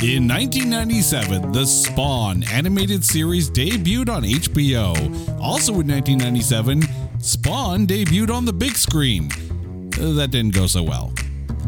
In 0.00 0.28
1997, 0.28 1.50
the 1.50 1.66
Spawn 1.66 2.44
animated 2.52 3.04
series 3.04 3.50
debuted 3.50 4.08
on 4.08 4.22
HBO. 4.22 4.94
Also 5.40 5.72
in 5.80 5.88
1997, 5.88 6.82
Spawn 7.18 7.84
debuted 7.84 8.30
on 8.30 8.44
the 8.44 8.52
big 8.52 8.76
screen. 8.76 9.28
Uh, 10.00 10.12
That 10.12 10.30
didn't 10.30 10.54
go 10.54 10.68
so 10.68 10.84
well. 10.84 11.12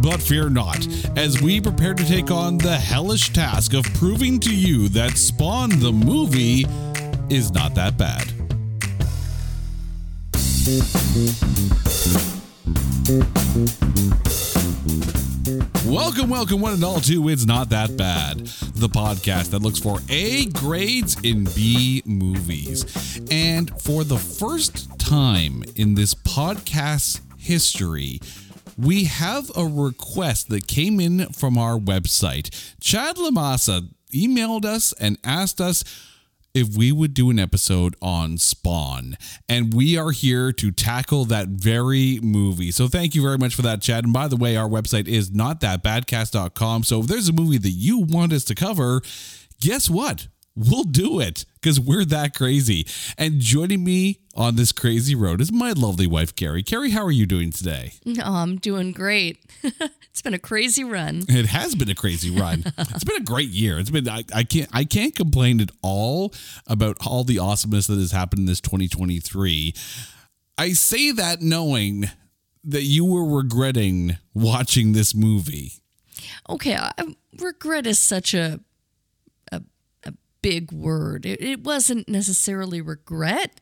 But 0.00 0.22
fear 0.22 0.48
not, 0.48 0.86
as 1.16 1.42
we 1.42 1.60
prepare 1.60 1.92
to 1.92 2.06
take 2.06 2.30
on 2.30 2.56
the 2.56 2.76
hellish 2.76 3.30
task 3.32 3.74
of 3.74 3.82
proving 3.94 4.38
to 4.40 4.54
you 4.54 4.88
that 4.90 5.18
Spawn 5.18 5.80
the 5.80 5.90
movie 5.90 6.66
is 7.30 7.50
not 7.50 7.74
that 7.74 7.98
bad. 7.98 8.30
Welcome, 15.90 16.30
welcome, 16.30 16.60
one 16.60 16.74
and 16.74 16.84
all, 16.84 17.00
to 17.00 17.28
It's 17.30 17.46
Not 17.46 17.70
That 17.70 17.96
Bad, 17.96 18.38
the 18.76 18.88
podcast 18.88 19.50
that 19.50 19.60
looks 19.60 19.80
for 19.80 19.98
A 20.08 20.46
grades 20.46 21.16
in 21.24 21.46
B 21.46 22.00
movies. 22.06 23.20
And 23.28 23.76
for 23.82 24.04
the 24.04 24.16
first 24.16 24.96
time 25.00 25.64
in 25.74 25.96
this 25.96 26.14
podcast's 26.14 27.20
history, 27.38 28.20
we 28.78 29.06
have 29.06 29.50
a 29.56 29.64
request 29.66 30.48
that 30.50 30.68
came 30.68 31.00
in 31.00 31.26
from 31.32 31.58
our 31.58 31.76
website. 31.76 32.50
Chad 32.80 33.16
Lamassa 33.16 33.88
emailed 34.14 34.64
us 34.64 34.92
and 34.92 35.18
asked 35.24 35.60
us 35.60 35.82
if 36.54 36.76
we 36.76 36.92
would 36.92 37.14
do 37.14 37.30
an 37.30 37.38
episode 37.38 37.94
on 38.02 38.38
Spawn. 38.38 39.16
And 39.48 39.72
we 39.72 39.96
are 39.96 40.10
here 40.10 40.52
to 40.52 40.70
tackle 40.70 41.24
that 41.26 41.48
very 41.48 42.18
movie. 42.22 42.70
So 42.70 42.88
thank 42.88 43.14
you 43.14 43.22
very 43.22 43.38
much 43.38 43.54
for 43.54 43.62
that, 43.62 43.82
Chad. 43.82 44.04
And 44.04 44.12
by 44.12 44.28
the 44.28 44.36
way, 44.36 44.56
our 44.56 44.68
website 44.68 45.08
is 45.08 45.30
notthatbadcast.com. 45.30 46.84
So 46.84 47.00
if 47.00 47.06
there's 47.06 47.28
a 47.28 47.32
movie 47.32 47.58
that 47.58 47.70
you 47.70 47.98
want 47.98 48.32
us 48.32 48.44
to 48.44 48.54
cover, 48.54 49.02
guess 49.60 49.88
what? 49.88 50.28
We'll 50.60 50.84
do 50.84 51.20
it 51.20 51.46
because 51.54 51.80
we're 51.80 52.04
that 52.06 52.34
crazy. 52.34 52.86
And 53.16 53.40
joining 53.40 53.82
me 53.82 54.20
on 54.34 54.56
this 54.56 54.72
crazy 54.72 55.14
road 55.14 55.40
is 55.40 55.50
my 55.50 55.72
lovely 55.72 56.06
wife, 56.06 56.36
Carrie. 56.36 56.62
Carrie, 56.62 56.90
how 56.90 57.02
are 57.02 57.10
you 57.10 57.24
doing 57.24 57.50
today? 57.50 57.94
No, 58.04 58.24
I'm 58.24 58.58
doing 58.58 58.92
great. 58.92 59.38
it's 59.62 60.20
been 60.20 60.34
a 60.34 60.38
crazy 60.38 60.84
run. 60.84 61.22
It 61.28 61.46
has 61.46 61.74
been 61.74 61.88
a 61.88 61.94
crazy 61.94 62.30
run. 62.30 62.64
it's 62.78 63.04
been 63.04 63.16
a 63.16 63.24
great 63.24 63.48
year. 63.48 63.78
It's 63.78 63.88
been 63.88 64.06
I, 64.06 64.24
I 64.34 64.44
can't 64.44 64.68
I 64.70 64.84
can't 64.84 65.16
complain 65.16 65.62
at 65.62 65.70
all 65.80 66.34
about 66.66 66.98
all 67.06 67.24
the 67.24 67.38
awesomeness 67.38 67.86
that 67.86 67.98
has 67.98 68.12
happened 68.12 68.40
in 68.40 68.46
this 68.46 68.60
2023. 68.60 69.74
I 70.58 70.72
say 70.74 71.10
that 71.12 71.40
knowing 71.40 72.10
that 72.64 72.82
you 72.82 73.06
were 73.06 73.24
regretting 73.24 74.18
watching 74.34 74.92
this 74.92 75.14
movie. 75.14 75.72
Okay, 76.50 76.76
I, 76.76 76.92
regret 77.38 77.86
is 77.86 77.98
such 77.98 78.34
a 78.34 78.60
big 80.42 80.72
word. 80.72 81.26
It, 81.26 81.40
it 81.40 81.64
wasn't 81.64 82.08
necessarily 82.08 82.80
regret. 82.80 83.60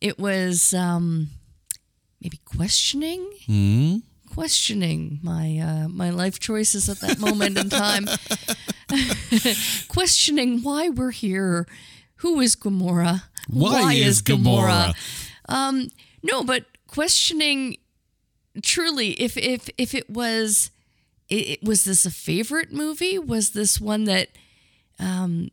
It 0.00 0.18
was 0.18 0.72
um, 0.74 1.28
maybe 2.20 2.38
questioning. 2.44 3.28
Hmm? 3.46 3.96
Questioning 4.34 5.18
my 5.22 5.58
uh, 5.58 5.88
my 5.88 6.10
life 6.10 6.38
choices 6.38 6.88
at 6.88 7.00
that 7.00 7.18
moment 7.18 7.56
in 7.58 7.70
time, 7.70 8.06
questioning 9.88 10.62
why 10.62 10.88
we're 10.90 11.10
here, 11.10 11.66
who 12.16 12.40
is 12.40 12.54
Gamora, 12.54 13.22
Why 13.48 13.94
is 13.94 14.22
Gamora? 14.22 14.94
Um, 15.48 15.88
no, 16.22 16.44
but 16.44 16.66
questioning 16.86 17.78
truly 18.62 19.10
if 19.12 19.36
if 19.36 19.68
if 19.78 19.94
it 19.94 20.10
was 20.10 20.70
it, 21.28 21.48
it- 21.48 21.62
was 21.64 21.84
this 21.84 22.04
a 22.06 22.10
favorite 22.10 22.72
movie 22.72 23.18
was 23.18 23.50
this 23.50 23.80
one 23.80 24.04
that 24.04 24.28
um 24.98 25.48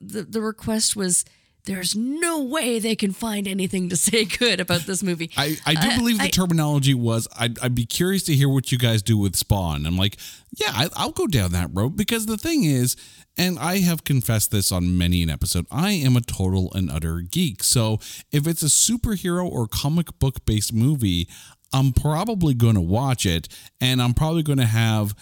the 0.00 0.22
the 0.22 0.40
request 0.40 0.96
was 0.96 1.24
there's 1.64 1.96
no 1.96 2.44
way 2.44 2.78
they 2.78 2.94
can 2.94 3.10
find 3.12 3.48
anything 3.48 3.88
to 3.88 3.96
say 3.96 4.24
good 4.24 4.60
about 4.60 4.82
this 4.82 5.02
movie 5.02 5.30
I, 5.36 5.56
I 5.66 5.74
do 5.74 5.96
believe 5.98 6.18
the 6.18 6.24
I- 6.24 6.28
terminology 6.30 6.94
was 6.94 7.26
I'd, 7.38 7.58
I'd 7.60 7.74
be 7.74 7.86
curious 7.86 8.22
to 8.24 8.34
hear 8.34 8.48
what 8.48 8.70
you 8.70 8.78
guys 8.78 9.02
do 9.02 9.18
with 9.18 9.34
Spawn. 9.36 9.84
I'm 9.86 9.96
like, 9.96 10.16
yeah, 10.56 10.70
I, 10.72 10.88
I'll 10.94 11.10
go 11.10 11.26
down 11.26 11.52
that 11.52 11.70
road 11.72 11.96
because 11.96 12.26
the 12.26 12.36
thing 12.36 12.62
is, 12.64 12.94
and 13.36 13.58
I 13.58 13.78
have 13.80 14.04
confessed 14.04 14.50
this 14.50 14.70
on 14.72 14.96
many 14.96 15.22
an 15.22 15.28
episode, 15.30 15.66
I 15.70 15.90
am 15.90 16.16
a 16.16 16.20
total 16.20 16.72
and 16.74 16.90
utter 16.90 17.20
geek. 17.20 17.62
So 17.64 17.98
if 18.32 18.46
it's 18.46 18.62
a 18.62 18.66
superhero 18.66 19.44
or 19.50 19.66
comic 19.66 20.18
book 20.18 20.44
based 20.46 20.72
movie, 20.72 21.28
I'm 21.72 21.92
probably 21.92 22.54
going 22.54 22.76
to 22.76 22.80
watch 22.80 23.26
it 23.26 23.48
and 23.80 24.00
I'm 24.00 24.14
probably 24.14 24.42
going 24.44 24.58
to 24.58 24.66
have. 24.66 25.14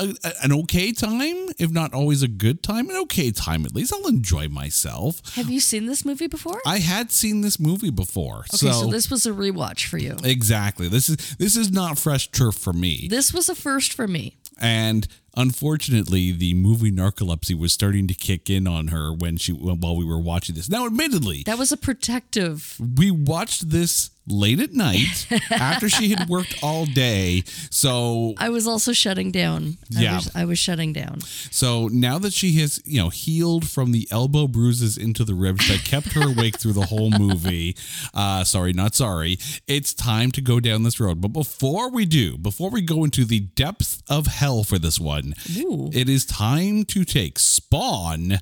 A, 0.00 0.14
a- 0.24 0.32
an 0.44 0.52
okay 0.52 0.92
time, 0.92 1.48
if 1.58 1.70
not 1.70 1.92
always 1.94 2.22
a 2.22 2.28
good 2.28 2.62
time, 2.62 2.88
an 2.90 2.96
okay 3.02 3.30
time 3.30 3.64
at 3.66 3.74
least. 3.74 3.92
I'll 3.92 4.06
enjoy 4.08 4.48
myself. 4.48 5.20
have 5.34 5.50
you 5.50 5.60
seen 5.60 5.86
this 5.86 6.04
movie 6.04 6.26
before 6.26 6.60
I 6.66 6.78
had 6.78 7.10
seen 7.12 7.40
this 7.42 7.58
movie 7.60 7.90
before, 7.90 8.38
okay 8.54 8.72
so, 8.72 8.86
this 8.86 9.10
was 9.10 9.26
a 9.26 9.30
rewatch 9.32 9.86
for 9.86 9.98
you 9.98 10.16
Exactly. 10.24 10.88
This 10.88 11.08
is 11.08 11.16
this 11.36 11.56
is 11.56 11.70
not 11.70 11.98
fresh 11.98 12.30
turf 12.30 12.54
for 12.56 12.72
me. 12.72 13.06
this 13.10 13.32
was 13.32 13.48
a 13.48 13.54
first 13.54 13.92
for 13.92 14.08
me 14.08 14.36
And 14.60 15.06
unfortunately, 15.36 16.32
the 16.32 16.54
movie 16.54 16.90
narcolepsy 16.92 17.58
was 17.58 17.72
starting 17.72 18.06
to 18.08 18.14
kick 18.14 18.48
in 18.50 18.66
on 18.66 18.88
her 18.88 19.12
when 19.12 19.36
she 19.36 19.52
while 19.52 19.96
we 19.96 20.04
were 20.04 20.18
watching 20.20 20.54
this. 20.54 20.68
Now, 20.68 20.86
admittedly, 20.86 21.42
that 21.46 21.58
was 21.58 21.72
a 21.72 21.76
protective 21.76 22.76
we 22.96 23.10
watched 23.10 23.70
this 23.70 24.10
late 24.30 24.60
at 24.60 24.72
night 24.72 25.26
after 25.50 25.88
she 25.88 26.10
had 26.10 26.28
worked 26.28 26.56
all 26.62 26.86
day. 26.86 27.42
So 27.70 28.34
i 28.38 28.48
was 28.48 28.66
also 28.66 28.92
shutting 28.92 29.30
down 29.30 29.76
I 29.96 30.00
Yeah. 30.02 30.14
was, 30.16 30.30
I 30.34 30.44
was 30.44 30.58
shutting 30.58 30.92
down 30.92 31.20
so 31.50 31.88
now 31.88 32.18
that 32.18 32.32
she 32.32 32.52
has, 32.60 32.80
you 32.84 33.00
know, 33.00 33.08
healed 33.08 33.68
from 33.68 33.92
the 33.92 34.06
elbow 34.10 34.46
bruises 34.46 34.96
into 34.96 35.24
the 35.24 35.34
ribs 35.34 35.68
that 35.68 35.84
kept 35.84 36.12
her 36.12 36.28
awake 36.30 36.58
through 36.58 36.72
the 36.74 36.86
whole 36.86 37.10
movie, 37.10 37.76
uh, 38.14 38.44
sorry, 38.44 38.72
not 38.72 38.94
sorry, 38.94 39.38
it's 39.66 39.92
time 39.94 40.30
to 40.32 40.40
go 40.40 40.60
down 40.60 40.82
this 40.82 41.00
road. 41.00 41.20
But 41.20 41.28
before 41.28 41.90
we 41.90 42.06
do, 42.06 42.36
before 42.38 42.70
we 42.70 42.82
go 42.82 43.04
into 43.04 43.24
the 43.24 43.40
depths 43.40 44.02
of 44.08 44.26
hell 44.26 44.62
for 44.64 44.78
this 44.78 44.98
one, 45.00 45.34
Ooh. 45.56 45.90
it 45.92 46.08
is 46.08 46.24
time 46.24 46.84
to 46.86 47.04
take 47.04 47.38
Spawn 47.38 48.38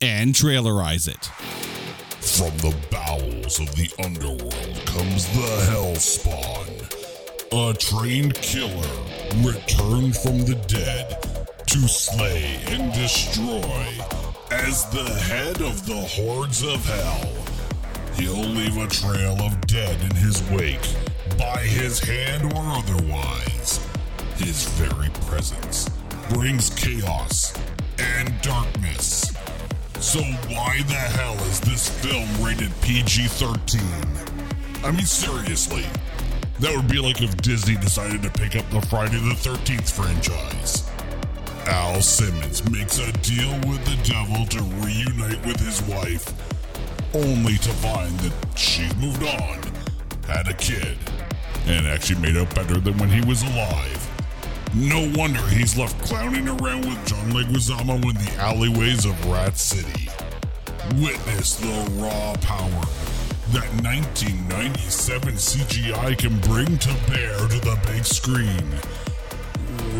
and 0.00 0.34
trailerize 0.34 1.08
it. 1.08 1.81
From 2.22 2.56
the 2.58 2.74
bowels 2.90 3.58
of 3.58 3.74
the 3.74 3.90
underworld 4.02 4.86
comes 4.86 5.26
the 5.34 5.66
Hellspawn, 5.70 6.70
a 7.52 7.74
trained 7.76 8.34
killer 8.34 8.94
returned 9.38 10.16
from 10.16 10.38
the 10.44 10.54
dead 10.68 11.20
to 11.66 11.88
slay 11.88 12.60
and 12.68 12.92
destroy. 12.92 13.86
As 14.52 14.88
the 14.90 15.02
head 15.02 15.60
of 15.60 15.84
the 15.84 16.00
hordes 16.00 16.62
of 16.62 16.84
hell, 16.86 17.28
he'll 18.14 18.48
leave 18.48 18.76
a 18.76 18.86
trail 18.86 19.36
of 19.40 19.66
dead 19.66 20.00
in 20.02 20.16
his 20.16 20.42
wake, 20.50 20.88
by 21.36 21.58
his 21.58 21.98
hand 21.98 22.52
or 22.52 22.62
otherwise. 22.64 23.84
His 24.36 24.64
very 24.78 25.10
presence 25.26 25.88
brings 26.30 26.70
chaos 26.70 27.52
and 27.98 28.32
darkness. 28.42 29.41
So 30.02 30.20
why 30.20 30.82
the 30.88 30.94
hell 30.94 31.36
is 31.44 31.60
this 31.60 31.88
film 31.88 32.28
rated 32.44 32.72
PG-13? 32.82 34.84
I 34.84 34.90
mean 34.90 35.06
seriously. 35.06 35.86
That 36.58 36.74
would 36.74 36.88
be 36.88 36.98
like 36.98 37.22
if 37.22 37.36
Disney 37.36 37.76
decided 37.76 38.20
to 38.24 38.30
pick 38.30 38.56
up 38.56 38.68
the 38.70 38.80
Friday 38.82 39.18
the 39.18 39.36
13th 39.36 39.92
franchise. 39.92 40.90
Al 41.66 42.02
Simmons 42.02 42.68
makes 42.68 42.98
a 42.98 43.12
deal 43.22 43.52
with 43.70 43.84
the 43.84 43.96
devil 44.02 44.44
to 44.46 44.60
reunite 44.84 45.46
with 45.46 45.60
his 45.60 45.80
wife, 45.82 46.34
only 47.14 47.56
to 47.58 47.70
find 47.70 48.18
that 48.18 48.32
she's 48.58 48.92
moved 48.96 49.22
on, 49.22 49.60
had 50.26 50.48
a 50.48 50.54
kid, 50.54 50.98
and 51.66 51.86
actually 51.86 52.20
made 52.20 52.36
out 52.36 52.52
better 52.56 52.80
than 52.80 52.98
when 52.98 53.08
he 53.08 53.20
was 53.24 53.44
alive. 53.44 54.11
No 54.74 55.12
wonder 55.14 55.46
he's 55.48 55.76
left 55.76 56.02
clowning 56.02 56.48
around 56.48 56.86
with 56.86 57.06
John 57.06 57.30
Leguizamo 57.30 58.02
in 58.04 58.14
the 58.14 58.32
alleyways 58.38 59.04
of 59.04 59.26
Rat 59.26 59.58
City. 59.58 60.08
Witness 60.96 61.56
the 61.56 61.90
raw 62.00 62.32
power 62.40 62.80
that 63.52 63.68
1997 63.84 65.34
CGI 65.34 66.16
can 66.16 66.38
bring 66.40 66.78
to 66.78 66.88
bear 67.06 67.36
to 67.48 67.60
the 67.60 67.78
big 67.92 68.06
screen, 68.06 68.64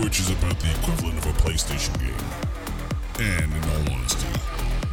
which 0.02 0.18
is 0.20 0.30
about 0.30 0.58
the 0.60 0.70
equivalent 0.80 1.18
of 1.18 1.26
a 1.26 1.38
PlayStation 1.42 1.92
game. 2.00 3.26
And 3.26 3.52
in 3.52 3.70
all 3.70 3.98
honesty, 3.98 4.26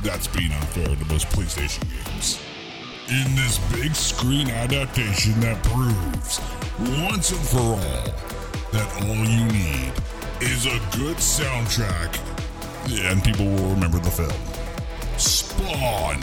that's 0.04 0.28
being 0.28 0.52
unfair 0.52 0.94
to 0.94 1.06
most 1.06 1.30
PlayStation 1.30 1.88
games. 1.88 2.38
In 3.08 3.34
this 3.38 3.60
big 3.72 3.96
screen 3.96 4.50
adaptation 4.50 5.40
that 5.40 5.64
proves, 5.64 6.42
once 7.02 7.32
and 7.32 7.40
for 7.40 7.80
all, 7.80 8.39
that 8.72 9.04
all 9.04 9.26
you 9.26 9.46
need 9.46 9.92
is 10.42 10.66
a 10.66 10.80
good 10.98 11.18
soundtrack, 11.18 12.18
and 13.08 13.24
people 13.24 13.46
will 13.46 13.74
remember 13.74 14.00
the 14.00 14.12
film. 14.12 14.32
Spawn, 15.18 16.20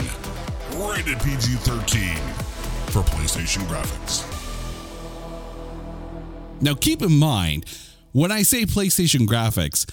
rated 0.89 1.19
PG 1.19 1.55
13 1.63 2.15
for 2.87 3.01
PlayStation 3.01 3.63
graphics. 3.67 4.25
Now, 6.61 6.73
keep 6.73 7.01
in 7.01 7.17
mind, 7.17 7.65
when 8.13 8.31
I 8.31 8.41
say 8.41 8.63
PlayStation 8.63 9.27
graphics, 9.27 9.85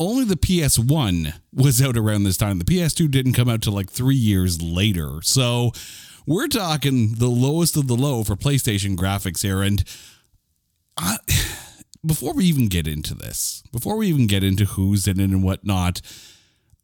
only 0.00 0.24
the 0.24 0.36
PS1 0.36 1.34
was 1.54 1.80
out 1.80 1.96
around 1.96 2.24
this 2.24 2.36
time. 2.36 2.58
The 2.58 2.64
PS2 2.64 3.10
didn't 3.10 3.34
come 3.34 3.48
out 3.48 3.62
till 3.62 3.72
like 3.72 3.90
three 3.90 4.16
years 4.16 4.60
later. 4.60 5.20
So 5.22 5.72
we're 6.26 6.48
talking 6.48 7.14
the 7.14 7.28
lowest 7.28 7.76
of 7.76 7.86
the 7.86 7.96
low 7.96 8.24
for 8.24 8.34
PlayStation 8.34 8.96
graphics 8.96 9.42
here. 9.42 9.62
And 9.62 9.84
I, 10.98 11.18
before 12.04 12.34
we 12.34 12.44
even 12.44 12.68
get 12.68 12.86
into 12.86 13.14
this, 13.14 13.62
before 13.72 13.96
we 13.96 14.08
even 14.08 14.26
get 14.26 14.44
into 14.44 14.64
who's 14.64 15.06
in 15.06 15.20
it 15.20 15.30
and 15.30 15.42
whatnot, 15.42 16.00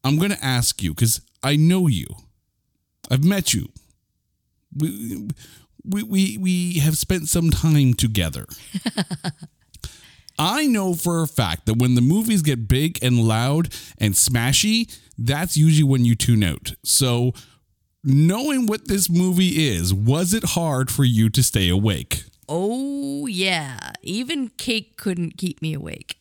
I'm 0.05 0.19
going 0.19 0.31
to 0.31 0.45
ask 0.45 0.83
you 0.83 0.95
because 0.95 1.21
I 1.43 1.57
know 1.57 1.87
you. 1.87 2.07
I've 3.11 3.25
met 3.25 3.53
you. 3.53 3.69
We, 4.77 5.29
we, 5.85 6.03
we, 6.03 6.39
we 6.39 6.79
have 6.79 6.97
spent 6.97 7.29
some 7.29 7.51
time 7.51 7.95
together. 7.95 8.47
I 10.39 10.67
know 10.67 10.95
for 10.95 11.23
a 11.23 11.27
fact 11.29 11.67
that 11.67 11.77
when 11.77 11.95
the 11.95 12.01
movies 12.01 12.43
get 12.43 12.69
big 12.69 12.99
and 13.03 13.23
loud 13.23 13.73
and 13.99 14.15
smashy, 14.15 14.97
that's 15.19 15.57
usually 15.57 15.89
when 15.89 16.05
you 16.05 16.15
tune 16.15 16.43
out. 16.43 16.73
So, 16.85 17.33
knowing 18.03 18.67
what 18.67 18.89
this 18.89 19.11
movie 19.11 19.69
is, 19.69 19.93
was 19.93 20.33
it 20.33 20.43
hard 20.45 20.91
for 20.91 21.05
you 21.05 21.29
to 21.31 21.43
stay 21.43 21.69
awake? 21.69 22.25
Oh, 22.49 23.27
yeah. 23.27 23.93
Even 24.03 24.49
cake 24.51 24.97
couldn't 24.97 25.37
keep 25.39 25.63
me 25.63 25.75
awake. 25.75 26.17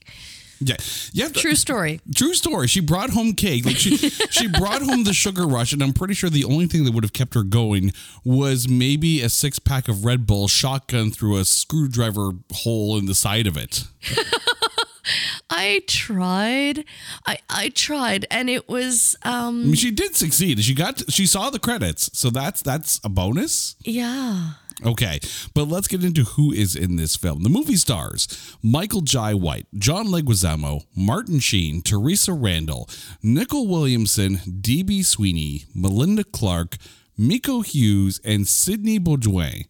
Yeah, 0.63 0.75
yeah. 1.11 1.29
True 1.29 1.55
story. 1.55 2.01
True 2.15 2.35
story. 2.35 2.67
She 2.67 2.81
brought 2.81 3.09
home 3.09 3.33
cake. 3.33 3.65
Like 3.65 3.77
she, 3.77 3.97
she 4.29 4.47
brought 4.47 4.83
home 4.83 5.05
the 5.05 5.13
sugar 5.13 5.47
rush, 5.47 5.73
and 5.73 5.81
I'm 5.81 5.91
pretty 5.91 6.13
sure 6.13 6.29
the 6.29 6.45
only 6.45 6.67
thing 6.67 6.83
that 6.85 6.93
would 6.93 7.03
have 7.03 7.13
kept 7.13 7.33
her 7.33 7.41
going 7.41 7.91
was 8.23 8.69
maybe 8.69 9.21
a 9.21 9.29
six 9.29 9.57
pack 9.57 9.87
of 9.87 10.05
Red 10.05 10.27
Bull 10.27 10.47
shotgun 10.47 11.09
through 11.09 11.37
a 11.37 11.45
screwdriver 11.45 12.33
hole 12.53 12.95
in 12.99 13.07
the 13.07 13.15
side 13.15 13.47
of 13.47 13.57
it. 13.57 13.85
I 15.49 15.81
tried. 15.87 16.85
I 17.25 17.39
I 17.49 17.69
tried, 17.69 18.25
and 18.29 18.47
it 18.49 18.69
was 18.69 19.15
I 19.23 19.47
um 19.47 19.65
mean, 19.65 19.73
she 19.75 19.89
did 19.89 20.15
succeed. 20.15 20.63
She 20.63 20.75
got 20.75 21.11
she 21.11 21.25
saw 21.25 21.49
the 21.49 21.59
credits, 21.59 22.11
so 22.13 22.29
that's 22.29 22.61
that's 22.61 23.01
a 23.03 23.09
bonus. 23.09 23.75
yeah. 23.79 24.51
Okay, 24.83 25.19
but 25.53 25.67
let's 25.67 25.87
get 25.87 26.03
into 26.03 26.23
who 26.23 26.51
is 26.51 26.75
in 26.75 26.95
this 26.95 27.15
film. 27.15 27.43
The 27.43 27.49
movie 27.49 27.75
stars 27.75 28.27
Michael 28.63 29.01
Jai 29.01 29.33
White, 29.33 29.67
John 29.77 30.07
Leguizamo, 30.07 30.85
Martin 30.95 31.39
Sheen, 31.39 31.81
Theresa 31.81 32.33
Randle, 32.33 32.89
Nicol 33.21 33.67
Williamson, 33.67 34.39
D.B. 34.61 35.03
Sweeney, 35.03 35.65
Melinda 35.75 36.23
Clarke, 36.23 36.77
Miko 37.17 37.61
Hughes, 37.61 38.19
and 38.25 38.45
Sydni 38.45 38.99
Beaudoin. 38.99 39.67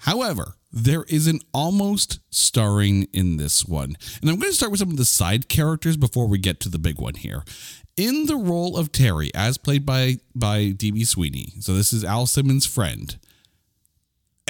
However, 0.00 0.54
there 0.72 1.04
is 1.04 1.26
an 1.26 1.40
almost 1.52 2.20
starring 2.30 3.04
in 3.12 3.38
this 3.38 3.64
one. 3.64 3.96
And 4.20 4.30
I'm 4.30 4.38
going 4.38 4.50
to 4.50 4.56
start 4.56 4.70
with 4.70 4.80
some 4.80 4.90
of 4.90 4.96
the 4.96 5.04
side 5.04 5.48
characters 5.48 5.96
before 5.96 6.26
we 6.28 6.38
get 6.38 6.60
to 6.60 6.68
the 6.68 6.78
big 6.78 7.00
one 7.00 7.14
here. 7.14 7.44
In 7.96 8.26
the 8.26 8.36
role 8.36 8.76
of 8.76 8.92
Terry, 8.92 9.30
as 9.34 9.58
played 9.58 9.84
by, 9.84 10.18
by 10.34 10.68
D.B. 10.70 11.04
Sweeney, 11.04 11.54
so 11.60 11.74
this 11.74 11.92
is 11.92 12.04
Al 12.04 12.26
Simmons' 12.26 12.66
friend, 12.66 13.18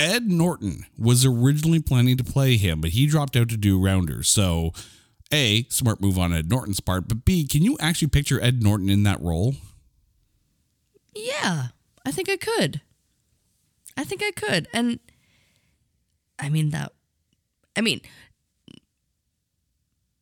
Ed 0.01 0.31
Norton 0.31 0.87
was 0.99 1.27
originally 1.27 1.81
planning 1.81 2.17
to 2.17 2.25
play 2.25 2.57
him, 2.57 2.81
but 2.81 2.91
he 2.91 3.07
dropped 3.07 3.37
out 3.37 3.49
to 3.51 3.57
do 3.57 3.79
Rounders. 3.79 4.29
So, 4.29 4.73
A, 5.33 5.65
smart 5.69 6.01
move 6.01 6.19
on 6.19 6.33
Ed 6.33 6.49
Norton's 6.49 6.81
part, 6.81 7.07
but 7.07 7.25
B, 7.25 7.47
can 7.47 7.63
you 7.63 7.77
actually 7.81 8.09
picture 8.09 8.43
Ed 8.43 8.63
Norton 8.63 8.89
in 8.89 9.03
that 9.03 9.21
role? 9.21 9.57
Yeah. 11.15 11.69
I 12.05 12.13
think 12.13 12.29
I 12.31 12.37
could. 12.37 12.81
I 13.97 14.05
think 14.05 14.23
I 14.23 14.31
could. 14.31 14.69
And 14.73 14.99
I 16.39 16.49
mean 16.49 16.71
that 16.71 16.93
I 17.77 17.83
mean 17.83 18.01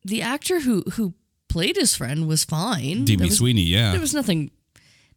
the 0.03 0.21
actor 0.21 0.59
who 0.61 0.83
who 0.93 1.13
played 1.47 1.77
his 1.77 1.95
friend 1.95 2.27
was 2.27 2.43
fine. 2.43 3.05
D.B. 3.05 3.29
Sweeney, 3.29 3.61
yeah. 3.61 3.91
There 3.91 4.01
was 4.01 4.13
nothing 4.13 4.51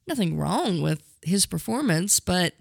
nothing 0.06 0.38
wrong 0.38 0.80
with 0.80 1.02
his 1.22 1.46
performance, 1.46 2.20
but 2.20 2.54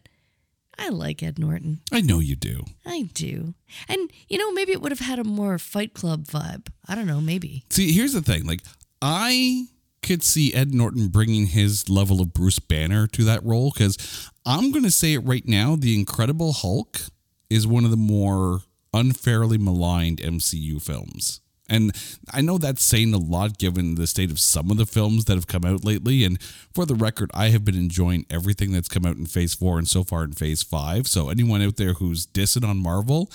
I 0.77 0.89
like 0.89 1.21
Ed 1.21 1.37
Norton. 1.37 1.81
I 1.91 2.01
know 2.01 2.19
you 2.19 2.35
do. 2.35 2.65
I 2.85 3.09
do. 3.13 3.53
And 3.87 4.11
you 4.27 4.37
know, 4.37 4.51
maybe 4.51 4.71
it 4.71 4.81
would 4.81 4.91
have 4.91 4.99
had 4.99 5.19
a 5.19 5.23
more 5.23 5.57
Fight 5.57 5.93
Club 5.93 6.25
vibe. 6.25 6.67
I 6.87 6.95
don't 6.95 7.07
know, 7.07 7.21
maybe. 7.21 7.63
See, 7.69 7.91
here's 7.91 8.13
the 8.13 8.21
thing. 8.21 8.45
Like, 8.45 8.61
I 9.01 9.67
could 10.01 10.23
see 10.23 10.53
Ed 10.53 10.73
Norton 10.73 11.09
bringing 11.09 11.47
his 11.47 11.89
level 11.89 12.21
of 12.21 12.33
Bruce 12.33 12.59
Banner 12.59 13.07
to 13.07 13.23
that 13.25 13.43
role 13.43 13.71
because 13.71 14.31
I'm 14.45 14.71
going 14.71 14.83
to 14.83 14.91
say 14.91 15.13
it 15.13 15.19
right 15.19 15.47
now 15.47 15.75
The 15.75 15.95
Incredible 15.97 16.53
Hulk 16.53 17.01
is 17.49 17.67
one 17.67 17.85
of 17.85 17.91
the 17.91 17.97
more 17.97 18.61
unfairly 18.93 19.57
maligned 19.57 20.17
MCU 20.19 20.81
films. 20.81 21.40
And 21.71 21.95
I 22.31 22.41
know 22.41 22.57
that's 22.57 22.83
saying 22.83 23.13
a 23.13 23.17
lot 23.17 23.57
given 23.57 23.95
the 23.95 24.05
state 24.05 24.29
of 24.29 24.39
some 24.39 24.69
of 24.69 24.77
the 24.77 24.85
films 24.85 25.25
that 25.25 25.35
have 25.35 25.47
come 25.47 25.63
out 25.63 25.85
lately. 25.85 26.25
And 26.25 26.39
for 26.73 26.85
the 26.85 26.95
record, 26.95 27.31
I 27.33 27.47
have 27.47 27.63
been 27.63 27.75
enjoying 27.77 28.25
everything 28.29 28.73
that's 28.73 28.89
come 28.89 29.05
out 29.05 29.15
in 29.15 29.25
phase 29.25 29.53
four 29.53 29.77
and 29.77 29.87
so 29.87 30.03
far 30.03 30.25
in 30.25 30.33
phase 30.33 30.61
five. 30.61 31.07
So 31.07 31.29
anyone 31.29 31.61
out 31.61 31.77
there 31.77 31.93
who's 31.93 32.27
dissing 32.27 32.67
on 32.67 32.77
Marvel, 32.77 33.31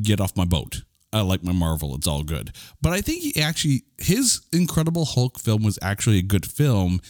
get 0.00 0.20
off 0.20 0.36
my 0.36 0.44
boat. 0.44 0.82
I 1.12 1.22
like 1.22 1.42
my 1.42 1.52
Marvel. 1.52 1.94
It's 1.96 2.06
all 2.06 2.22
good. 2.22 2.52
But 2.80 2.92
I 2.92 3.00
think 3.00 3.22
he 3.22 3.42
actually, 3.42 3.82
his 3.98 4.42
Incredible 4.52 5.04
Hulk 5.04 5.40
film 5.40 5.64
was 5.64 5.78
actually 5.82 6.18
a 6.18 6.22
good 6.22 6.46
film, 6.46 7.00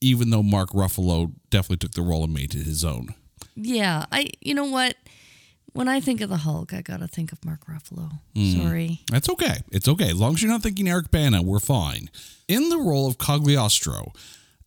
even 0.00 0.30
though 0.30 0.44
Mark 0.44 0.70
Ruffalo 0.70 1.32
definitely 1.50 1.78
took 1.78 1.92
the 1.92 2.02
role 2.02 2.24
and 2.24 2.32
made 2.32 2.54
it 2.54 2.64
his 2.64 2.84
own. 2.84 3.14
Yeah, 3.56 4.06
I 4.12 4.30
you 4.40 4.54
know 4.54 4.64
what? 4.64 4.94
When 5.72 5.88
I 5.88 6.00
think 6.00 6.20
of 6.20 6.28
the 6.28 6.38
Hulk, 6.38 6.72
I 6.72 6.82
gotta 6.82 7.06
think 7.06 7.32
of 7.32 7.44
Mark 7.44 7.66
Ruffalo. 7.66 8.10
Hmm. 8.34 8.62
Sorry. 8.62 9.00
That's 9.10 9.28
okay. 9.30 9.62
It's 9.72 9.88
okay. 9.88 10.10
As 10.10 10.16
long 10.16 10.34
as 10.34 10.42
you're 10.42 10.50
not 10.50 10.62
thinking 10.62 10.88
Eric 10.88 11.10
Bana, 11.10 11.42
we're 11.42 11.60
fine. 11.60 12.10
In 12.48 12.68
the 12.68 12.78
role 12.78 13.06
of 13.06 13.18
Cogliostro, 13.18 14.14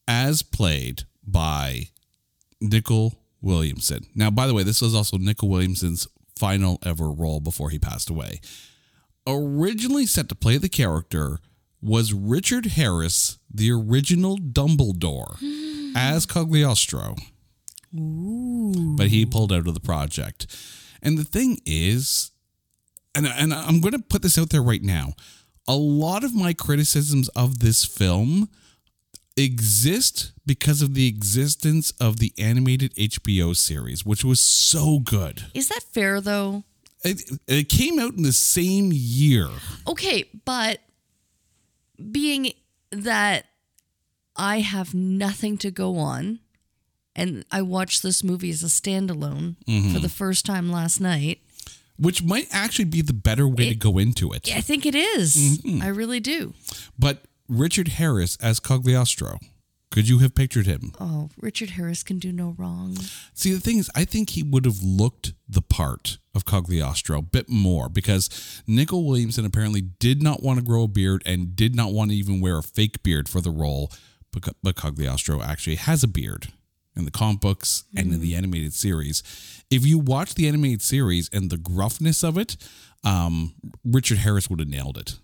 as 0.07 0.43
played 0.43 1.03
by 1.25 1.89
Nicol 2.61 3.15
Williamson. 3.41 4.05
Now, 4.15 4.29
by 4.31 4.47
the 4.47 4.53
way, 4.53 4.63
this 4.63 4.81
was 4.81 4.95
also 4.95 5.17
Nicol 5.17 5.49
Williamson's 5.49 6.07
final 6.37 6.79
ever 6.83 7.11
role 7.11 7.39
before 7.39 7.69
he 7.69 7.79
passed 7.79 8.09
away. 8.09 8.39
Originally 9.27 10.05
set 10.05 10.29
to 10.29 10.35
play 10.35 10.57
the 10.57 10.69
character 10.69 11.39
was 11.81 12.13
Richard 12.13 12.65
Harris, 12.67 13.39
the 13.53 13.71
original 13.71 14.37
Dumbledore, 14.37 15.35
as 15.95 16.25
Cogliostro. 16.25 17.19
But 17.91 19.07
he 19.09 19.25
pulled 19.25 19.51
out 19.51 19.67
of 19.67 19.73
the 19.73 19.79
project. 19.79 20.47
And 21.03 21.17
the 21.17 21.25
thing 21.25 21.59
is, 21.65 22.31
and, 23.13 23.27
and 23.27 23.53
I'm 23.53 23.81
going 23.81 23.91
to 23.91 23.99
put 23.99 24.23
this 24.23 24.39
out 24.39 24.49
there 24.49 24.63
right 24.63 24.81
now. 24.81 25.13
A 25.67 25.75
lot 25.75 26.23
of 26.23 26.33
my 26.33 26.53
criticisms 26.53 27.29
of 27.29 27.59
this 27.59 27.85
film 27.85 28.49
exist 29.35 30.31
because 30.45 30.81
of 30.81 30.93
the 30.93 31.07
existence 31.07 31.91
of 31.99 32.17
the 32.17 32.33
animated 32.37 32.95
HBO 32.95 33.55
series, 33.55 34.05
which 34.05 34.23
was 34.23 34.39
so 34.39 34.99
good. 34.99 35.45
Is 35.53 35.69
that 35.69 35.83
fair 35.91 36.21
though? 36.21 36.63
It, 37.03 37.39
it 37.47 37.69
came 37.69 37.99
out 37.99 38.13
in 38.13 38.23
the 38.23 38.31
same 38.31 38.91
year. 38.93 39.49
Okay, 39.87 40.29
but 40.45 40.79
being 42.11 42.53
that 42.91 43.45
I 44.35 44.59
have 44.59 44.93
nothing 44.93 45.57
to 45.59 45.71
go 45.71 45.97
on 45.97 46.39
and 47.15 47.45
I 47.51 47.61
watched 47.61 48.03
this 48.03 48.23
movie 48.23 48.49
as 48.49 48.63
a 48.63 48.67
standalone 48.67 49.55
for 49.65 49.71
mm-hmm. 49.71 50.01
the 50.01 50.09
first 50.09 50.45
time 50.45 50.71
last 50.71 50.99
night. 50.99 51.39
Which 51.97 52.23
might 52.23 52.47
actually 52.51 52.85
be 52.85 53.01
the 53.01 53.13
better 53.13 53.47
way 53.47 53.69
to 53.69 53.75
go 53.75 53.97
into 53.99 54.33
it. 54.33 54.49
I 54.53 54.61
think 54.61 54.85
it 54.85 54.95
is. 54.95 55.35
Mm-hmm. 55.35 55.83
I 55.83 55.87
really 55.87 56.19
do. 56.19 56.53
But 56.97 57.25
Richard 57.47 57.89
Harris 57.89 58.35
as 58.41 58.59
Cogliostro, 58.59 59.37
could 59.91 60.09
you 60.09 60.17
have 60.19 60.33
pictured 60.33 60.65
him? 60.65 60.91
Oh, 60.99 61.29
Richard 61.39 61.71
Harris 61.71 62.01
can 62.01 62.17
do 62.17 62.31
no 62.31 62.55
wrong. 62.57 62.97
See, 63.35 63.53
the 63.53 63.59
thing 63.59 63.77
is, 63.77 63.91
I 63.95 64.05
think 64.05 64.31
he 64.31 64.41
would 64.41 64.65
have 64.65 64.81
looked 64.81 65.33
the 65.47 65.61
part 65.61 66.17
of 66.33 66.45
Cogliostro 66.45 67.19
a 67.19 67.21
bit 67.21 67.47
more 67.47 67.89
because 67.89 68.63
Nicol 68.65 69.05
Williamson 69.05 69.45
apparently 69.45 69.81
did 69.81 70.23
not 70.23 70.41
want 70.41 70.57
to 70.57 70.65
grow 70.65 70.83
a 70.83 70.87
beard 70.87 71.21
and 71.27 71.55
did 71.55 71.75
not 71.75 71.93
want 71.93 72.09
to 72.09 72.17
even 72.17 72.41
wear 72.41 72.57
a 72.57 72.63
fake 72.63 73.03
beard 73.03 73.29
for 73.29 73.39
the 73.39 73.51
role. 73.51 73.91
But, 74.31 74.55
but 74.63 74.75
Cogliostro 74.75 75.45
actually 75.45 75.75
has 75.75 76.03
a 76.03 76.07
beard 76.07 76.47
in 76.95 77.05
the 77.05 77.11
comic 77.11 77.41
books 77.41 77.83
and 77.95 78.13
in 78.13 78.21
the 78.21 78.35
animated 78.35 78.73
series. 78.73 79.23
If 79.69 79.85
you 79.85 79.97
watch 79.97 80.35
the 80.35 80.47
animated 80.47 80.81
series 80.81 81.29
and 81.33 81.49
the 81.49 81.57
gruffness 81.57 82.23
of 82.23 82.37
it, 82.37 82.55
um, 83.03 83.55
Richard 83.83 84.19
Harris 84.19 84.49
would 84.49 84.59
have 84.59 84.69
nailed 84.69 84.97
it. 84.97 85.19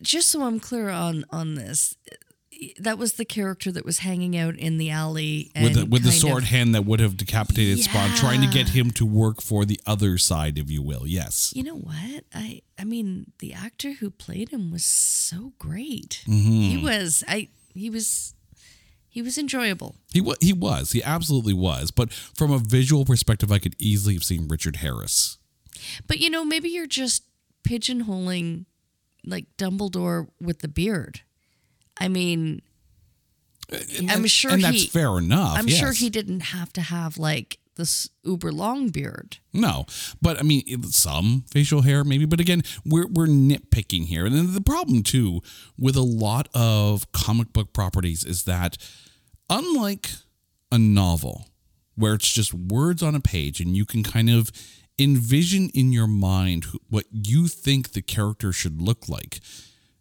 Just 0.00 0.30
so 0.30 0.42
I'm 0.42 0.60
clear 0.60 0.88
on 0.88 1.26
on 1.30 1.56
this, 1.56 1.94
that 2.78 2.96
was 2.96 3.14
the 3.14 3.24
character 3.24 3.70
that 3.72 3.84
was 3.84 3.98
hanging 3.98 4.36
out 4.36 4.56
in 4.56 4.78
the 4.78 4.90
alley 4.90 5.50
and 5.54 5.64
with 5.64 5.74
the, 5.74 5.86
with 5.86 6.02
the 6.04 6.12
sword 6.12 6.44
of- 6.44 6.48
hand 6.48 6.74
that 6.74 6.84
would 6.86 7.00
have 7.00 7.16
decapitated 7.16 7.80
Spawn, 7.80 8.10
trying 8.16 8.40
to 8.40 8.46
get 8.46 8.70
him 8.70 8.90
to 8.92 9.04
work 9.04 9.42
for 9.42 9.64
the 9.64 9.80
other 9.86 10.16
side, 10.16 10.58
if 10.58 10.70
you 10.70 10.82
will. 10.82 11.06
Yes. 11.06 11.52
You 11.54 11.64
know 11.64 11.76
what? 11.76 12.24
I 12.34 12.62
I 12.78 12.84
mean, 12.84 13.32
the 13.40 13.52
actor 13.52 13.92
who 13.92 14.10
played 14.10 14.48
him 14.50 14.70
was 14.70 14.84
so 14.84 15.52
great. 15.58 16.22
Mm-hmm. 16.26 16.60
He 16.60 16.78
was 16.82 17.22
I 17.28 17.48
he 17.74 17.90
was 17.90 18.33
he 19.14 19.22
was 19.22 19.38
enjoyable. 19.38 19.94
He 20.12 20.20
wa- 20.20 20.34
he 20.40 20.52
was. 20.52 20.90
He 20.90 21.00
absolutely 21.00 21.54
was. 21.54 21.92
But 21.92 22.12
from 22.12 22.50
a 22.50 22.58
visual 22.58 23.04
perspective, 23.04 23.52
I 23.52 23.60
could 23.60 23.76
easily 23.78 24.14
have 24.14 24.24
seen 24.24 24.48
Richard 24.48 24.76
Harris. 24.76 25.38
But 26.08 26.18
you 26.18 26.28
know, 26.30 26.44
maybe 26.44 26.68
you're 26.68 26.88
just 26.88 27.22
pigeonholing 27.62 28.64
like 29.24 29.46
Dumbledore 29.56 30.26
with 30.40 30.58
the 30.58 30.68
beard. 30.68 31.20
I 32.00 32.08
mean, 32.08 32.60
And- 33.70 34.10
I'm 34.10 34.26
sure 34.26 34.50
and 34.50 34.64
that's 34.64 34.82
he- 34.82 34.88
fair 34.88 35.16
enough. 35.16 35.58
I'm 35.58 35.68
sure 35.68 35.92
he 35.92 36.10
didn't 36.10 36.40
have 36.40 36.72
to 36.72 36.80
have 36.80 37.16
like 37.16 37.58
this 37.76 38.08
uber 38.22 38.52
long 38.52 38.88
beard. 38.88 39.38
No, 39.52 39.86
but 40.20 40.38
I 40.38 40.42
mean, 40.42 40.82
some 40.84 41.44
facial 41.50 41.82
hair 41.82 42.04
maybe, 42.04 42.24
but 42.24 42.40
again, 42.40 42.62
we're 42.84 43.06
we're 43.06 43.26
nitpicking 43.26 44.06
here, 44.06 44.26
and 44.26 44.34
then 44.34 44.52
the 44.52 44.60
problem 44.60 45.02
too 45.02 45.40
with 45.78 45.96
a 45.96 46.02
lot 46.02 46.48
of 46.54 47.10
comic 47.12 47.52
book 47.52 47.72
properties 47.72 48.24
is 48.24 48.44
that 48.44 48.76
unlike 49.50 50.10
a 50.72 50.78
novel 50.78 51.48
where 51.94 52.14
it's 52.14 52.32
just 52.32 52.52
words 52.52 53.02
on 53.02 53.14
a 53.14 53.20
page 53.20 53.60
and 53.60 53.76
you 53.76 53.84
can 53.84 54.02
kind 54.02 54.28
of 54.28 54.50
envision 54.98 55.68
in 55.70 55.92
your 55.92 56.06
mind 56.06 56.66
what 56.88 57.04
you 57.10 57.48
think 57.48 57.92
the 57.92 58.02
character 58.02 58.52
should 58.52 58.80
look 58.80 59.08
like, 59.08 59.40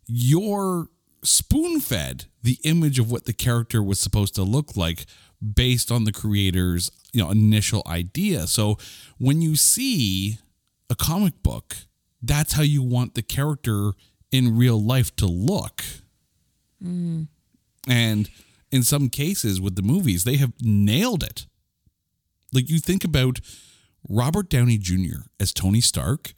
you're 0.07 0.87
spoon 1.23 1.79
fed 1.79 2.25
the 2.41 2.59
image 2.63 2.99
of 2.99 3.09
what 3.09 3.25
the 3.25 3.33
character 3.33 3.81
was 3.81 3.97
supposed 3.99 4.35
to 4.35 4.43
look 4.43 4.75
like 4.75 5.05
based 5.43 5.91
on 5.91 6.03
the 6.03 6.11
creator's 6.11 6.91
you 7.11 7.23
know 7.23 7.31
initial 7.31 7.83
idea. 7.87 8.47
So 8.47 8.77
when 9.17 9.41
you 9.41 9.55
see 9.55 10.39
a 10.89 10.95
comic 10.95 11.41
book, 11.43 11.75
that's 12.21 12.53
how 12.53 12.63
you 12.63 12.81
want 12.81 13.15
the 13.15 13.21
character 13.21 13.91
in 14.31 14.57
real 14.57 14.81
life 14.81 15.15
to 15.17 15.25
look. 15.25 15.83
Mm. 16.83 17.27
And 17.87 18.29
in 18.71 18.83
some 18.83 19.09
cases 19.09 19.61
with 19.61 19.75
the 19.75 19.81
movies, 19.81 20.23
they 20.23 20.37
have 20.37 20.53
nailed 20.61 21.23
it. 21.23 21.45
Like 22.51 22.69
you 22.69 22.79
think 22.79 23.03
about 23.03 23.39
Robert 24.07 24.49
Downey 24.49 24.77
Jr. 24.77 25.27
as 25.39 25.53
Tony 25.53 25.81
Stark, 25.81 26.33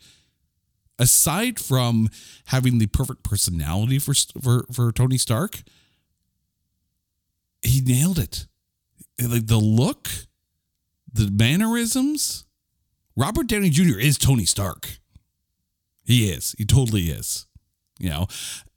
aside 0.98 1.60
from 1.60 2.10
having 2.48 2.78
the 2.78 2.88
perfect 2.88 3.24
personality 3.24 4.00
for 4.00 4.14
for, 4.42 4.66
for 4.72 4.92
Tony 4.92 5.18
Stark, 5.18 5.62
he 7.62 7.82
nailed 7.82 8.20
it. 8.20 8.48
Like 9.22 9.48
the 9.48 9.58
look, 9.58 10.10
the 11.12 11.32
mannerisms. 11.32 12.46
Robert 13.16 13.48
Downey 13.48 13.70
Jr. 13.70 13.98
is 13.98 14.18
Tony 14.18 14.46
Stark. 14.46 15.00
He 16.04 16.30
is. 16.30 16.54
He 16.58 16.66
totally 16.66 17.04
is. 17.04 17.48
You 17.98 18.10
know, 18.10 18.28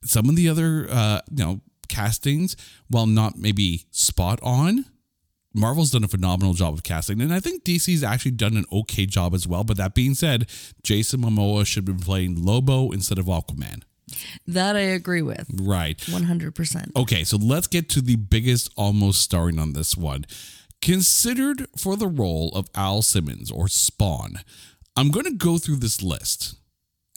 some 0.04 0.28
of 0.28 0.36
the 0.36 0.48
other 0.48 0.86
uh, 0.88 1.20
you 1.30 1.44
know 1.44 1.60
castings, 1.88 2.56
while 2.88 3.06
not 3.06 3.36
maybe 3.36 3.84
spot 3.90 4.38
on, 4.42 4.84
Marvel's 5.54 5.90
done 5.90 6.04
a 6.04 6.08
phenomenal 6.08 6.54
job 6.54 6.74
of 6.74 6.82
casting, 6.82 7.20
and 7.20 7.32
I 7.32 7.40
think 7.40 7.64
DC's 7.64 8.04
actually 8.04 8.32
done 8.32 8.56
an 8.56 8.64
okay 8.70 9.06
job 9.06 9.34
as 9.34 9.48
well. 9.48 9.64
But 9.64 9.76
that 9.78 9.94
being 9.94 10.14
said, 10.14 10.48
Jason 10.82 11.20
Momoa 11.22 11.66
should 11.66 11.88
have 11.88 11.96
been 11.96 12.04
playing 12.04 12.44
Lobo 12.44 12.90
instead 12.92 13.18
of 13.18 13.26
Aquaman. 13.26 13.82
That 14.46 14.76
I 14.76 14.80
agree 14.80 15.22
with. 15.22 15.48
Right. 15.54 15.98
100%. 15.98 16.96
Okay, 16.96 17.24
so 17.24 17.36
let's 17.36 17.66
get 17.66 17.88
to 17.90 18.00
the 18.00 18.16
biggest 18.16 18.70
almost 18.76 19.20
starring 19.20 19.58
on 19.58 19.72
this 19.72 19.96
one. 19.96 20.24
Considered 20.80 21.66
for 21.76 21.96
the 21.96 22.06
role 22.06 22.50
of 22.54 22.68
Al 22.74 23.02
Simmons 23.02 23.50
or 23.50 23.68
Spawn, 23.68 24.40
I'm 24.96 25.10
going 25.10 25.26
to 25.26 25.32
go 25.32 25.58
through 25.58 25.76
this 25.76 26.02
list. 26.02 26.54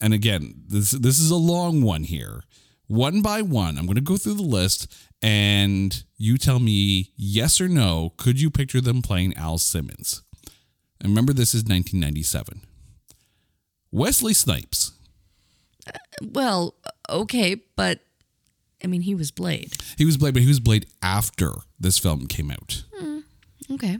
And 0.02 0.14
again, 0.14 0.64
this 0.68 0.92
this 0.92 1.20
is 1.20 1.30
a 1.30 1.36
long 1.36 1.84
one 1.84 2.04
here. 2.04 2.44
One 2.88 3.22
by 3.22 3.42
one, 3.42 3.78
I'm 3.78 3.86
going 3.86 3.96
to 3.96 4.02
go 4.02 4.18
through 4.18 4.34
the 4.34 4.42
list 4.42 4.94
and 5.22 6.04
you 6.18 6.38
tell 6.38 6.60
me 6.60 7.12
yes 7.16 7.62
or 7.62 7.70
no, 7.70 8.14
could 8.18 8.42
you 8.42 8.50
picture 8.50 8.82
them 8.82 9.02
playing 9.02 9.36
Al 9.38 9.60
Simmons? 9.60 10.24
And 11.00 11.10
remember 11.10 11.34
this 11.34 11.54
is 11.54 11.64
1997. 11.64 12.62
Wesley 13.92 14.34
Snipes. 14.34 14.94
Well, 16.22 16.76
okay, 17.10 17.56
but 17.76 18.00
I 18.84 18.88
mean, 18.88 19.02
he 19.02 19.16
was 19.16 19.32
Blade. 19.32 19.74
He 19.98 20.06
was 20.06 20.18
Blade, 20.18 20.34
but 20.34 20.42
he 20.42 20.48
was 20.48 20.60
Blade 20.60 20.88
after 21.02 21.52
this 21.80 21.98
film 21.98 22.28
came 22.28 22.52
out. 22.52 22.84
Hmm, 22.96 23.20
okay. 23.72 24.00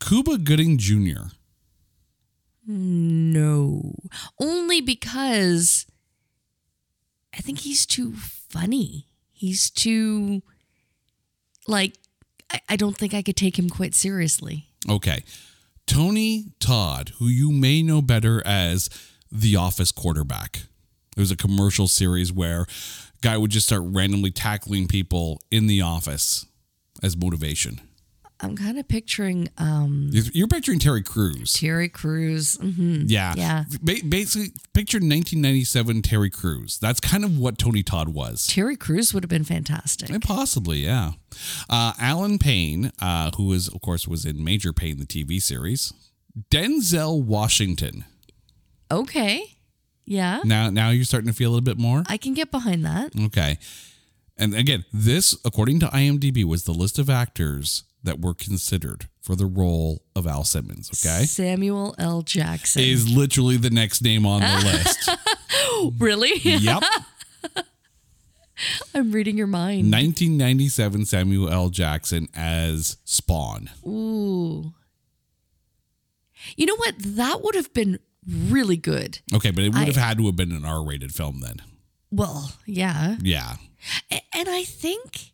Cuba 0.00 0.38
Gooding 0.38 0.78
Jr. 0.78 1.30
No. 2.66 3.94
Only 4.40 4.80
because 4.80 5.86
I 7.36 7.40
think 7.40 7.60
he's 7.60 7.86
too 7.86 8.12
funny. 8.14 9.06
He's 9.32 9.70
too, 9.70 10.42
like, 11.66 11.96
I, 12.50 12.60
I 12.70 12.76
don't 12.76 12.96
think 12.96 13.14
I 13.14 13.22
could 13.22 13.36
take 13.36 13.58
him 13.58 13.68
quite 13.68 13.94
seriously. 13.94 14.66
Okay. 14.88 15.24
Tony 15.86 16.46
Todd, 16.58 17.12
who 17.18 17.26
you 17.26 17.52
may 17.52 17.82
know 17.82 18.02
better 18.02 18.42
as 18.44 18.88
the 19.30 19.56
office 19.56 19.92
quarterback. 19.92 20.62
It 21.16 21.20
was 21.20 21.30
a 21.30 21.36
commercial 21.36 21.88
series 21.88 22.32
where 22.32 22.66
guy 23.22 23.36
would 23.38 23.50
just 23.50 23.66
start 23.66 23.82
randomly 23.84 24.30
tackling 24.30 24.86
people 24.86 25.40
in 25.50 25.66
the 25.66 25.80
office 25.80 26.46
as 27.02 27.16
motivation. 27.16 27.80
I'm 28.38 28.54
kind 28.54 28.78
of 28.78 28.86
picturing 28.86 29.48
um, 29.56 30.10
You're 30.12 30.24
you're 30.34 30.46
picturing 30.46 30.78
Terry 30.78 31.02
Crews. 31.02 31.54
Terry 31.54 31.88
Crews. 31.88 32.56
hmm 32.56 33.04
Yeah. 33.06 33.32
Yeah. 33.34 33.64
Ba- 33.80 34.02
basically, 34.06 34.48
picture 34.74 34.98
1997 34.98 36.02
Terry 36.02 36.28
Crews. 36.28 36.76
That's 36.78 37.00
kind 37.00 37.24
of 37.24 37.38
what 37.38 37.56
Tony 37.56 37.82
Todd 37.82 38.10
was. 38.10 38.46
Terry 38.46 38.76
Crews 38.76 39.14
would 39.14 39.22
have 39.22 39.30
been 39.30 39.44
fantastic. 39.44 40.10
Eh, 40.10 40.18
Possibly, 40.20 40.80
yeah. 40.84 41.12
Uh, 41.70 41.94
Alan 41.98 42.38
Payne, 42.38 42.92
uh, 43.00 43.30
who 43.38 43.54
is, 43.54 43.68
of 43.68 43.80
course, 43.80 44.06
was 44.06 44.26
in 44.26 44.44
Major 44.44 44.74
Payne, 44.74 44.98
the 44.98 45.06
TV 45.06 45.40
series. 45.40 45.94
Denzel 46.50 47.22
Washington. 47.22 48.04
Okay. 48.90 49.55
Yeah. 50.06 50.40
Now, 50.44 50.70
now 50.70 50.90
you're 50.90 51.04
starting 51.04 51.28
to 51.28 51.34
feel 51.34 51.50
a 51.50 51.52
little 51.52 51.64
bit 51.64 51.78
more. 51.78 52.04
I 52.08 52.16
can 52.16 52.32
get 52.32 52.50
behind 52.50 52.84
that. 52.84 53.12
Okay. 53.26 53.58
And 54.38 54.54
again, 54.54 54.84
this, 54.92 55.36
according 55.44 55.80
to 55.80 55.86
IMDb, 55.86 56.44
was 56.44 56.64
the 56.64 56.72
list 56.72 56.98
of 56.98 57.10
actors 57.10 57.84
that 58.02 58.20
were 58.20 58.34
considered 58.34 59.08
for 59.20 59.34
the 59.34 59.46
role 59.46 60.02
of 60.14 60.26
Al 60.26 60.44
Simmons. 60.44 60.90
Okay. 60.90 61.24
Samuel 61.24 61.94
L. 61.98 62.22
Jackson. 62.22 62.82
Is 62.82 63.10
literally 63.10 63.56
the 63.56 63.70
next 63.70 64.02
name 64.02 64.24
on 64.24 64.40
the 64.40 64.64
list. 64.64 65.10
really? 65.98 66.32
yep. 66.42 66.82
I'm 68.94 69.10
reading 69.10 69.36
your 69.36 69.48
mind. 69.48 69.92
1997 69.92 71.06
Samuel 71.06 71.50
L. 71.50 71.68
Jackson 71.68 72.28
as 72.34 72.96
Spawn. 73.04 73.68
Ooh. 73.86 74.72
You 76.56 76.66
know 76.66 76.76
what? 76.76 76.94
That 76.98 77.42
would 77.42 77.54
have 77.54 77.72
been 77.74 77.98
really 78.28 78.76
good. 78.76 79.20
Okay, 79.34 79.50
but 79.50 79.64
it 79.64 79.68
would 79.72 79.82
I- 79.82 79.86
have 79.86 79.96
had 79.96 80.18
to 80.18 80.26
have 80.26 80.36
been 80.36 80.52
an 80.52 80.64
R 80.64 80.84
rated 80.84 81.14
film 81.14 81.40
then. 81.40 81.56
Well, 82.10 82.52
yeah. 82.66 83.16
Yeah. 83.22 83.56
And 84.10 84.48
I 84.48 84.64
think 84.64 85.32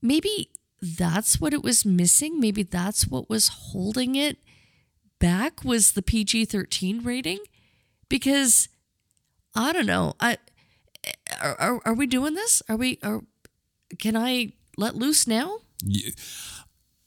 maybe 0.00 0.50
that's 0.80 1.40
what 1.40 1.52
it 1.52 1.62
was 1.62 1.84
missing. 1.84 2.40
Maybe 2.40 2.62
that's 2.62 3.06
what 3.06 3.28
was 3.28 3.48
holding 3.48 4.14
it 4.14 4.38
back 5.18 5.64
was 5.64 5.92
the 5.92 6.02
PG-13 6.02 7.04
rating 7.04 7.38
because 8.08 8.68
I 9.54 9.72
don't 9.72 9.86
know. 9.86 10.14
I 10.18 10.38
are, 11.40 11.60
are, 11.60 11.80
are 11.84 11.94
we 11.94 12.06
doing 12.06 12.34
this? 12.34 12.62
Are 12.68 12.76
we 12.76 12.98
are 13.02 13.22
can 13.98 14.16
I 14.16 14.52
let 14.76 14.96
loose 14.96 15.26
now? 15.26 15.58
Y- 15.84 16.12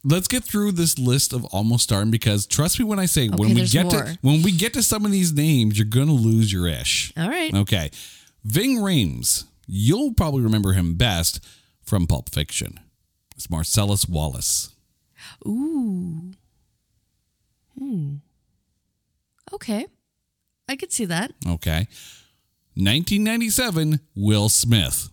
Let's 0.07 0.27
get 0.27 0.43
through 0.43 0.73
this 0.73 0.99
list 0.99 1.33
of 1.33 1.45
almost 1.45 1.83
starting 1.83 2.11
because 2.11 2.45
trust 2.45 2.77
me 2.77 2.85
when 2.85 2.99
I 2.99 3.07
say 3.07 3.27
when 3.27 3.55
we 3.55 3.65
get 3.65 3.91
more. 3.91 4.03
to 4.03 4.17
when 4.21 4.43
we 4.43 4.51
get 4.51 4.73
to 4.73 4.83
some 4.83 5.03
of 5.03 5.11
these 5.11 5.33
names, 5.33 5.79
you're 5.79 5.87
gonna 5.87 6.11
lose 6.13 6.53
your 6.53 6.67
ish. 6.67 7.11
All 7.17 7.27
right. 7.27 7.53
Okay. 7.53 7.89
Ving 8.43 8.77
Rhames. 8.77 9.45
You'll 9.67 10.13
probably 10.13 10.41
remember 10.41 10.73
him 10.73 10.95
best 10.95 11.43
from 11.81 12.05
Pulp 12.05 12.29
Fiction. 12.29 12.79
It's 13.35 13.49
Marcellus 13.49 14.07
Wallace. 14.07 14.69
Ooh. 15.47 16.31
Hmm. 17.77 18.15
Okay. 19.53 19.87
I 20.69 20.75
could 20.75 20.91
see 20.91 21.05
that. 21.05 21.31
Okay. 21.47 21.87
1997, 22.75 23.99
Will 24.15 24.49
Smith. 24.49 25.09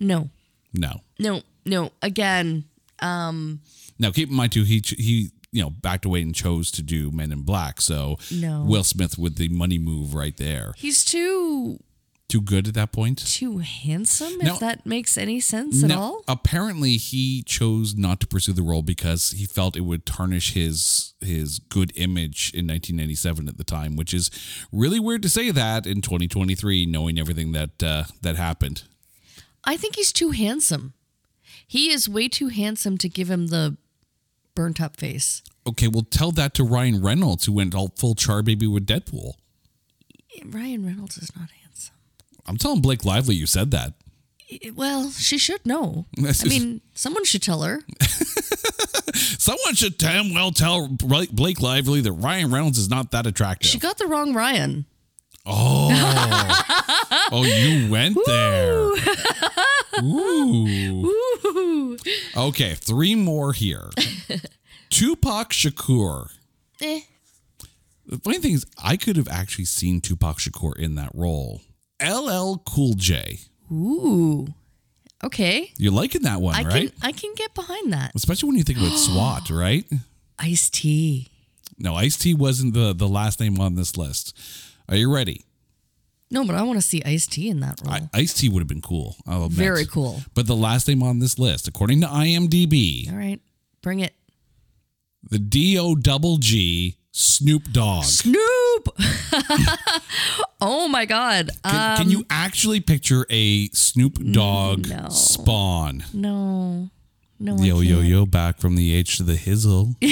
No. 0.00 0.30
No. 0.72 1.00
No. 1.18 1.42
No. 1.64 1.92
Again, 2.02 2.64
um 3.00 3.60
Now 3.98 4.10
keep 4.10 4.28
in 4.28 4.34
mind 4.36 4.52
too, 4.52 4.64
he 4.64 4.82
he 4.96 5.30
you 5.52 5.62
know 5.62 5.70
backed 5.70 6.04
away 6.04 6.22
and 6.22 6.34
chose 6.34 6.70
to 6.72 6.82
do 6.82 7.10
Men 7.10 7.32
in 7.32 7.42
Black. 7.42 7.80
So 7.80 8.16
No. 8.30 8.64
Will 8.68 8.84
Smith 8.84 9.18
with 9.18 9.36
the 9.36 9.48
money 9.48 9.78
move 9.78 10.14
right 10.14 10.36
there. 10.36 10.72
he's 10.76 11.04
too 11.04 11.78
Too 12.28 12.42
good 12.42 12.68
at 12.68 12.74
that 12.74 12.92
point. 12.92 13.26
too 13.26 13.58
handsome 13.58 14.36
No. 14.42 14.52
if 14.54 14.60
that 14.60 14.84
makes 14.84 15.16
any 15.16 15.40
sense 15.40 15.82
at 15.82 15.90
all. 15.90 16.22
Apparently, 16.28 16.98
he 16.98 17.42
chose 17.46 17.94
not 17.96 18.20
to 18.20 18.26
pursue 18.26 18.52
the 18.52 18.60
role 18.62 18.82
because 18.82 19.30
he 19.30 19.46
felt 19.46 19.76
it 19.76 19.80
would 19.80 20.04
tarnish 20.04 20.52
his 20.52 21.14
his 21.22 21.58
good 21.70 21.90
image 21.96 22.52
in 22.54 22.66
1997 22.66 23.48
at 23.48 23.56
the 23.56 23.64
time, 23.64 23.96
which 23.96 24.12
is 24.12 24.30
really 24.70 25.00
weird 25.00 25.22
to 25.22 25.30
say 25.30 25.50
that 25.50 25.86
in 25.86 26.02
2023, 26.02 26.84
knowing 26.84 27.18
everything 27.18 27.52
that 27.52 27.82
uh, 27.82 28.04
that 28.20 28.36
happened. 28.36 28.82
I 29.64 29.78
think 29.78 29.96
he's 29.96 30.12
too 30.12 30.30
handsome. 30.32 30.92
He 31.68 31.92
is 31.92 32.08
way 32.08 32.28
too 32.28 32.48
handsome 32.48 32.98
to 32.98 33.08
give 33.08 33.30
him 33.30 33.48
the 33.48 33.76
burnt 34.56 34.80
up 34.80 34.96
face. 34.96 35.42
Okay, 35.68 35.86
well, 35.86 36.06
tell 36.10 36.32
that 36.32 36.54
to 36.54 36.64
Ryan 36.64 37.02
Reynolds, 37.02 37.44
who 37.44 37.52
went 37.52 37.74
all 37.74 37.92
full 37.96 38.14
char 38.16 38.42
baby 38.42 38.66
with 38.66 38.86
Deadpool. 38.86 39.34
Ryan 40.44 40.84
Reynolds 40.86 41.18
is 41.18 41.30
not 41.36 41.50
handsome. 41.50 41.94
I'm 42.46 42.56
telling 42.56 42.80
Blake 42.80 43.04
Lively 43.04 43.34
you 43.34 43.46
said 43.46 43.70
that. 43.72 43.92
Well, 44.74 45.10
she 45.10 45.36
should 45.36 45.64
know. 45.66 46.06
I 46.18 46.32
mean, 46.48 46.80
someone 46.94 47.24
should 47.24 47.42
tell 47.42 47.62
her. 47.62 47.82
Someone 49.14 49.74
should 49.74 49.96
damn 49.98 50.32
well 50.34 50.50
tell 50.52 50.86
Blake 50.88 51.30
Blake 51.32 51.60
Lively 51.60 52.00
that 52.02 52.12
Ryan 52.12 52.50
Reynolds 52.52 52.78
is 52.78 52.88
not 52.90 53.10
that 53.12 53.26
attractive. 53.26 53.68
She 53.68 53.78
got 53.78 53.98
the 53.98 54.06
wrong 54.06 54.34
Ryan. 54.34 54.84
oh, 55.46 55.88
oh, 57.32 57.42
you 57.44 57.90
went 57.90 58.16
there. 58.26 58.90
Ooh. 60.02 61.06
Ooh. 61.44 61.96
Okay, 62.36 62.74
three 62.74 63.14
more 63.14 63.52
here. 63.52 63.90
Tupac 64.90 65.50
Shakur. 65.50 66.30
Eh. 66.80 67.00
The 68.06 68.18
funny 68.18 68.38
thing 68.38 68.54
is, 68.54 68.64
I 68.82 68.96
could 68.96 69.16
have 69.16 69.28
actually 69.28 69.66
seen 69.66 70.00
Tupac 70.00 70.38
Shakur 70.38 70.76
in 70.78 70.94
that 70.94 71.10
role. 71.14 71.60
LL 72.02 72.62
Cool 72.66 72.94
J. 72.94 73.40
Ooh. 73.70 74.46
Okay. 75.22 75.72
You're 75.76 75.92
liking 75.92 76.22
that 76.22 76.40
one, 76.40 76.54
I 76.54 76.62
right? 76.62 76.92
can 76.92 76.92
I 77.02 77.12
can 77.12 77.34
get 77.34 77.52
behind 77.54 77.92
that. 77.92 78.12
Especially 78.14 78.48
when 78.48 78.56
you 78.56 78.62
think 78.62 78.78
about 78.78 78.96
SWAT, 78.96 79.50
right? 79.50 79.84
Ice 80.38 80.70
T. 80.70 81.28
No, 81.76 81.94
Ice 81.96 82.16
T 82.16 82.34
wasn't 82.34 82.74
the, 82.74 82.92
the 82.94 83.08
last 83.08 83.40
name 83.40 83.60
on 83.60 83.74
this 83.74 83.96
list. 83.96 84.36
Are 84.88 84.96
you 84.96 85.12
ready? 85.12 85.44
No, 86.30 86.44
but 86.44 86.54
I 86.56 86.62
want 86.62 86.78
to 86.78 86.86
see 86.86 87.02
Ice 87.04 87.26
T 87.26 87.48
in 87.48 87.60
that 87.60 87.80
role. 87.84 87.96
Ice 88.12 88.34
T 88.34 88.48
would 88.48 88.60
have 88.60 88.68
been 88.68 88.82
cool. 88.82 89.16
I'll 89.26 89.44
admit. 89.46 89.58
Very 89.58 89.86
cool. 89.86 90.20
But 90.34 90.46
the 90.46 90.56
last 90.56 90.86
name 90.86 91.02
on 91.02 91.18
this 91.20 91.38
list, 91.38 91.66
according 91.68 92.02
to 92.02 92.06
IMDb, 92.06 93.10
All 93.10 93.16
right. 93.16 93.40
Bring 93.82 94.00
it. 94.00 94.14
the 95.30 95.38
D 95.38 95.78
O 95.78 95.94
double 95.94 96.36
G 96.36 96.96
Snoop 97.12 97.64
Dogg. 97.72 98.04
Snoop. 98.04 98.88
oh 100.60 100.86
my 100.88 101.04
God. 101.06 101.50
Can, 101.64 101.96
can 101.96 102.06
um, 102.06 102.12
you 102.12 102.24
actually 102.30 102.80
picture 102.80 103.24
a 103.30 103.68
Snoop 103.70 104.18
mm, 104.18 104.32
Dogg 104.34 104.88
no. 104.88 105.08
spawn? 105.08 106.04
no. 106.12 106.90
No. 107.40 107.54
I 107.54 107.66
Yo, 107.66 107.80
yo, 107.80 107.96
can't. 107.98 108.08
yo, 108.08 108.26
back 108.26 108.58
from 108.58 108.74
the 108.74 108.92
H 108.94 109.18
to 109.18 109.22
the 109.22 109.34
hizzle. 109.34 109.94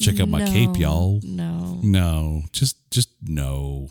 Check 0.00 0.20
out 0.20 0.28
my 0.28 0.44
cape, 0.46 0.76
y'all. 0.78 1.20
No. 1.22 1.80
No, 1.82 2.42
just, 2.52 2.90
just 2.90 3.10
no. 3.22 3.90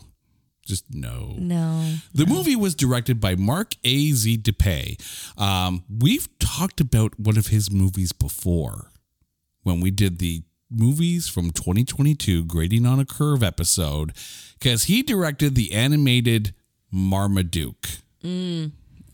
Just 0.64 0.84
no. 0.92 1.34
No. 1.38 1.94
The 2.14 2.26
movie 2.26 2.54
was 2.56 2.74
directed 2.74 3.20
by 3.20 3.34
Mark 3.36 3.72
A. 3.84 4.12
Z. 4.12 4.38
Dippé. 4.38 5.00
Um, 5.40 5.84
we've 5.88 6.28
talked 6.38 6.80
about 6.80 7.18
one 7.18 7.38
of 7.38 7.46
his 7.46 7.70
movies 7.70 8.12
before 8.12 8.90
when 9.62 9.80
we 9.80 9.90
did 9.90 10.18
the 10.18 10.42
movies 10.70 11.26
from 11.28 11.50
2022 11.50 12.44
grading 12.44 12.84
on 12.84 13.00
a 13.00 13.06
curve 13.06 13.42
episode 13.42 14.12
because 14.58 14.84
he 14.84 15.02
directed 15.02 15.54
the 15.54 15.72
animated 15.72 16.54
Marmaduke, 16.92 17.88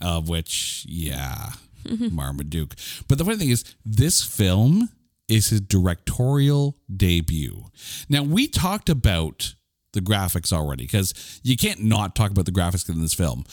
of 0.00 0.28
which, 0.28 0.84
yeah, 0.88 1.50
Marmaduke. 2.10 2.74
But 3.08 3.18
the 3.18 3.24
funny 3.24 3.36
thing 3.36 3.50
is, 3.50 3.64
this 3.84 4.22
film 4.24 4.88
is 5.28 5.48
his 5.48 5.60
directorial 5.60 6.76
debut. 6.94 7.66
Now, 8.08 8.22
we 8.22 8.46
talked 8.46 8.88
about 8.88 9.54
the 9.92 10.00
graphics 10.00 10.52
already 10.52 10.84
because 10.84 11.40
you 11.42 11.56
can't 11.56 11.82
not 11.82 12.14
talk 12.14 12.30
about 12.30 12.44
the 12.46 12.52
graphics 12.52 12.88
in 12.88 13.00
this 13.00 13.14
film. 13.14 13.44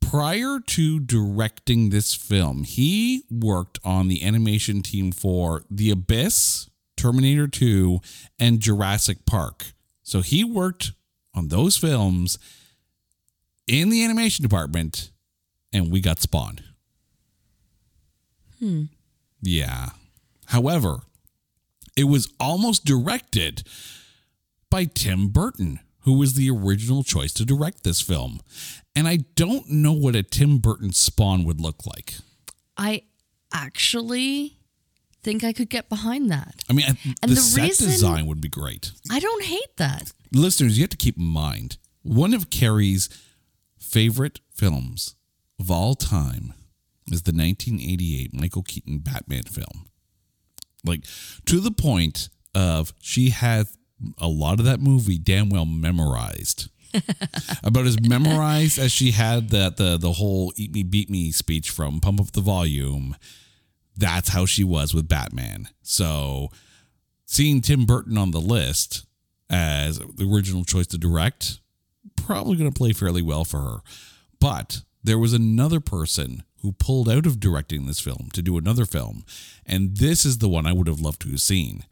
Prior 0.00 0.60
to 0.60 1.00
directing 1.00 1.90
this 1.90 2.14
film, 2.14 2.62
he 2.62 3.24
worked 3.30 3.78
on 3.84 4.08
the 4.08 4.24
animation 4.24 4.82
team 4.82 5.10
for 5.10 5.64
The 5.70 5.90
Abyss, 5.90 6.70
Terminator 6.96 7.48
2, 7.48 8.00
and 8.38 8.60
Jurassic 8.60 9.26
Park. 9.26 9.72
So 10.02 10.20
he 10.20 10.44
worked 10.44 10.92
on 11.34 11.48
those 11.48 11.76
films 11.76 12.38
in 13.66 13.88
the 13.88 14.04
animation 14.04 14.42
department, 14.44 15.10
and 15.72 15.90
we 15.90 16.00
got 16.00 16.20
Spawn. 16.20 16.60
Hmm. 18.60 18.84
Yeah. 19.42 19.90
However, 20.46 21.00
it 21.96 22.04
was 22.04 22.32
almost 22.38 22.84
directed 22.84 23.62
by 24.70 24.84
Tim 24.84 25.28
Burton, 25.28 25.80
who 26.00 26.14
was 26.18 26.34
the 26.34 26.50
original 26.50 27.02
choice 27.02 27.32
to 27.34 27.44
direct 27.44 27.84
this 27.84 28.00
film. 28.00 28.40
And 28.94 29.06
I 29.08 29.18
don't 29.34 29.68
know 29.70 29.92
what 29.92 30.14
a 30.16 30.22
Tim 30.22 30.58
Burton 30.58 30.92
Spawn 30.92 31.44
would 31.44 31.60
look 31.60 31.86
like. 31.86 32.14
I 32.76 33.02
actually 33.52 34.58
think 35.22 35.42
I 35.44 35.52
could 35.52 35.68
get 35.70 35.88
behind 35.88 36.30
that. 36.30 36.62
I 36.70 36.72
mean, 36.72 36.84
And 37.22 37.30
the, 37.30 37.34
the 37.34 37.40
set 37.40 37.62
reason- 37.62 37.88
design 37.90 38.26
would 38.26 38.40
be 38.40 38.48
great. 38.48 38.92
I 39.10 39.18
don't 39.18 39.44
hate 39.44 39.76
that. 39.76 40.12
Listeners, 40.32 40.76
you 40.78 40.82
have 40.82 40.90
to 40.90 40.96
keep 40.96 41.16
in 41.16 41.24
mind 41.24 41.78
one 42.02 42.34
of 42.34 42.50
Carrie's 42.50 43.08
favorite 43.78 44.40
films 44.54 45.14
of 45.58 45.70
all 45.70 45.94
time 45.94 46.52
is 47.10 47.22
the 47.22 47.32
1988 47.32 48.34
Michael 48.34 48.62
Keaton 48.62 48.98
Batman 48.98 49.44
film. 49.44 49.88
Like 50.86 51.04
to 51.46 51.60
the 51.60 51.70
point 51.70 52.28
of 52.54 52.94
she 53.00 53.30
had 53.30 53.66
a 54.18 54.28
lot 54.28 54.58
of 54.58 54.64
that 54.66 54.80
movie 54.80 55.18
damn 55.18 55.48
well 55.48 55.66
memorized. 55.66 56.68
About 57.64 57.86
as 57.86 58.00
memorized 58.00 58.78
as 58.78 58.92
she 58.92 59.10
had 59.10 59.50
that 59.50 59.76
the 59.76 59.96
the 59.98 60.12
whole 60.12 60.52
"Eat 60.56 60.72
Me, 60.72 60.82
Beat 60.82 61.10
Me" 61.10 61.30
speech 61.32 61.70
from 61.70 62.00
"Pump 62.00 62.20
Up 62.20 62.32
the 62.32 62.40
Volume." 62.40 63.16
That's 63.96 64.30
how 64.30 64.46
she 64.46 64.62
was 64.62 64.92
with 64.94 65.08
Batman. 65.08 65.68
So, 65.82 66.50
seeing 67.24 67.60
Tim 67.60 67.86
Burton 67.86 68.18
on 68.18 68.30
the 68.30 68.40
list 68.40 69.06
as 69.48 69.98
the 69.98 70.30
original 70.30 70.64
choice 70.64 70.86
to 70.88 70.98
direct, 70.98 71.60
probably 72.14 72.56
going 72.56 72.70
to 72.70 72.76
play 72.76 72.92
fairly 72.92 73.22
well 73.22 73.44
for 73.44 73.60
her. 73.60 73.78
But 74.38 74.82
there 75.02 75.18
was 75.18 75.32
another 75.32 75.80
person 75.80 76.44
who 76.62 76.72
pulled 76.72 77.08
out 77.08 77.26
of 77.26 77.40
directing 77.40 77.86
this 77.86 78.00
film 78.00 78.28
to 78.32 78.42
do 78.42 78.56
another 78.58 78.84
film, 78.84 79.24
and 79.64 79.96
this 79.96 80.24
is 80.24 80.38
the 80.38 80.48
one 80.48 80.66
I 80.66 80.72
would 80.72 80.86
have 80.86 81.00
loved 81.00 81.22
to 81.22 81.30
have 81.30 81.40
seen. 81.40 81.84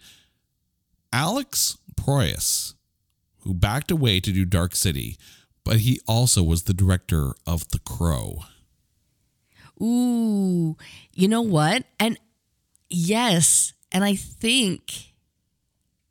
Alex 1.12 1.78
Proyas, 1.94 2.74
who 3.40 3.54
backed 3.54 3.90
away 3.90 4.20
to 4.20 4.32
do 4.32 4.44
Dark 4.44 4.74
City, 4.74 5.16
but 5.64 5.78
he 5.78 6.00
also 6.06 6.42
was 6.42 6.64
the 6.64 6.74
director 6.74 7.34
of 7.46 7.68
The 7.68 7.78
Crow. 7.78 8.40
Ooh, 9.80 10.76
you 11.12 11.28
know 11.28 11.42
what? 11.42 11.84
And 11.98 12.18
yes, 12.88 13.72
and 13.92 14.04
I 14.04 14.14
think 14.14 15.13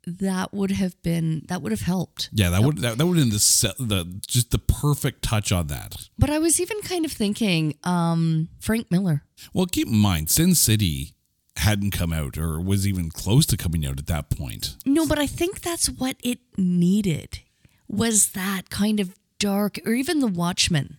that 0.06 0.52
would 0.52 0.70
have 0.70 1.00
been 1.02 1.42
that 1.48 1.62
would 1.62 1.72
have 1.72 1.82
helped. 1.82 2.30
Yeah, 2.32 2.50
that 2.50 2.62
would 2.62 2.78
that, 2.78 2.98
that 2.98 3.06
would 3.06 3.16
have 3.16 3.26
been 3.26 3.34
the, 3.34 3.74
the 3.78 4.20
just 4.26 4.50
the 4.50 4.58
perfect 4.58 5.22
touch 5.22 5.52
on 5.52 5.68
that. 5.68 6.08
But 6.18 6.30
I 6.30 6.38
was 6.38 6.60
even 6.60 6.80
kind 6.82 7.04
of 7.04 7.12
thinking 7.12 7.76
um 7.84 8.48
Frank 8.60 8.90
Miller. 8.90 9.24
Well, 9.52 9.66
keep 9.66 9.88
in 9.88 9.96
mind, 9.96 10.30
Sin 10.30 10.54
City 10.54 11.14
hadn't 11.56 11.92
come 11.92 12.12
out 12.12 12.36
or 12.36 12.60
was 12.60 12.86
even 12.86 13.10
close 13.10 13.46
to 13.46 13.56
coming 13.56 13.86
out 13.86 13.98
at 13.98 14.06
that 14.06 14.28
point. 14.28 14.76
No, 14.84 15.06
but 15.06 15.18
I 15.18 15.26
think 15.26 15.60
that's 15.60 15.88
what 15.88 16.16
it 16.22 16.40
needed. 16.56 17.40
Was 17.88 18.30
that 18.30 18.70
kind 18.70 18.98
of 18.98 19.14
dark 19.38 19.78
or 19.84 19.92
even 19.92 20.20
The 20.20 20.26
Watchmen. 20.26 20.96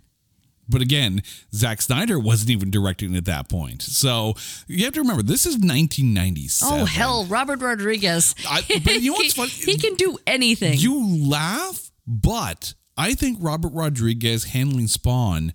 But 0.68 0.82
again, 0.82 1.22
Zack 1.54 1.82
Snyder 1.82 2.18
wasn't 2.20 2.50
even 2.50 2.72
directing 2.72 3.16
at 3.16 3.26
that 3.26 3.50
point. 3.50 3.82
So 3.84 4.34
you 4.68 4.84
have 4.86 4.94
to 4.96 5.02
remember, 5.02 5.22
this 5.24 5.46
is 5.46 5.54
1997. 5.56 6.80
Oh 6.82 6.86
hell, 6.86 7.26
Robert 7.26 7.62
Rodriguez. 7.62 8.34
I- 8.50 8.64
but 8.84 9.02
you 9.02 9.12
know 9.12 9.18
what's 9.18 9.34
funny? 9.36 9.50
he 9.50 9.78
can 9.78 9.96
do 9.96 10.18
anything. 10.26 10.80
You 10.80 11.28
laugh, 11.30 11.92
but 12.08 12.74
I 12.98 13.14
think 13.14 13.38
Robert 13.42 13.74
Rodriguez 13.74 14.46
handling 14.46 14.88
Spawn, 14.88 15.54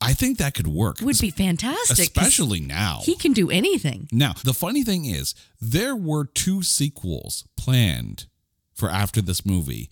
I 0.00 0.12
think 0.12 0.36
that 0.38 0.52
could 0.54 0.66
work. 0.66 1.00
would 1.00 1.18
be 1.18 1.30
fantastic. 1.30 1.98
Especially 2.16 2.60
now. 2.60 3.00
He 3.02 3.16
can 3.16 3.32
do 3.32 3.50
anything. 3.50 4.08
Now, 4.12 4.34
the 4.44 4.52
funny 4.52 4.84
thing 4.84 5.06
is, 5.06 5.34
there 5.60 5.96
were 5.96 6.26
two 6.26 6.62
sequels 6.62 7.44
planned 7.56 8.26
for 8.74 8.90
after 8.90 9.22
this 9.22 9.46
movie, 9.46 9.88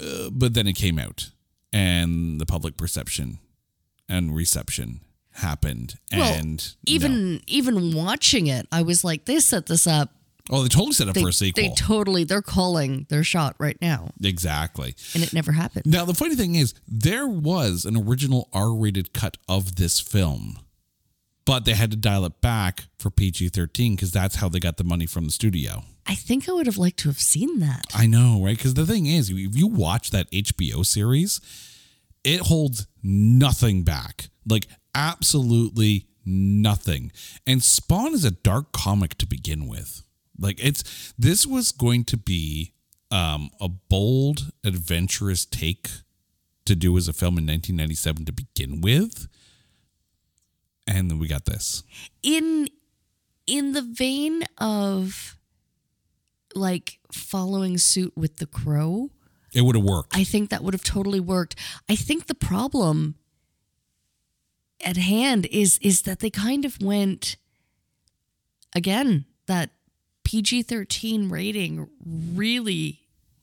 uh, 0.00 0.30
but 0.32 0.54
then 0.54 0.66
it 0.66 0.72
came 0.74 0.98
out, 0.98 1.30
and 1.72 2.40
the 2.40 2.46
public 2.46 2.76
perception 2.76 3.38
and 4.08 4.34
reception 4.34 5.00
happened, 5.34 5.96
Well, 6.12 6.32
and 6.34 6.56
no. 6.86 6.92
Even 6.92 7.40
even 7.46 7.94
watching 7.94 8.46
it, 8.48 8.66
I 8.72 8.82
was 8.82 9.04
like, 9.04 9.24
they 9.26 9.38
set 9.40 9.66
this 9.66 9.86
up. 9.86 10.10
oh, 10.50 10.62
they 10.62 10.68
totally 10.68 10.92
set 10.92 11.08
up 11.08 11.14
They, 11.14 11.22
for 11.22 11.28
a 11.28 11.32
sequel. 11.32 11.62
they 11.62 11.70
totally 11.74 12.24
they're 12.24 12.42
calling 12.42 13.06
their 13.08 13.22
shot 13.22 13.54
right 13.58 13.76
now, 13.80 14.10
exactly. 14.22 14.94
and 15.14 15.22
it 15.22 15.32
never 15.32 15.52
happened. 15.52 15.86
Now, 15.86 16.04
the 16.04 16.14
funny 16.14 16.34
thing 16.34 16.56
is, 16.56 16.74
there 16.88 17.26
was 17.28 17.84
an 17.84 17.96
original 17.96 18.48
R-rated 18.52 19.12
cut 19.12 19.36
of 19.48 19.76
this 19.76 20.00
film, 20.00 20.58
but 21.44 21.64
they 21.64 21.74
had 21.74 21.90
to 21.92 21.96
dial 21.96 22.24
it 22.24 22.40
back 22.40 22.86
for 22.98 23.10
PG-13 23.10 23.92
because 23.96 24.10
that's 24.12 24.36
how 24.36 24.48
they 24.48 24.58
got 24.60 24.76
the 24.76 24.84
money 24.84 25.06
from 25.06 25.26
the 25.26 25.32
studio. 25.32 25.84
I 26.10 26.14
think 26.14 26.48
I 26.48 26.52
would 26.52 26.66
have 26.66 26.76
liked 26.76 26.98
to 27.00 27.08
have 27.08 27.20
seen 27.20 27.60
that. 27.60 27.84
I 27.94 28.08
know, 28.08 28.42
right? 28.42 28.56
Because 28.56 28.74
the 28.74 28.84
thing 28.84 29.06
is, 29.06 29.30
if 29.30 29.56
you 29.56 29.68
watch 29.68 30.10
that 30.10 30.28
HBO 30.32 30.84
series, 30.84 31.40
it 32.24 32.40
holds 32.40 32.88
nothing 33.00 33.84
back. 33.84 34.28
Like, 34.44 34.66
absolutely 34.92 36.08
nothing. 36.26 37.12
And 37.46 37.62
Spawn 37.62 38.12
is 38.12 38.24
a 38.24 38.32
dark 38.32 38.72
comic 38.72 39.18
to 39.18 39.26
begin 39.26 39.68
with. 39.68 40.02
Like, 40.36 40.58
it's 40.60 41.14
this 41.16 41.46
was 41.46 41.70
going 41.70 42.02
to 42.06 42.16
be 42.16 42.72
um, 43.12 43.50
a 43.60 43.68
bold, 43.68 44.50
adventurous 44.64 45.44
take 45.44 45.90
to 46.64 46.74
do 46.74 46.96
as 46.96 47.06
a 47.06 47.12
film 47.12 47.38
in 47.38 47.46
1997 47.46 48.24
to 48.24 48.32
begin 48.32 48.80
with. 48.80 49.28
And 50.88 51.08
then 51.08 51.20
we 51.20 51.28
got 51.28 51.44
this. 51.44 51.84
in 52.24 52.66
in 53.46 53.72
the 53.72 53.82
vein 53.82 54.42
of 54.58 55.36
like 56.54 56.98
following 57.12 57.78
suit 57.78 58.12
with 58.16 58.36
the 58.36 58.46
crow 58.46 59.10
It 59.54 59.62
would 59.62 59.76
have 59.76 59.84
worked. 59.84 60.16
i 60.16 60.24
think 60.24 60.50
that 60.50 60.62
would 60.62 60.74
have 60.74 60.82
totally 60.84 61.20
worked 61.20 61.54
i 61.88 61.96
think 61.96 62.26
the 62.26 62.34
problem 62.34 63.16
at 64.84 64.96
hand 64.96 65.46
is 65.50 65.78
is 65.82 66.02
that 66.02 66.20
they 66.20 66.30
kind 66.30 66.64
of 66.64 66.80
went 66.82 67.36
again 68.74 69.24
that 69.46 69.70
pg-13 70.24 71.30
rating 71.30 71.88
really 72.34 73.00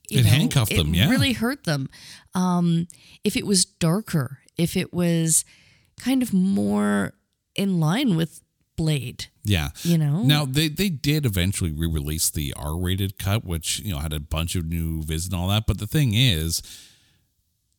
you 0.08 0.20
It 0.20 0.24
know, 0.24 0.30
handcuffed 0.30 0.74
them, 0.74 0.94
yeah. 0.94 1.08
really 1.10 1.32
hurt 1.34 1.64
them 1.64 1.88
um 2.34 2.88
if 3.24 3.36
it 3.36 3.46
was 3.46 3.64
darker 3.64 4.38
if 4.56 4.76
it 4.76 4.92
was 4.92 5.44
kind 6.00 6.22
of 6.22 6.32
more 6.32 7.12
in 7.54 7.78
line 7.80 8.16
with 8.16 8.40
blade 8.78 9.26
yeah. 9.48 9.70
you 9.82 9.98
know 9.98 10.22
Now 10.22 10.44
they 10.44 10.68
they 10.68 10.88
did 10.88 11.24
eventually 11.24 11.72
re-release 11.72 12.30
the 12.30 12.54
R-rated 12.56 13.18
cut, 13.18 13.44
which 13.44 13.80
you 13.80 13.92
know 13.92 13.98
had 13.98 14.12
a 14.12 14.20
bunch 14.20 14.54
of 14.54 14.66
new 14.66 15.02
vids 15.02 15.26
and 15.26 15.34
all 15.34 15.48
that. 15.48 15.66
But 15.66 15.78
the 15.78 15.86
thing 15.86 16.14
is, 16.14 16.62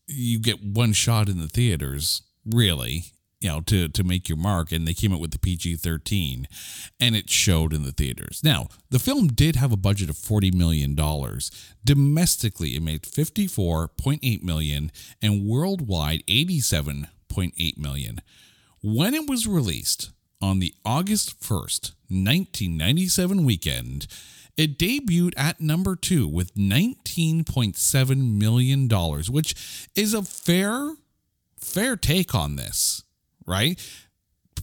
you 0.07 0.39
get 0.39 0.63
one 0.63 0.93
shot 0.93 1.29
in 1.29 1.39
the 1.39 1.47
theaters, 1.47 2.23
really, 2.45 3.05
you 3.39 3.49
know, 3.49 3.61
to 3.61 3.87
to 3.87 4.03
make 4.03 4.27
your 4.27 4.37
mark. 4.37 4.71
And 4.71 4.87
they 4.87 4.93
came 4.93 5.13
out 5.13 5.19
with 5.19 5.31
the 5.31 5.39
PG-13, 5.39 6.45
and 6.99 7.15
it 7.15 7.29
showed 7.29 7.73
in 7.73 7.83
the 7.83 7.91
theaters. 7.91 8.41
Now 8.43 8.67
the 8.89 8.99
film 8.99 9.27
did 9.27 9.55
have 9.55 9.71
a 9.71 9.77
budget 9.77 10.09
of 10.09 10.17
forty 10.17 10.51
million 10.51 10.95
dollars. 10.95 11.51
Domestically, 11.85 12.75
it 12.75 12.81
made 12.81 13.05
fifty-four 13.05 13.89
point 13.89 14.21
eight 14.23 14.43
million, 14.43 14.91
and 15.21 15.45
worldwide 15.45 16.23
eighty-seven 16.27 17.07
point 17.27 17.53
eight 17.59 17.77
million. 17.77 18.21
When 18.81 19.13
it 19.13 19.29
was 19.29 19.45
released 19.45 20.11
on 20.41 20.59
the 20.59 20.73
August 20.85 21.39
1st, 21.41 21.93
1997 22.09 23.45
weekend, 23.45 24.07
it 24.57 24.77
debuted 24.77 25.33
at 25.37 25.61
number 25.61 25.95
two 25.95 26.27
with 26.27 26.55
$19.7 26.55 28.37
million, 28.37 28.89
which 29.29 29.87
is 29.95 30.13
a 30.13 30.21
fair, 30.21 30.95
fair 31.57 31.95
take 31.95 32.35
on 32.35 32.55
this, 32.55 33.03
right? 33.45 33.79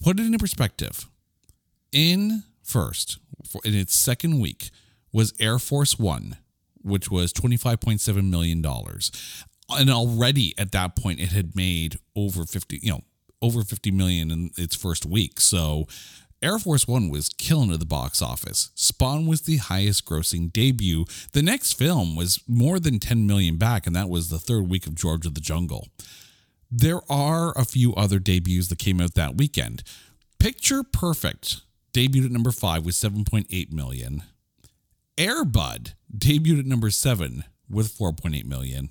Put 0.02 0.20
it 0.20 0.26
into 0.26 0.38
perspective. 0.38 1.06
In 1.92 2.42
first, 2.62 3.18
in 3.64 3.74
its 3.74 3.94
second 3.94 4.40
week, 4.40 4.70
was 5.12 5.32
Air 5.40 5.58
Force 5.58 5.98
One, 5.98 6.36
which 6.82 7.10
was 7.10 7.32
$25.7 7.32 8.28
million. 8.28 8.64
And 9.70 9.90
already 9.90 10.54
at 10.58 10.72
that 10.72 10.94
point, 10.94 11.20
it 11.20 11.32
had 11.32 11.56
made 11.56 11.98
over 12.14 12.44
50, 12.44 12.80
you 12.82 12.92
know, 12.92 13.00
over 13.42 13.62
50 13.62 13.90
million 13.90 14.30
in 14.30 14.50
its 14.56 14.74
first 14.74 15.06
week. 15.06 15.40
So 15.40 15.86
Air 16.42 16.58
Force 16.58 16.86
One 16.86 17.08
was 17.08 17.28
killing 17.28 17.72
at 17.72 17.80
the 17.80 17.86
box 17.86 18.20
office. 18.20 18.70
Spawn 18.74 19.26
was 19.26 19.42
the 19.42 19.56
highest 19.56 20.04
grossing 20.04 20.52
debut. 20.52 21.04
The 21.32 21.42
next 21.42 21.74
film 21.74 22.14
was 22.14 22.42
more 22.46 22.78
than 22.78 22.98
10 22.98 23.26
million 23.26 23.56
back, 23.56 23.86
and 23.86 23.96
that 23.96 24.08
was 24.08 24.28
the 24.28 24.38
third 24.38 24.68
week 24.68 24.86
of 24.86 24.94
George 24.94 25.26
of 25.26 25.34
the 25.34 25.40
Jungle. 25.40 25.88
There 26.70 27.00
are 27.10 27.56
a 27.56 27.64
few 27.64 27.94
other 27.94 28.18
debuts 28.18 28.68
that 28.68 28.78
came 28.78 29.00
out 29.00 29.14
that 29.14 29.36
weekend. 29.36 29.82
Picture 30.38 30.82
Perfect 30.82 31.62
debuted 31.94 32.26
at 32.26 32.30
number 32.30 32.52
five 32.52 32.84
with 32.84 32.94
7.8 32.94 33.72
million. 33.72 34.22
Air 35.16 35.44
Bud 35.44 35.94
debuted 36.14 36.60
at 36.60 36.66
number 36.66 36.90
seven 36.90 37.44
with 37.70 37.96
4.8 37.96 38.44
million. 38.44 38.90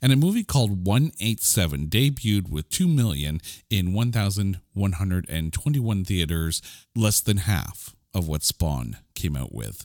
And 0.00 0.12
a 0.12 0.16
movie 0.16 0.44
called 0.44 0.86
187 0.86 1.88
debuted 1.88 2.48
with 2.48 2.70
2 2.70 2.88
million 2.88 3.40
in 3.70 3.92
1,121 3.92 6.04
theaters, 6.04 6.62
less 6.94 7.20
than 7.20 7.38
half 7.38 7.94
of 8.14 8.28
what 8.28 8.42
Spawn 8.42 8.98
came 9.14 9.36
out 9.36 9.54
with. 9.54 9.84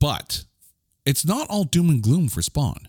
But 0.00 0.44
it's 1.04 1.24
not 1.24 1.48
all 1.48 1.64
doom 1.64 1.90
and 1.90 2.02
gloom 2.02 2.28
for 2.28 2.42
Spawn. 2.42 2.88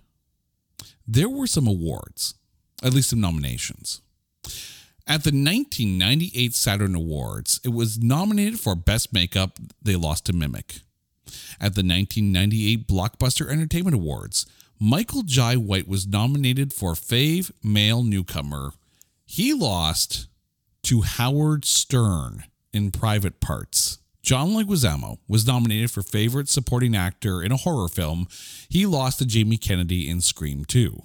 There 1.08 1.30
were 1.30 1.48
some 1.48 1.68
awards, 1.68 2.36
at 2.84 2.94
least 2.94 3.10
some 3.10 3.22
nominations. 3.22 4.02
At 5.10 5.24
the 5.24 5.32
1998 5.32 6.54
Saturn 6.54 6.94
Awards, 6.94 7.60
it 7.64 7.70
was 7.70 7.98
nominated 7.98 8.60
for 8.60 8.76
Best 8.76 9.12
Makeup. 9.12 9.58
They 9.82 9.96
lost 9.96 10.26
to 10.26 10.34
Mimic. 10.34 10.82
At 11.60 11.74
the 11.74 11.82
1998 11.82 12.88
Blockbuster 12.88 13.50
Entertainment 13.50 13.96
Awards, 13.96 14.46
Michael 14.82 15.24
Jai 15.24 15.58
White 15.58 15.90
was 15.90 16.08
nominated 16.08 16.72
for 16.72 16.94
Fave 16.94 17.52
Male 17.62 18.02
Newcomer. 18.02 18.72
He 19.26 19.54
lost 19.54 20.30
to 20.84 21.02
Howard 21.02 21.66
Stern 21.66 22.46
in 22.72 22.92
Private 22.92 23.42
Parts. 23.42 24.00
John 24.22 24.52
Leguizamo 24.52 25.18
was 25.28 25.46
nominated 25.46 25.92
for 25.92 26.02
Favorite 26.02 26.48
Supporting 26.48 26.96
Actor 26.96 27.44
in 27.44 27.52
a 27.52 27.58
Horror 27.58 27.90
Film. 27.90 28.30
He 28.70 28.86
lost 28.86 29.20
to 29.20 29.26
Jamie 29.26 29.58
Kennedy 29.58 30.10
in 30.10 30.22
Scream 30.22 30.64
2. 30.64 31.02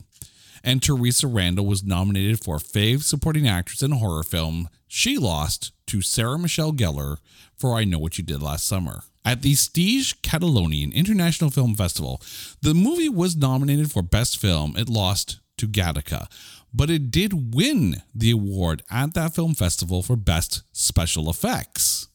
And 0.67 0.83
Theresa 0.83 1.27
Randle 1.27 1.67
was 1.67 1.85
nominated 1.85 2.43
for 2.43 2.57
Fave 2.57 3.03
Supporting 3.03 3.47
Actress 3.47 3.83
in 3.83 3.93
a 3.93 3.97
Horror 3.97 4.23
Film. 4.23 4.71
She 4.89 5.19
lost 5.19 5.73
to 5.89 6.01
Sarah 6.01 6.39
Michelle 6.39 6.73
Gellar 6.73 7.19
for 7.55 7.75
I 7.75 7.85
Know 7.85 7.99
What 7.99 8.17
You 8.17 8.25
Did 8.25 8.43
Last 8.43 8.67
Summer. 8.67 9.03
At 9.27 9.43
the 9.43 9.53
Sitges 9.53 10.15
Catalonian 10.23 10.93
International 10.93 11.51
Film 11.51 11.75
Festival, 11.75 12.21
the 12.63 12.73
movie 12.73 13.11
was 13.11 13.37
nominated 13.37 13.93
for 13.93 14.03
Best 14.03 14.39
Film. 14.39 14.75
It 14.77 14.89
lost 14.89 15.41
to 15.59 15.69
Gattaca, 15.69 16.29
but 16.73 16.89
it 16.89 17.11
did 17.11 17.55
win 17.55 18.03
the 18.15 18.31
award 18.31 18.83
at 18.91 19.13
that 19.15 19.35
film 19.35 19.55
festival 19.55 20.03
for 20.03 20.17
Best 20.17 20.63
Special 20.73 21.29
Effects. 21.29 22.09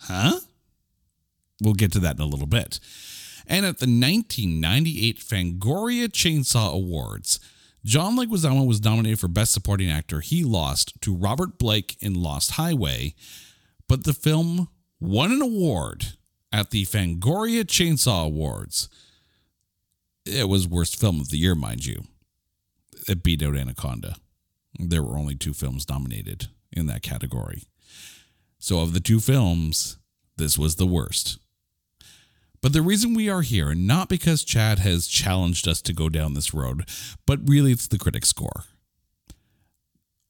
Huh? 0.00 0.40
We'll 1.62 1.74
get 1.74 1.92
to 1.92 1.98
that 2.00 2.16
in 2.16 2.22
a 2.22 2.26
little 2.26 2.46
bit. 2.46 2.78
And 3.46 3.66
at 3.66 3.78
the 3.78 3.86
1998 3.86 5.18
Fangoria 5.18 6.08
Chainsaw 6.08 6.72
Awards, 6.72 7.40
John 7.84 8.16
Leguizamo 8.16 8.66
was 8.66 8.84
nominated 8.84 9.20
for 9.20 9.28
Best 9.28 9.52
Supporting 9.52 9.90
Actor. 9.90 10.20
He 10.20 10.44
lost 10.44 11.00
to 11.00 11.14
Robert 11.14 11.58
Blake 11.58 11.96
in 12.00 12.14
Lost 12.14 12.52
Highway, 12.52 13.14
but 13.88 14.04
the 14.04 14.12
film 14.12 14.68
won 15.00 15.32
an 15.32 15.40
award 15.40 16.14
at 16.52 16.70
the 16.70 16.84
Fangoria 16.84 17.64
Chainsaw 17.64 18.26
Awards. 18.26 18.88
It 20.26 20.48
was 20.48 20.68
worst 20.68 21.00
film 21.00 21.20
of 21.20 21.30
the 21.30 21.38
year, 21.38 21.54
mind 21.54 21.86
you. 21.86 22.04
It 23.08 23.22
beat 23.22 23.42
out 23.42 23.56
Anaconda. 23.56 24.16
There 24.78 25.02
were 25.02 25.18
only 25.18 25.34
two 25.34 25.54
films 25.54 25.88
nominated 25.88 26.48
in 26.70 26.86
that 26.86 27.02
category. 27.02 27.64
So, 28.58 28.80
of 28.80 28.92
the 28.92 29.00
two 29.00 29.20
films, 29.20 29.96
this 30.36 30.58
was 30.58 30.76
the 30.76 30.86
worst. 30.86 31.38
But 32.62 32.74
the 32.74 32.82
reason 32.82 33.14
we 33.14 33.30
are 33.30 33.40
here, 33.42 33.74
not 33.74 34.08
because 34.08 34.44
Chad 34.44 34.80
has 34.80 35.06
challenged 35.06 35.66
us 35.66 35.80
to 35.82 35.94
go 35.94 36.08
down 36.08 36.34
this 36.34 36.52
road, 36.52 36.86
but 37.26 37.48
really 37.48 37.72
it's 37.72 37.86
the 37.86 37.98
critic 37.98 38.26
score. 38.26 38.64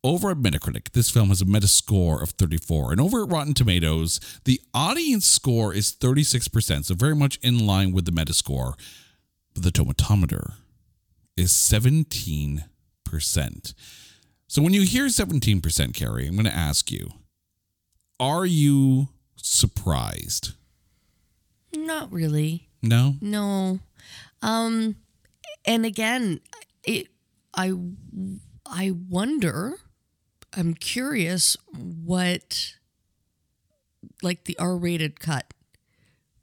Over 0.02 0.30
at 0.30 0.38
Metacritic, 0.38 0.92
this 0.92 1.10
film 1.10 1.28
has 1.28 1.42
a 1.42 1.44
Metascore 1.44 2.22
of 2.22 2.30
34, 2.30 2.92
and 2.92 3.00
over 3.00 3.22
at 3.22 3.30
Rotten 3.30 3.52
Tomatoes, 3.52 4.18
the 4.44 4.60
audience 4.72 5.26
score 5.26 5.74
is 5.74 5.92
36%, 5.92 6.86
so 6.86 6.94
very 6.94 7.14
much 7.14 7.38
in 7.42 7.66
line 7.66 7.92
with 7.92 8.06
the 8.06 8.12
Metascore. 8.12 8.74
But 9.52 9.64
the 9.64 9.70
tomatometer 9.70 10.54
is 11.36 11.52
17%. 11.52 12.64
So 14.46 14.62
when 14.62 14.72
you 14.72 14.82
hear 14.82 15.06
17%, 15.06 15.94
Carrie, 15.94 16.26
I'm 16.26 16.34
going 16.34 16.44
to 16.44 16.54
ask 16.54 16.90
you, 16.90 17.10
are 18.18 18.46
you 18.46 19.08
surprised? 19.36 20.52
Not 21.74 22.12
really. 22.12 22.68
No? 22.82 23.14
No. 23.20 23.80
Um 24.42 24.96
and 25.64 25.84
again, 25.84 26.40
it 26.84 27.08
I 27.54 27.72
I 28.66 28.92
wonder 29.08 29.74
I'm 30.56 30.74
curious 30.74 31.56
what 31.72 32.74
like 34.22 34.44
the 34.44 34.58
R-rated 34.58 35.20
cut 35.20 35.52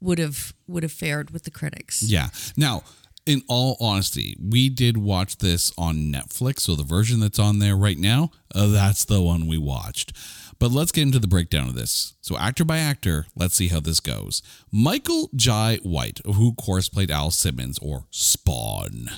would 0.00 0.18
have 0.18 0.54
would 0.66 0.82
have 0.82 0.92
fared 0.92 1.30
with 1.30 1.44
the 1.44 1.50
critics. 1.50 2.02
Yeah. 2.02 2.28
Now, 2.56 2.82
in 3.26 3.42
all 3.48 3.76
honesty, 3.80 4.36
we 4.40 4.68
did 4.68 4.96
watch 4.96 5.38
this 5.38 5.72
on 5.76 6.12
Netflix. 6.12 6.60
So 6.60 6.74
the 6.74 6.82
version 6.82 7.20
that's 7.20 7.38
on 7.38 7.58
there 7.58 7.76
right 7.76 7.98
now, 7.98 8.30
uh, 8.54 8.68
that's 8.68 9.04
the 9.04 9.20
one 9.20 9.46
we 9.46 9.58
watched. 9.58 10.12
But 10.58 10.72
let's 10.72 10.90
get 10.90 11.02
into 11.02 11.20
the 11.20 11.28
breakdown 11.28 11.68
of 11.68 11.74
this. 11.74 12.14
So, 12.20 12.36
actor 12.36 12.64
by 12.64 12.78
actor, 12.78 13.26
let's 13.36 13.54
see 13.54 13.68
how 13.68 13.80
this 13.80 14.00
goes. 14.00 14.42
Michael 14.72 15.30
Jai 15.34 15.78
White, 15.82 16.20
who 16.24 16.48
of 16.50 16.56
course 16.56 16.88
played 16.88 17.10
Al 17.10 17.30
Simmons 17.30 17.78
or 17.80 18.06
Spawn. 18.10 19.08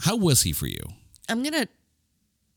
How 0.00 0.16
was 0.16 0.42
he 0.42 0.52
for 0.52 0.66
you? 0.66 0.82
I'm 1.28 1.42
going 1.42 1.52
to 1.52 1.68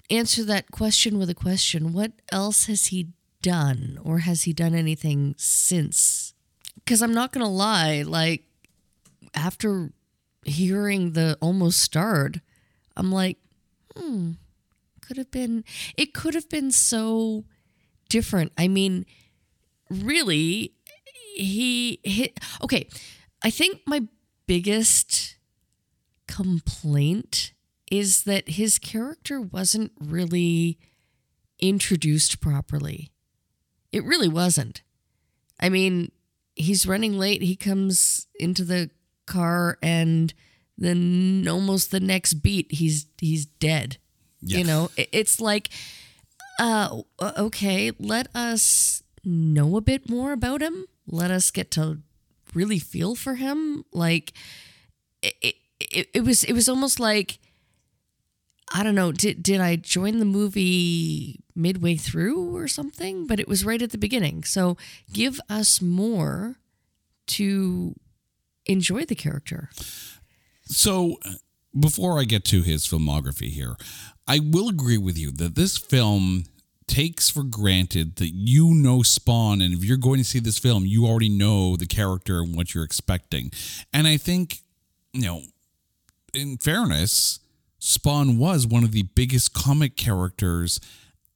answer 0.10 0.44
that 0.46 0.72
question 0.72 1.20
with 1.20 1.30
a 1.30 1.36
question. 1.36 1.94
What 1.94 2.14
else 2.32 2.66
has 2.66 2.88
he 2.88 3.10
done 3.44 4.00
or 4.04 4.20
has 4.20 4.44
he 4.44 4.54
done 4.54 4.74
anything 4.74 5.36
since? 5.38 6.34
Cuz 6.88 7.02
I'm 7.04 7.14
not 7.14 7.32
going 7.32 7.46
to 7.46 7.52
lie, 7.52 8.02
like 8.02 8.44
after 9.36 9.92
hearing 10.44 11.12
the 11.12 11.38
almost 11.42 11.80
starred, 11.80 12.42
I'm 12.98 13.12
like, 13.12 13.38
hmm, 13.96 14.32
could 15.02 15.18
have 15.18 15.30
been 15.30 15.64
it 15.96 16.14
could 16.14 16.34
have 16.34 16.50
been 16.50 16.72
so 16.72 17.46
different. 18.16 18.52
I 18.58 18.68
mean, 18.70 19.06
really 19.90 20.74
he 21.36 22.00
hit 22.04 22.40
okay. 22.64 22.88
I 23.44 23.50
think 23.50 23.82
my 23.86 24.02
biggest 24.48 25.36
complaint 26.28 27.54
is 27.92 28.24
that 28.24 28.50
his 28.50 28.80
character 28.80 29.40
wasn't 29.42 29.92
really 30.00 30.80
introduced 31.60 32.40
properly. 32.42 33.12
It 33.92 34.04
really 34.04 34.28
wasn't. 34.28 34.82
I 35.60 35.70
mean, 35.70 36.12
he's 36.56 36.86
running 36.88 37.18
late. 37.18 37.42
He 37.42 37.56
comes 37.56 38.28
into 38.40 38.64
the 38.64 38.90
car 39.26 39.78
and 39.82 40.34
then 40.78 41.46
almost 41.50 41.92
the 41.92 42.00
next 42.00 42.36
beat 42.36 42.72
he's 42.72 43.08
he's 43.20 43.46
dead. 43.46 43.98
You 44.42 44.64
know, 44.64 44.92
It- 44.98 45.10
it's 45.12 45.40
like 45.42 45.70
uh 46.60 47.02
okay, 47.22 47.92
let 48.00 48.28
us 48.36 49.04
know 49.24 49.78
a 49.78 49.82
bit 49.82 50.10
more 50.10 50.32
about 50.32 50.62
him. 50.62 50.86
Let 51.08 51.32
us 51.32 51.52
get 51.52 51.72
to 51.72 52.00
really 52.54 52.80
feel 52.80 53.16
for 53.16 53.36
him. 53.36 53.84
Like 53.92 54.34
it, 55.22 55.56
it, 55.80 56.08
it, 56.14 56.22
was 56.22 56.44
it 56.44 56.54
was 56.54 56.70
almost 56.70 57.00
like 57.00 57.40
I 58.74 58.84
don't 58.84 58.96
know, 58.96 59.12
did 59.12 59.44
did 59.44 59.62
I 59.62 59.76
join 59.76 60.20
the 60.20 60.26
movie 60.26 61.42
midway 61.56 61.96
through 61.96 62.56
or 62.56 62.68
something? 62.68 63.28
But 63.28 63.40
it 63.40 63.48
was 63.48 63.66
right 63.66 63.82
at 63.82 63.92
the 63.92 63.98
beginning. 63.98 64.44
So 64.44 64.78
give 65.12 65.40
us 65.50 65.82
more 65.82 66.56
to 67.28 67.96
enjoy 68.66 69.06
the 69.06 69.16
character. 69.16 69.70
So, 70.64 71.20
before 71.80 72.20
I 72.20 72.24
get 72.24 72.44
to 72.46 72.64
his 72.64 72.88
filmography 72.88 73.52
here, 73.52 73.76
I 74.28 74.40
will 74.40 74.70
agree 74.70 74.98
with 74.98 75.18
you 75.18 75.32
that 75.32 75.56
this 75.56 75.78
film 75.78 76.46
takes 76.88 77.30
for 77.30 77.44
granted 77.44 78.18
that 78.18 78.30
you 78.30 78.74
know 78.74 79.02
Spawn, 79.02 79.62
and 79.62 79.74
if 79.74 79.84
you're 79.84 79.98
going 79.98 80.20
to 80.20 80.24
see 80.24 80.40
this 80.40 80.58
film, 80.58 80.86
you 80.86 81.06
already 81.06 81.30
know 81.30 81.76
the 81.76 81.88
character 81.88 82.40
and 82.40 82.56
what 82.56 82.74
you're 82.74 82.84
expecting. 82.84 83.52
And 83.94 84.08
I 84.08 84.18
think, 84.18 84.60
you 85.14 85.24
know, 85.24 85.42
in 86.34 86.58
fairness, 86.58 87.40
Spawn 87.80 88.38
was 88.38 88.68
one 88.68 88.84
of 88.84 88.92
the 88.92 89.04
biggest 89.04 89.54
comic 89.54 89.96
characters 89.96 90.80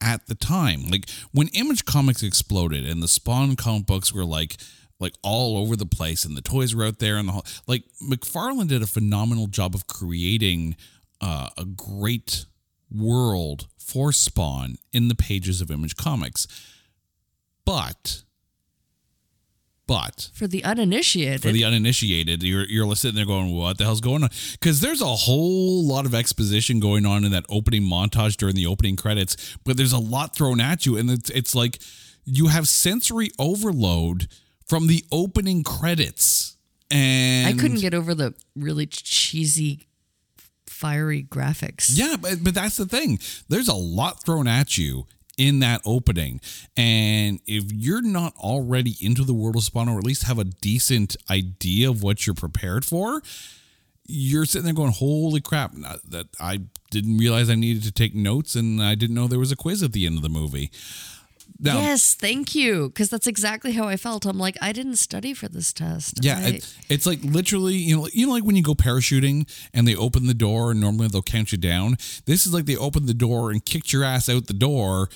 at 0.00 0.26
the 0.26 0.34
time. 0.34 0.84
Like 0.88 1.08
when 1.32 1.48
Image 1.48 1.84
Comics 1.84 2.22
exploded 2.22 2.86
and 2.86 3.02
the 3.02 3.08
Spawn 3.08 3.56
comic 3.56 3.86
books 3.86 4.12
were 4.12 4.24
like 4.24 4.56
like 4.98 5.14
all 5.22 5.56
over 5.56 5.76
the 5.76 5.86
place 5.86 6.24
and 6.24 6.36
the 6.36 6.42
toys 6.42 6.74
were 6.74 6.84
out 6.84 6.98
there 6.98 7.16
and 7.16 7.28
the 7.28 7.32
whole 7.32 7.46
like 7.66 7.84
McFarlane 8.02 8.68
did 8.68 8.82
a 8.82 8.86
phenomenal 8.86 9.46
job 9.46 9.74
of 9.74 9.86
creating 9.86 10.76
uh, 11.20 11.48
a 11.56 11.64
great 11.64 12.44
world 12.94 13.68
for 13.78 14.12
Spawn 14.12 14.76
in 14.92 15.08
the 15.08 15.14
pages 15.14 15.60
of 15.60 15.70
Image 15.70 15.96
Comics. 15.96 16.46
But 17.64 18.22
but 19.90 20.30
For 20.32 20.46
the 20.46 20.62
uninitiated, 20.62 21.42
for 21.42 21.50
the 21.50 21.64
uninitiated, 21.64 22.44
you're 22.44 22.64
you're 22.68 22.94
sitting 22.94 23.16
there 23.16 23.26
going, 23.26 23.52
"What 23.52 23.76
the 23.76 23.82
hell's 23.82 24.00
going 24.00 24.22
on?" 24.22 24.30
Because 24.52 24.80
there's 24.80 25.00
a 25.00 25.06
whole 25.06 25.84
lot 25.84 26.06
of 26.06 26.14
exposition 26.14 26.78
going 26.78 27.04
on 27.04 27.24
in 27.24 27.32
that 27.32 27.44
opening 27.48 27.82
montage 27.82 28.36
during 28.36 28.54
the 28.54 28.66
opening 28.66 28.94
credits, 28.94 29.56
but 29.64 29.76
there's 29.76 29.92
a 29.92 29.98
lot 29.98 30.36
thrown 30.36 30.60
at 30.60 30.86
you, 30.86 30.96
and 30.96 31.10
it's 31.10 31.28
it's 31.30 31.56
like 31.56 31.80
you 32.24 32.46
have 32.46 32.68
sensory 32.68 33.30
overload 33.40 34.28
from 34.68 34.86
the 34.86 35.04
opening 35.10 35.64
credits. 35.64 36.56
And 36.92 37.48
I 37.48 37.60
couldn't 37.60 37.80
get 37.80 37.92
over 37.92 38.14
the 38.14 38.34
really 38.54 38.86
cheesy, 38.86 39.88
fiery 40.80 41.22
graphics. 41.22 41.90
Yeah, 41.92 42.16
but 42.18 42.42
but 42.42 42.54
that's 42.54 42.78
the 42.78 42.86
thing. 42.86 43.18
There's 43.48 43.68
a 43.68 43.74
lot 43.74 44.24
thrown 44.24 44.48
at 44.48 44.78
you 44.78 45.06
in 45.36 45.60
that 45.60 45.82
opening. 45.84 46.40
And 46.76 47.40
if 47.46 47.70
you're 47.70 48.02
not 48.02 48.34
already 48.36 48.96
into 49.00 49.24
the 49.24 49.34
world 49.34 49.56
of 49.56 49.62
Spawn 49.62 49.88
or 49.88 49.98
at 49.98 50.04
least 50.04 50.24
have 50.24 50.38
a 50.38 50.44
decent 50.44 51.16
idea 51.30 51.90
of 51.90 52.02
what 52.02 52.26
you're 52.26 52.34
prepared 52.34 52.84
for, 52.84 53.22
you're 54.06 54.46
sitting 54.46 54.64
there 54.64 54.74
going, 54.74 54.92
"Holy 54.92 55.40
crap, 55.40 55.74
that 55.74 56.28
I 56.40 56.60
didn't 56.90 57.18
realize 57.18 57.50
I 57.50 57.54
needed 57.54 57.82
to 57.84 57.92
take 57.92 58.14
notes 58.14 58.54
and 58.54 58.82
I 58.82 58.94
didn't 58.94 59.14
know 59.14 59.28
there 59.28 59.38
was 59.38 59.52
a 59.52 59.56
quiz 59.56 59.82
at 59.82 59.92
the 59.92 60.06
end 60.06 60.16
of 60.16 60.22
the 60.22 60.28
movie." 60.30 60.70
Now, 61.62 61.78
Yes, 61.80 62.14
thank 62.14 62.54
you. 62.54 62.88
Because 62.88 63.10
that's 63.10 63.26
exactly 63.26 63.72
how 63.72 63.86
I 63.86 63.96
felt. 63.98 64.24
I'm 64.24 64.38
like, 64.38 64.56
I 64.62 64.72
didn't 64.72 64.96
study 64.96 65.34
for 65.34 65.46
this 65.48 65.72
test. 65.74 66.20
Yeah, 66.24 66.38
I- 66.38 66.48
it, 66.48 66.76
it's 66.88 67.04
like 67.06 67.22
literally, 67.22 67.74
you 67.74 67.96
know, 67.96 68.08
you 68.12 68.26
know, 68.26 68.32
like 68.32 68.44
when 68.44 68.56
you 68.56 68.62
go 68.62 68.74
parachuting 68.74 69.46
and 69.74 69.86
they 69.86 69.94
open 69.94 70.26
the 70.26 70.34
door 70.34 70.70
and 70.70 70.80
normally 70.80 71.08
they'll 71.08 71.20
count 71.22 71.52
you 71.52 71.58
down. 71.58 71.96
This 72.24 72.46
is 72.46 72.54
like 72.54 72.64
they 72.64 72.76
opened 72.76 73.08
the 73.08 73.14
door 73.14 73.50
and 73.50 73.62
kicked 73.64 73.92
your 73.92 74.04
ass 74.04 74.28
out 74.28 74.46
the 74.46 74.54
door. 74.54 75.08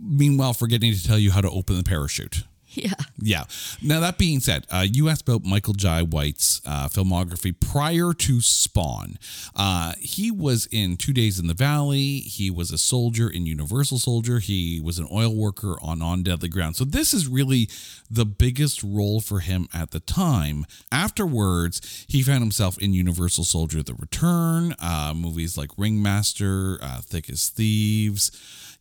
Meanwhile, 0.00 0.54
forgetting 0.54 0.92
to 0.94 1.02
tell 1.06 1.18
you 1.18 1.30
how 1.32 1.40
to 1.42 1.50
open 1.50 1.76
the 1.76 1.84
parachute. 1.84 2.44
yeah. 2.74 2.94
Yeah. 3.20 3.44
Now 3.82 4.00
that 4.00 4.18
being 4.18 4.40
said, 4.40 4.66
uh, 4.70 4.86
you 4.90 5.08
asked 5.08 5.28
about 5.28 5.44
Michael 5.44 5.74
Jai 5.74 6.02
White's 6.02 6.60
uh, 6.66 6.88
filmography 6.88 7.54
prior 7.58 8.12
to 8.14 8.40
Spawn. 8.40 9.18
Uh, 9.54 9.92
he 9.98 10.30
was 10.30 10.66
in 10.70 10.96
Two 10.96 11.12
Days 11.12 11.38
in 11.38 11.48
the 11.48 11.54
Valley. 11.54 12.18
He 12.20 12.50
was 12.50 12.70
a 12.70 12.78
soldier 12.78 13.28
in 13.28 13.46
Universal 13.46 13.98
Soldier. 13.98 14.38
He 14.38 14.80
was 14.80 14.98
an 14.98 15.06
oil 15.12 15.34
worker 15.34 15.76
on 15.82 16.00
On 16.00 16.22
Deadly 16.22 16.48
Ground. 16.48 16.76
So 16.76 16.84
this 16.84 17.12
is 17.12 17.28
really 17.28 17.68
the 18.10 18.24
biggest 18.24 18.82
role 18.82 19.20
for 19.20 19.40
him 19.40 19.68
at 19.74 19.90
the 19.90 20.00
time. 20.00 20.64
Afterwards, 20.90 22.06
he 22.08 22.22
found 22.22 22.40
himself 22.40 22.78
in 22.78 22.94
Universal 22.94 23.44
Soldier: 23.44 23.82
The 23.82 23.94
Return, 23.94 24.74
uh, 24.78 25.12
movies 25.14 25.58
like 25.58 25.70
Ringmaster, 25.76 26.78
uh, 26.82 27.00
Thick 27.02 27.28
as 27.28 27.48
Thieves. 27.48 28.30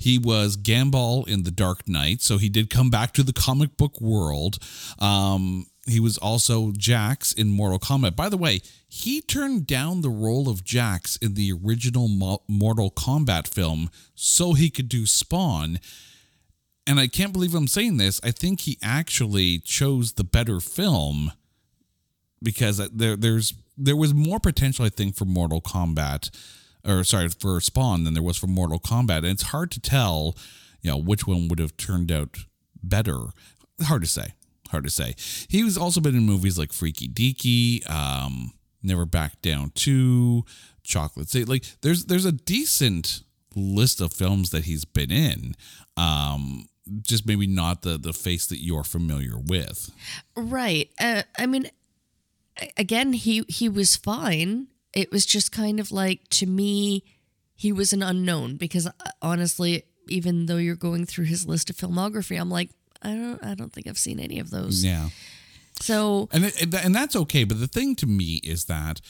He 0.01 0.17
was 0.17 0.57
Gambol 0.57 1.27
in 1.27 1.43
The 1.43 1.51
Dark 1.51 1.87
Knight, 1.87 2.21
so 2.21 2.39
he 2.39 2.49
did 2.49 2.71
come 2.71 2.89
back 2.89 3.13
to 3.13 3.23
the 3.23 3.33
comic 3.33 3.77
book 3.77 4.01
world. 4.01 4.57
Um, 4.97 5.67
he 5.85 5.99
was 5.99 6.17
also 6.17 6.71
Jax 6.71 7.31
in 7.31 7.49
Mortal 7.49 7.77
Kombat. 7.77 8.15
By 8.15 8.27
the 8.27 8.37
way, 8.37 8.61
he 8.87 9.21
turned 9.21 9.67
down 9.67 10.01
the 10.01 10.09
role 10.09 10.49
of 10.49 10.63
Jax 10.63 11.17
in 11.17 11.35
the 11.35 11.51
original 11.51 12.07
Mo- 12.07 12.41
Mortal 12.47 12.89
Kombat 12.89 13.47
film 13.47 13.91
so 14.15 14.53
he 14.53 14.71
could 14.71 14.89
do 14.89 15.05
Spawn. 15.05 15.79
And 16.87 16.99
I 16.99 17.07
can't 17.07 17.31
believe 17.31 17.53
I'm 17.53 17.67
saying 17.67 17.97
this. 17.97 18.19
I 18.23 18.31
think 18.31 18.61
he 18.61 18.79
actually 18.81 19.59
chose 19.59 20.13
the 20.13 20.23
better 20.23 20.59
film 20.59 21.31
because 22.41 22.77
there 22.89 23.15
there's 23.15 23.53
there 23.77 23.95
was 23.95 24.13
more 24.13 24.39
potential 24.39 24.83
I 24.83 24.89
think 24.89 25.15
for 25.15 25.25
Mortal 25.25 25.61
Kombat 25.61 26.31
or 26.85 27.03
sorry 27.03 27.29
for 27.29 27.59
Spawn 27.61 28.03
than 28.03 28.13
there 28.13 28.23
was 28.23 28.37
for 28.37 28.47
Mortal 28.47 28.79
Kombat. 28.79 29.19
And 29.19 29.27
it's 29.27 29.43
hard 29.43 29.71
to 29.71 29.79
tell 29.79 30.35
you 30.81 30.91
know 30.91 30.97
which 30.97 31.27
one 31.27 31.47
would 31.47 31.59
have 31.59 31.77
turned 31.77 32.11
out 32.11 32.37
better. 32.81 33.17
Hard 33.83 34.01
to 34.03 34.07
say. 34.07 34.33
Hard 34.69 34.83
to 34.85 34.89
say. 34.89 35.15
He 35.49 35.63
was 35.63 35.77
also 35.77 35.99
been 36.01 36.15
in 36.15 36.23
movies 36.25 36.57
like 36.57 36.73
Freaky 36.73 37.07
Deaky 37.07 37.89
um 37.89 38.53
Never 38.83 39.05
Back 39.05 39.41
Down 39.41 39.71
2 39.75 40.43
Chocolate 40.83 41.29
City. 41.29 41.45
Like 41.45 41.65
there's 41.81 42.05
there's 42.05 42.25
a 42.25 42.31
decent 42.31 43.23
list 43.55 43.99
of 44.01 44.13
films 44.13 44.51
that 44.51 44.63
he's 44.63 44.85
been 44.85 45.11
in 45.11 45.55
um 45.97 46.69
just 47.01 47.25
maybe 47.27 47.47
not 47.47 47.81
the 47.81 47.97
the 47.97 48.13
face 48.13 48.47
that 48.47 48.63
you're 48.63 48.83
familiar 48.83 49.37
with. 49.37 49.91
Right. 50.35 50.89
Uh, 50.99 51.23
I 51.37 51.45
mean, 51.45 51.69
again, 52.77 53.13
he 53.13 53.43
he 53.47 53.69
was 53.69 53.95
fine. 53.95 54.67
It 54.93 55.11
was 55.11 55.25
just 55.25 55.51
kind 55.51 55.79
of 55.79 55.91
like 55.91 56.27
to 56.29 56.45
me, 56.45 57.03
he 57.55 57.71
was 57.71 57.93
an 57.93 58.03
unknown 58.03 58.57
because 58.57 58.87
uh, 58.87 58.91
honestly, 59.21 59.83
even 60.07 60.47
though 60.47 60.57
you're 60.57 60.75
going 60.75 61.05
through 61.05 61.25
his 61.25 61.47
list 61.47 61.69
of 61.69 61.77
filmography, 61.77 62.39
I'm 62.39 62.49
like, 62.49 62.69
I 63.01 63.09
don't, 63.09 63.43
I 63.43 63.55
don't 63.55 63.71
think 63.71 63.87
I've 63.87 63.97
seen 63.97 64.19
any 64.19 64.39
of 64.39 64.49
those. 64.49 64.83
yeah 64.83 65.09
So 65.79 66.29
And 66.31 66.45
it, 66.45 66.73
and 66.73 66.93
that's 66.93 67.15
okay. 67.15 67.43
But 67.43 67.59
the 67.59 67.67
thing 67.67 67.95
to 67.97 68.07
me 68.07 68.41
is 68.43 68.65
that 68.65 69.01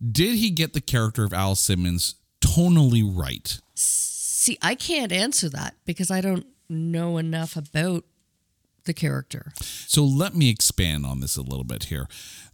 did 0.00 0.36
he 0.36 0.50
get 0.50 0.72
the 0.72 0.80
character 0.80 1.24
of 1.24 1.32
Al 1.32 1.54
Simmons 1.54 2.16
tonally 2.40 3.02
right? 3.04 3.60
see, 3.74 4.56
I 4.62 4.74
can't 4.74 5.12
answer 5.12 5.50
that 5.50 5.74
because 5.84 6.10
I 6.10 6.22
don't 6.22 6.46
know 6.68 7.18
enough 7.18 7.56
about 7.56 8.04
the 8.84 8.94
character. 8.94 9.52
So 9.60 10.02
let 10.02 10.34
me 10.34 10.48
expand 10.48 11.04
on 11.04 11.20
this 11.20 11.36
a 11.36 11.42
little 11.42 11.64
bit 11.64 11.84
here. 11.84 12.08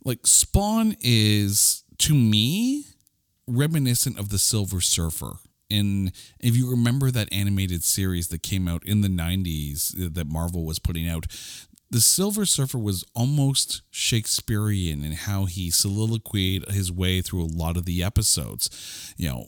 Like 0.04 0.26
Spawn 0.26 0.96
is 1.00 1.84
to 1.98 2.14
me 2.14 2.85
reminiscent 3.46 4.18
of 4.18 4.28
the 4.28 4.38
Silver 4.38 4.80
Surfer. 4.80 5.38
And 5.70 6.12
if 6.38 6.56
you 6.56 6.70
remember 6.70 7.11
that 7.11 7.32
animated 7.32 7.82
series 7.82 8.28
that 8.28 8.42
came 8.42 8.68
out 8.68 8.85
in 8.85 9.00
the 9.00 9.09
90s 9.09 10.14
that 10.14 10.26
Marvel 10.26 10.64
was 10.64 10.78
putting 10.78 11.09
out, 11.09 11.26
the 11.90 12.00
Silver 12.00 12.44
Surfer 12.44 12.78
was 12.78 13.04
almost 13.14 13.82
Shakespearean 13.90 15.04
in 15.04 15.12
how 15.12 15.44
he 15.44 15.70
soliloquied 15.70 16.68
his 16.70 16.90
way 16.90 17.20
through 17.20 17.42
a 17.42 17.46
lot 17.46 17.76
of 17.76 17.85
the 17.85 18.02
episodes. 18.02 19.14
You 19.16 19.28
know, 19.28 19.46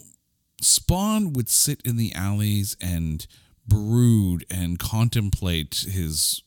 Spawn 0.61 1.33
would 1.33 1.49
sit 1.49 1.81
in 1.85 1.97
the 1.97 2.13
alleys 2.15 2.77
and 2.81 3.27
brood 3.69 4.45
and 4.51 4.79
contemplate 4.79 5.85
his 5.89 6.43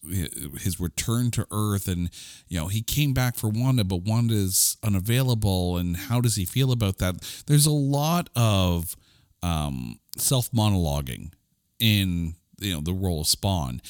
his 0.60 0.80
return 0.80 1.32
to 1.32 1.48
Earth, 1.52 1.88
and 1.88 2.10
you 2.48 2.60
know 2.60 2.68
he 2.68 2.82
came 2.82 3.14
back 3.14 3.36
for 3.36 3.50
Wanda, 3.50 3.84
but 3.84 4.04
Wanda's 4.04 4.78
unavailable, 4.84 5.78
and 5.78 5.96
how 5.96 6.20
does 6.20 6.36
he 6.36 6.46
feel 6.46 6.72
about 6.72 6.98
that? 6.98 7.44
There's 7.46 7.66
a 7.66 7.72
lot 7.72 8.30
of 8.36 8.96
um, 9.44 10.00
self 10.18 10.52
monologuing 10.52 11.32
in 11.80 12.36
you 12.60 12.74
know 12.74 12.82
the 12.82 12.94
role 12.94 13.22
of 13.22 13.28
Spawn, 13.28 13.82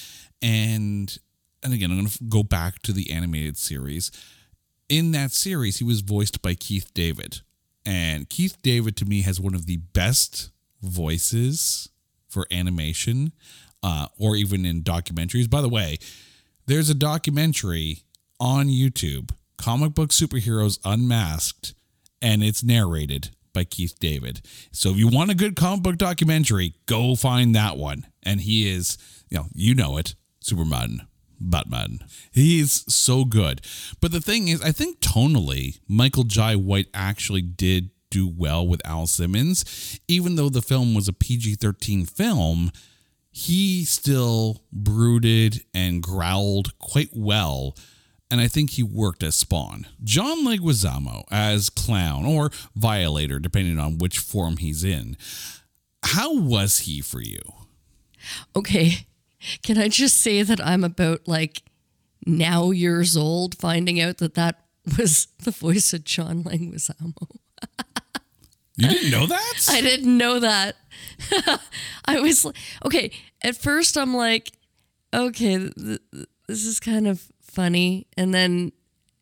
and 0.41 1.17
and 1.63 1.73
again 1.73 1.91
I'm 1.91 1.97
going 1.97 2.07
to 2.07 2.23
go 2.25 2.43
back 2.43 2.81
to 2.83 2.93
the 2.93 3.11
animated 3.11 3.57
series. 3.57 4.11
In 4.89 5.11
that 5.11 5.31
series, 5.31 5.77
he 5.77 5.85
was 5.85 6.01
voiced 6.01 6.41
by 6.41 6.53
Keith 6.53 6.93
David, 6.93 7.41
and 7.85 8.29
Keith 8.29 8.61
David 8.61 8.97
to 8.97 9.05
me 9.05 9.21
has 9.21 9.39
one 9.39 9.55
of 9.55 9.65
the 9.65 9.77
best 9.77 10.51
voices 10.81 11.87
for 12.31 12.47
animation, 12.51 13.33
uh, 13.83 14.07
or 14.17 14.35
even 14.35 14.65
in 14.65 14.83
documentaries. 14.83 15.49
By 15.49 15.61
the 15.61 15.69
way, 15.69 15.97
there's 16.65 16.89
a 16.89 16.95
documentary 16.95 18.03
on 18.39 18.67
YouTube, 18.67 19.31
Comic 19.57 19.93
Book 19.93 20.09
Superheroes 20.09 20.79
Unmasked, 20.85 21.73
and 22.21 22.43
it's 22.43 22.63
narrated 22.63 23.31
by 23.53 23.63
Keith 23.65 23.99
David. 23.99 24.41
So 24.71 24.91
if 24.91 24.97
you 24.97 25.07
want 25.07 25.31
a 25.31 25.35
good 25.35 25.55
comic 25.55 25.83
book 25.83 25.97
documentary, 25.97 26.75
go 26.85 27.15
find 27.15 27.53
that 27.55 27.77
one. 27.77 28.07
And 28.23 28.41
he 28.41 28.69
is, 28.71 28.97
you 29.29 29.37
know, 29.37 29.45
you 29.53 29.75
know 29.75 29.97
it, 29.97 30.15
Superman, 30.39 31.07
Batman. 31.39 31.99
He's 32.31 32.85
so 32.93 33.25
good. 33.25 33.61
But 33.99 34.11
the 34.11 34.21
thing 34.21 34.47
is, 34.47 34.61
I 34.61 34.71
think 34.71 34.99
tonally, 34.99 35.79
Michael 35.87 36.23
Jai 36.23 36.55
White 36.55 36.87
actually 36.93 37.41
did 37.41 37.89
do 38.11 38.27
well 38.27 38.67
with 38.67 38.85
Al 38.85 39.07
Simmons, 39.07 39.99
even 40.07 40.35
though 40.35 40.49
the 40.49 40.61
film 40.61 40.93
was 40.93 41.07
a 41.07 41.13
PG 41.13 41.55
13 41.55 42.05
film. 42.05 42.71
He 43.31 43.85
still 43.85 44.61
brooded 44.71 45.63
and 45.73 46.03
growled 46.03 46.77
quite 46.77 47.09
well 47.13 47.75
and 48.31 48.39
I 48.39 48.47
think 48.47 48.71
he 48.71 48.81
worked 48.81 49.23
as 49.23 49.35
Spawn. 49.35 49.87
John 50.05 50.45
Leguizamo 50.45 51.25
as 51.29 51.69
Clown 51.69 52.25
or 52.25 52.49
Violator, 52.73 53.39
depending 53.39 53.77
on 53.77 53.97
which 53.97 54.19
form 54.19 54.57
he's 54.57 54.85
in. 54.85 55.17
How 56.03 56.33
was 56.33 56.79
he 56.79 57.01
for 57.01 57.21
you? 57.21 57.41
Okay. 58.55 59.05
Can 59.63 59.77
I 59.77 59.89
just 59.89 60.17
say 60.17 60.43
that 60.43 60.65
I'm 60.65 60.85
about 60.85 61.27
like 61.27 61.63
now 62.25 62.71
years 62.71 63.17
old 63.17 63.57
finding 63.57 63.99
out 63.99 64.19
that 64.19 64.35
that 64.35 64.63
was 64.97 65.27
the 65.43 65.51
voice 65.51 65.91
of 65.91 66.05
John 66.05 66.43
Leguizamo? 66.43 67.37
You 68.77 68.87
didn't 68.87 69.11
know 69.11 69.25
that? 69.27 69.67
I 69.69 69.81
didn't 69.81 70.17
know 70.17 70.39
that. 70.39 70.75
I 72.05 72.19
was 72.19 72.45
okay. 72.85 73.11
At 73.43 73.57
first, 73.57 73.97
I'm 73.97 74.15
like, 74.15 74.51
okay, 75.13 75.57
th- 75.57 75.73
th- 75.75 76.27
this 76.47 76.65
is 76.65 76.79
kind 76.79 77.07
of 77.07 77.21
funny. 77.41 78.07
And 78.17 78.33
then 78.33 78.71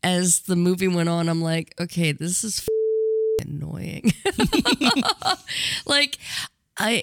as 0.02 0.40
the 0.40 0.56
movie 0.56 0.88
went 0.88 1.08
on, 1.08 1.28
I'm 1.28 1.42
like, 1.42 1.74
okay, 1.80 2.12
this 2.12 2.42
is 2.42 2.60
f- 2.60 3.46
annoying. 3.46 4.12
like, 5.86 6.18
I 6.78 7.02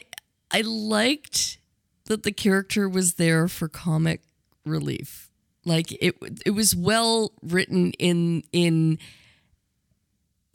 I 0.50 0.62
liked 0.62 1.60
that 2.06 2.24
the 2.24 2.32
character 2.32 2.90
was 2.90 3.16
there 3.16 3.48
for 3.48 3.68
comic 3.68 4.22
relief. 4.66 5.30
Like 5.66 5.92
it 6.02 6.16
it 6.46 6.52
was 6.52 6.76
well 6.76 7.34
written 7.44 7.92
in 7.94 8.44
in 8.52 8.98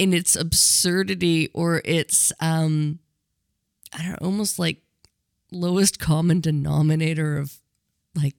in 0.03 0.13
its 0.13 0.35
absurdity 0.35 1.49
or 1.55 1.81
its 1.85 2.33
um 2.41 2.99
I 3.93 4.03
don't 4.03 4.11
know, 4.13 4.27
almost 4.27 4.59
like 4.59 4.79
lowest 5.53 6.01
common 6.01 6.41
denominator 6.41 7.39
of 7.39 7.55
like 8.17 8.35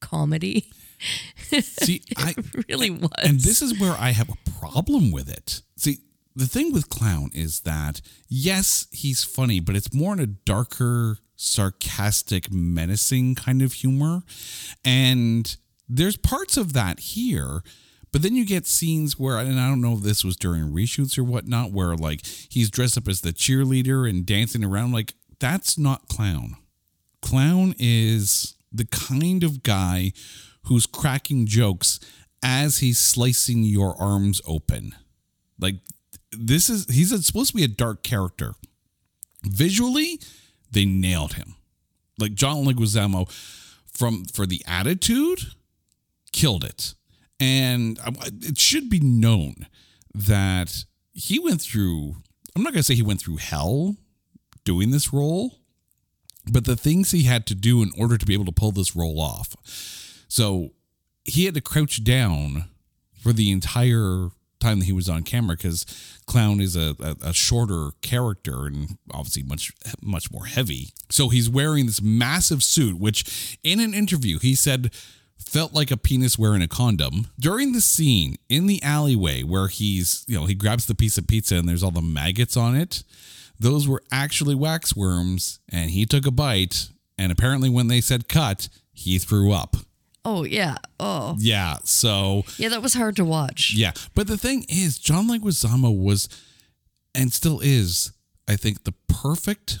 comedy. 0.00 0.70
See, 1.60 2.02
I 2.16 2.34
really 2.68 2.90
was. 2.90 3.10
and 3.22 3.40
this 3.40 3.60
is 3.60 3.78
where 3.78 3.94
I 3.98 4.10
have 4.10 4.30
a 4.30 4.50
problem 4.60 5.10
with 5.10 5.28
it. 5.28 5.60
See, 5.76 5.98
the 6.34 6.46
thing 6.46 6.72
with 6.72 6.88
Clown 6.88 7.30
is 7.34 7.60
that 7.60 8.00
yes, 8.28 8.86
he's 8.90 9.22
funny, 9.22 9.60
but 9.60 9.76
it's 9.76 9.92
more 9.92 10.14
in 10.14 10.20
a 10.20 10.26
darker, 10.26 11.18
sarcastic, 11.36 12.50
menacing 12.50 13.34
kind 13.34 13.60
of 13.60 13.74
humor. 13.74 14.22
And 14.82 15.54
there's 15.88 16.16
parts 16.16 16.56
of 16.56 16.72
that 16.72 17.00
here, 17.00 17.62
but 18.12 18.22
then 18.22 18.34
you 18.34 18.44
get 18.44 18.66
scenes 18.66 19.18
where, 19.18 19.38
and 19.38 19.60
I 19.60 19.68
don't 19.68 19.80
know 19.80 19.94
if 19.94 20.00
this 20.00 20.24
was 20.24 20.36
during 20.36 20.64
reshoots 20.64 21.18
or 21.18 21.24
whatnot, 21.24 21.72
where 21.72 21.94
like 21.94 22.26
he's 22.26 22.70
dressed 22.70 22.98
up 22.98 23.08
as 23.08 23.20
the 23.20 23.32
cheerleader 23.32 24.08
and 24.08 24.26
dancing 24.26 24.64
around. 24.64 24.92
Like, 24.92 25.14
that's 25.38 25.78
not 25.78 26.08
Clown. 26.08 26.56
Clown 27.22 27.74
is 27.78 28.56
the 28.72 28.84
kind 28.86 29.42
of 29.42 29.62
guy 29.62 30.12
who's 30.64 30.86
cracking 30.86 31.46
jokes 31.46 32.00
as 32.42 32.78
he's 32.78 32.98
slicing 32.98 33.62
your 33.62 34.00
arms 34.00 34.40
open. 34.46 34.94
Like 35.58 35.76
this 36.32 36.70
is 36.70 36.86
he's 36.86 37.10
supposed 37.26 37.50
to 37.50 37.56
be 37.56 37.64
a 37.64 37.68
dark 37.68 38.02
character. 38.02 38.54
Visually, 39.44 40.20
they 40.70 40.84
nailed 40.84 41.34
him. 41.34 41.54
Like 42.18 42.34
John 42.34 42.64
Leguizamo 42.64 43.30
from 43.92 44.24
for 44.24 44.46
the 44.46 44.62
attitude 44.66 45.40
killed 46.32 46.64
it. 46.64 46.94
And 47.40 47.98
it 48.42 48.58
should 48.58 48.90
be 48.90 49.00
known 49.00 49.66
that 50.14 50.84
he 51.12 51.38
went 51.38 51.60
through 51.60 52.16
I'm 52.56 52.62
not 52.62 52.72
going 52.72 52.80
to 52.80 52.82
say 52.82 52.94
he 52.94 53.02
went 53.02 53.20
through 53.20 53.36
hell 53.36 53.96
doing 54.64 54.90
this 54.90 55.12
role, 55.12 55.60
but 56.50 56.64
the 56.64 56.76
things 56.76 57.10
he 57.10 57.22
had 57.22 57.46
to 57.46 57.54
do 57.54 57.82
in 57.82 57.90
order 57.98 58.18
to 58.18 58.26
be 58.26 58.34
able 58.34 58.44
to 58.46 58.52
pull 58.52 58.72
this 58.72 58.96
role 58.96 59.20
off. 59.20 59.54
So 60.28 60.70
he 61.24 61.44
had 61.44 61.54
to 61.54 61.60
crouch 61.60 62.02
down 62.02 62.64
for 63.20 63.32
the 63.32 63.50
entire 63.50 64.28
time 64.58 64.80
that 64.80 64.84
he 64.84 64.92
was 64.92 65.08
on 65.08 65.22
camera 65.22 65.56
because 65.56 65.86
Clown 66.26 66.60
is 66.60 66.76
a, 66.76 66.94
a, 67.00 67.28
a 67.28 67.32
shorter 67.32 67.90
character 68.02 68.66
and 68.66 68.98
obviously 69.12 69.42
much 69.42 69.72
much 70.02 70.30
more 70.30 70.46
heavy. 70.46 70.90
So 71.08 71.28
he's 71.28 71.48
wearing 71.48 71.86
this 71.86 72.02
massive 72.02 72.62
suit, 72.62 72.98
which 72.98 73.58
in 73.62 73.80
an 73.80 73.94
interview 73.94 74.38
he 74.38 74.54
said 74.54 74.92
felt 75.42 75.72
like 75.72 75.90
a 75.90 75.96
penis 75.96 76.38
wearing 76.38 76.62
a 76.62 76.68
condom. 76.68 77.28
During 77.38 77.72
the 77.72 77.80
scene 77.80 78.36
in 78.48 78.66
the 78.66 78.82
alleyway 78.82 79.42
where 79.42 79.68
he's, 79.68 80.24
you 80.28 80.38
know, 80.38 80.46
he 80.46 80.54
grabs 80.54 80.86
the 80.86 80.94
piece 80.94 81.18
of 81.18 81.26
pizza 81.26 81.56
and 81.56 81.68
there's 81.68 81.82
all 81.82 81.90
the 81.90 82.02
maggots 82.02 82.56
on 82.56 82.76
it, 82.76 83.02
those 83.58 83.88
were 83.88 84.02
actually 84.12 84.54
wax 84.54 84.94
worms 84.96 85.60
and 85.70 85.90
he 85.90 86.06
took 86.06 86.26
a 86.26 86.30
bite 86.30 86.88
and 87.18 87.30
apparently 87.32 87.68
when 87.68 87.88
they 87.88 88.00
said 88.00 88.28
cut, 88.28 88.68
he 88.92 89.18
threw 89.18 89.52
up. 89.52 89.76
oh 90.24 90.44
yeah. 90.44 90.76
Oh 90.98 91.34
Yeah, 91.38 91.76
so 91.84 92.44
yeah, 92.56 92.68
that 92.68 92.82
was 92.82 92.94
hard 92.94 93.16
to 93.16 93.24
watch. 93.24 93.72
yeah, 93.74 93.92
but 94.14 94.26
the 94.26 94.36
thing 94.38 94.64
is, 94.68 94.98
John 94.98 95.28
Leguizamo 95.28 95.98
was, 95.98 96.28
and 97.14 97.32
still 97.32 97.60
is, 97.60 98.12
I 98.46 98.56
think, 98.56 98.84
the 98.84 98.92
perfect 99.08 99.80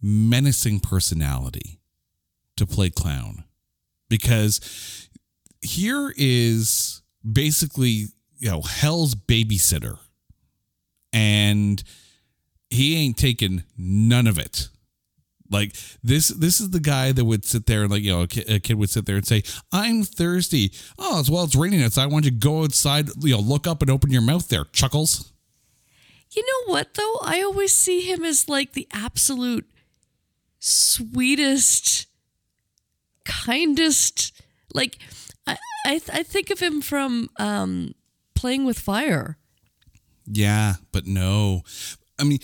menacing 0.00 0.80
personality 0.80 1.78
to 2.56 2.66
play 2.66 2.90
clown, 2.90 3.44
because 4.12 5.08
here 5.62 6.12
is 6.18 7.00
basically 7.30 8.08
you 8.38 8.50
know 8.50 8.60
hell's 8.60 9.14
babysitter, 9.14 9.98
and 11.14 11.82
he 12.68 12.96
ain't 12.96 13.16
taking 13.16 13.64
none 13.78 14.26
of 14.26 14.38
it. 14.38 14.68
Like 15.50 15.74
this, 16.02 16.28
this 16.28 16.60
is 16.60 16.70
the 16.70 16.80
guy 16.80 17.12
that 17.12 17.24
would 17.24 17.44
sit 17.46 17.64
there 17.64 17.82
and 17.82 17.90
like 17.90 18.02
you 18.02 18.12
know 18.12 18.22
a 18.22 18.26
kid, 18.26 18.50
a 18.50 18.60
kid 18.60 18.74
would 18.74 18.90
sit 18.90 19.06
there 19.06 19.16
and 19.16 19.26
say, 19.26 19.42
"I'm 19.72 20.02
thirsty." 20.02 20.72
Oh, 20.98 21.20
it's 21.20 21.30
well, 21.30 21.44
it's 21.44 21.56
raining 21.56 21.82
outside. 21.82 22.06
Why 22.06 22.12
don't 22.12 22.24
you 22.26 22.30
to 22.32 22.36
go 22.36 22.64
outside? 22.64 23.08
You 23.20 23.36
know, 23.36 23.40
look 23.40 23.66
up 23.66 23.80
and 23.80 23.90
open 23.90 24.10
your 24.10 24.22
mouth 24.22 24.48
there, 24.48 24.64
Chuckles. 24.72 25.32
You 26.30 26.42
know 26.42 26.72
what 26.72 26.94
though? 26.94 27.18
I 27.22 27.42
always 27.42 27.74
see 27.74 28.02
him 28.02 28.24
as 28.24 28.48
like 28.48 28.72
the 28.72 28.88
absolute 28.92 29.70
sweetest, 30.58 32.06
kindest. 33.24 34.32
Like 34.74 34.98
I 35.46 35.56
I, 35.86 35.98
th- 35.98 36.10
I 36.12 36.22
think 36.22 36.50
of 36.50 36.60
him 36.60 36.80
from 36.80 37.28
um, 37.38 37.94
playing 38.34 38.64
with 38.64 38.78
fire. 38.78 39.36
Yeah, 40.26 40.74
but 40.92 41.06
no. 41.06 41.62
I 42.18 42.24
mean, 42.24 42.38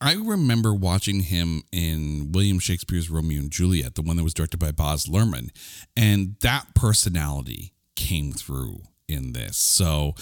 I 0.00 0.14
remember 0.14 0.74
watching 0.74 1.20
him 1.20 1.62
in 1.70 2.32
William 2.32 2.58
Shakespeare's 2.58 3.10
Romeo 3.10 3.38
and 3.40 3.50
Juliet, 3.50 3.94
the 3.94 4.02
one 4.02 4.16
that 4.16 4.24
was 4.24 4.34
directed 4.34 4.58
by 4.58 4.72
Baz 4.72 5.06
Luhrmann, 5.06 5.50
and 5.96 6.36
that 6.40 6.74
personality 6.74 7.72
came 7.94 8.32
through 8.32 8.82
in 9.06 9.32
this. 9.32 9.56
So 9.56 10.14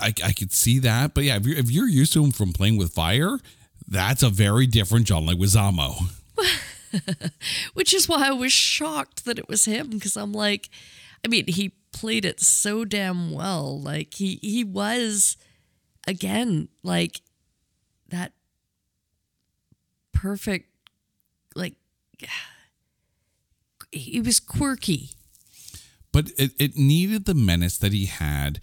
I, 0.00 0.14
I 0.24 0.32
could 0.32 0.52
see 0.52 0.78
that. 0.78 1.12
But 1.14 1.24
yeah, 1.24 1.36
if 1.36 1.46
you're, 1.46 1.58
if 1.58 1.70
you're 1.70 1.88
used 1.88 2.12
to 2.14 2.24
him 2.24 2.30
from 2.30 2.52
playing 2.52 2.78
with 2.78 2.92
fire, 2.92 3.38
that's 3.86 4.22
a 4.22 4.30
very 4.30 4.66
different 4.66 5.06
John 5.06 5.26
Leguizamo. 5.26 6.12
which 7.74 7.94
is 7.94 8.08
why 8.08 8.28
I 8.28 8.32
was 8.32 8.52
shocked 8.52 9.24
that 9.24 9.38
it 9.38 9.48
was 9.48 9.64
him 9.64 9.90
because 9.90 10.16
I'm 10.16 10.32
like, 10.32 10.68
I 11.24 11.28
mean, 11.28 11.46
he 11.46 11.72
played 11.92 12.24
it 12.24 12.40
so 12.40 12.84
damn 12.84 13.32
well. 13.32 13.80
Like 13.80 14.14
he 14.14 14.38
he 14.42 14.64
was 14.64 15.36
again 16.06 16.68
like 16.82 17.20
that 18.08 18.32
perfect 20.12 20.68
like 21.54 21.74
he 23.92 24.20
was 24.20 24.40
quirky. 24.40 25.10
but 26.12 26.30
it, 26.38 26.52
it 26.58 26.76
needed 26.76 27.24
the 27.24 27.34
menace 27.34 27.78
that 27.78 27.92
he 27.92 28.06
had. 28.06 28.60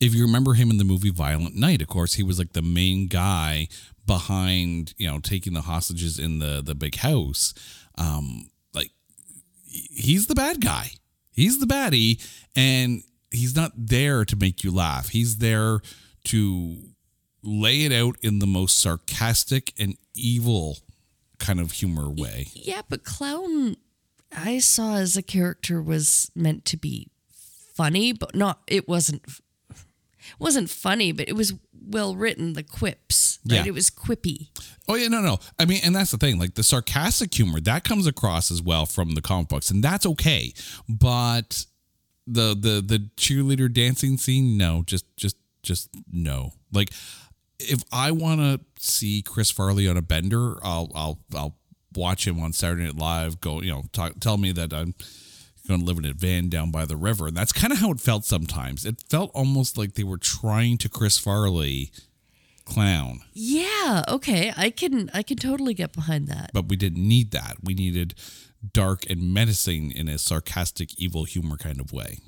If 0.00 0.14
you 0.14 0.24
remember 0.24 0.54
him 0.54 0.70
in 0.70 0.76
the 0.78 0.84
movie 0.84 1.10
Violent 1.10 1.56
Night, 1.56 1.82
of 1.82 1.88
course, 1.88 2.14
he 2.14 2.22
was 2.22 2.38
like 2.38 2.52
the 2.52 2.62
main 2.62 3.08
guy 3.08 3.66
behind 4.08 4.92
you 4.96 5.08
know 5.08 5.20
taking 5.20 5.52
the 5.52 5.60
hostages 5.60 6.18
in 6.18 6.40
the 6.40 6.60
the 6.64 6.74
big 6.74 6.96
house 6.96 7.54
um 7.96 8.50
like 8.74 8.90
he's 9.68 10.26
the 10.26 10.34
bad 10.34 10.60
guy. 10.60 10.90
He's 11.30 11.60
the 11.60 11.66
baddie 11.66 12.20
and 12.56 13.02
he's 13.30 13.54
not 13.54 13.72
there 13.76 14.24
to 14.24 14.34
make 14.34 14.64
you 14.64 14.72
laugh. 14.72 15.10
He's 15.10 15.36
there 15.36 15.80
to 16.24 16.76
lay 17.42 17.84
it 17.84 17.92
out 17.92 18.16
in 18.22 18.40
the 18.40 18.46
most 18.46 18.80
sarcastic 18.80 19.72
and 19.78 19.96
evil 20.14 20.78
kind 21.38 21.60
of 21.60 21.72
humor 21.72 22.10
way. 22.10 22.48
Yeah, 22.54 22.82
but 22.88 23.04
clown 23.04 23.76
I 24.36 24.58
saw 24.58 24.96
as 24.96 25.16
a 25.16 25.22
character 25.22 25.80
was 25.80 26.30
meant 26.34 26.64
to 26.66 26.76
be 26.76 27.08
funny, 27.74 28.12
but 28.12 28.34
not 28.34 28.60
it 28.66 28.88
wasn't 28.88 29.22
wasn't 30.38 30.70
funny, 30.70 31.12
but 31.12 31.28
it 31.28 31.34
was 31.34 31.54
well 31.72 32.16
written, 32.16 32.52
the 32.52 32.62
quips. 32.62 33.38
Right? 33.48 33.56
Yeah. 33.56 33.66
It 33.66 33.74
was 33.74 33.90
quippy. 33.90 34.48
Oh 34.88 34.94
yeah, 34.94 35.08
no, 35.08 35.20
no. 35.20 35.38
I 35.58 35.64
mean, 35.64 35.80
and 35.84 35.94
that's 35.94 36.10
the 36.10 36.18
thing. 36.18 36.38
Like 36.38 36.54
the 36.54 36.62
sarcastic 36.62 37.34
humor 37.34 37.60
that 37.60 37.84
comes 37.84 38.06
across 38.06 38.50
as 38.50 38.62
well 38.62 38.86
from 38.86 39.14
the 39.14 39.20
comic 39.20 39.48
books, 39.48 39.70
and 39.70 39.82
that's 39.82 40.06
okay. 40.06 40.52
But 40.88 41.64
the 42.26 42.54
the 42.54 42.82
the 42.84 43.10
cheerleader 43.16 43.72
dancing 43.72 44.18
scene, 44.18 44.56
no, 44.56 44.82
just 44.86 45.04
just 45.16 45.36
just 45.62 45.90
no. 46.12 46.52
Like 46.72 46.90
if 47.58 47.82
I 47.92 48.10
want 48.12 48.40
to 48.40 48.60
see 48.78 49.22
Chris 49.22 49.50
Farley 49.50 49.88
on 49.88 49.96
a 49.96 50.02
bender, 50.02 50.56
I'll 50.62 50.90
I'll 50.94 51.18
I'll 51.34 51.56
watch 51.94 52.26
him 52.26 52.40
on 52.40 52.52
Saturday 52.52 52.84
Night 52.84 52.96
Live. 52.96 53.40
Go, 53.40 53.62
you 53.62 53.72
know, 53.72 53.84
talk, 53.92 54.20
tell 54.20 54.36
me 54.36 54.52
that 54.52 54.72
I'm 54.72 54.94
going 55.68 55.80
to 55.80 55.86
live 55.86 55.98
in 55.98 56.04
a 56.04 56.12
van 56.12 56.48
down 56.48 56.70
by 56.72 56.84
the 56.84 56.96
river, 56.96 57.28
and 57.28 57.36
that's 57.36 57.52
kind 57.52 57.72
of 57.72 57.78
how 57.78 57.90
it 57.92 58.00
felt 58.00 58.24
sometimes. 58.24 58.84
It 58.84 59.04
felt 59.08 59.30
almost 59.34 59.78
like 59.78 59.94
they 59.94 60.02
were 60.04 60.18
trying 60.18 60.78
to 60.78 60.88
Chris 60.88 61.18
Farley 61.18 61.92
clown. 62.64 63.20
Yeah, 63.32 64.04
okay. 64.08 64.52
I 64.56 64.70
can 64.70 65.10
I 65.14 65.22
can 65.22 65.36
totally 65.36 65.74
get 65.74 65.92
behind 65.92 66.28
that. 66.28 66.50
but 66.52 66.68
we 66.68 66.76
didn't 66.76 67.06
need 67.06 67.30
that. 67.30 67.56
We 67.62 67.74
needed 67.74 68.14
dark 68.72 69.08
and 69.08 69.32
menacing 69.32 69.92
in 69.92 70.08
a 70.08 70.18
sarcastic, 70.18 70.98
evil 70.98 71.24
humor 71.24 71.56
kind 71.56 71.80
of 71.80 71.92
way. 71.92 72.18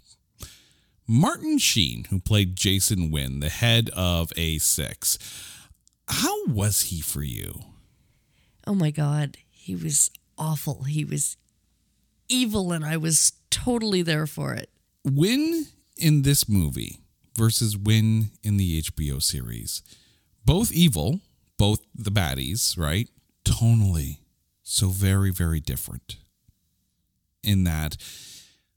Martin 1.07 1.59
Sheen, 1.59 2.05
who 2.11 2.21
played 2.21 2.55
Jason 2.55 3.11
Wynn, 3.11 3.41
the 3.41 3.49
head 3.49 3.91
of 3.97 4.31
A6, 4.31 5.19
how 6.07 6.45
was 6.47 6.83
he 6.83 7.01
for 7.01 7.23
you? 7.23 7.63
Oh 8.67 8.75
my 8.75 8.91
god, 8.93 9.37
he 9.51 9.75
was 9.75 10.11
awful. 10.39 10.85
He 10.85 11.05
was 11.05 11.37
evil 12.31 12.73
and 12.73 12.85
I 12.85 12.97
was 12.97 13.33
totally 13.51 14.03
there 14.03 14.27
for 14.27 14.55
it. 14.55 14.71
Wynn 15.05 15.67
in 15.97 16.23
this 16.23 16.49
movie 16.49 17.01
versus 17.37 17.77
Wynn 17.77 18.31
in 18.43 18.57
the 18.57 18.83
HBO 18.83 19.23
series, 19.23 19.83
both 20.45 20.73
evil, 20.73 21.21
both 21.59 21.81
the 21.95 22.11
baddies, 22.11 22.79
right? 22.79 23.09
Tonally, 23.45 24.19
so 24.63 24.89
very, 24.89 25.31
very 25.31 25.61
different. 25.61 26.17
In 27.43 27.65
that, 27.65 27.97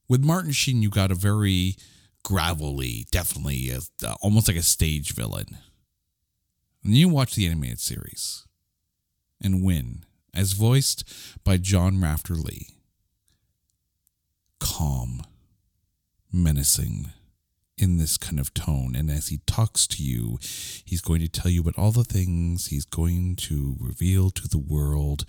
with 0.07 0.23
Martin 0.23 0.51
Sheen, 0.51 0.81
you 0.81 0.89
got 0.89 1.11
a 1.11 1.15
very 1.15 1.75
gravelly, 2.23 3.05
definitely 3.11 3.71
uh, 3.71 4.15
almost 4.21 4.47
like 4.47 4.57
a 4.57 4.63
stage 4.63 5.13
villain. 5.13 5.57
And 6.83 6.95
you 6.95 7.09
watch 7.09 7.35
the 7.35 7.47
animated 7.47 7.79
series, 7.79 8.45
and 9.41 9.63
Wynn, 9.63 10.05
as 10.33 10.53
voiced 10.53 11.03
by 11.43 11.57
John 11.57 12.01
Rafter 12.01 12.35
Lee, 12.35 12.72
calm, 14.63 15.23
menacing 16.31 17.11
in 17.77 17.97
this 17.97 18.17
kind 18.17 18.39
of 18.39 18.53
tone. 18.53 18.95
And 18.95 19.11
as 19.11 19.27
he 19.27 19.39
talks 19.45 19.85
to 19.87 20.01
you, 20.01 20.39
he's 20.85 21.01
going 21.01 21.19
to 21.19 21.27
tell 21.27 21.51
you 21.51 21.61
about 21.61 21.77
all 21.77 21.91
the 21.91 22.05
things 22.05 22.67
he's 22.67 22.85
going 22.85 23.35
to 23.35 23.75
reveal 23.79 24.29
to 24.31 24.47
the 24.47 24.57
world 24.57 25.25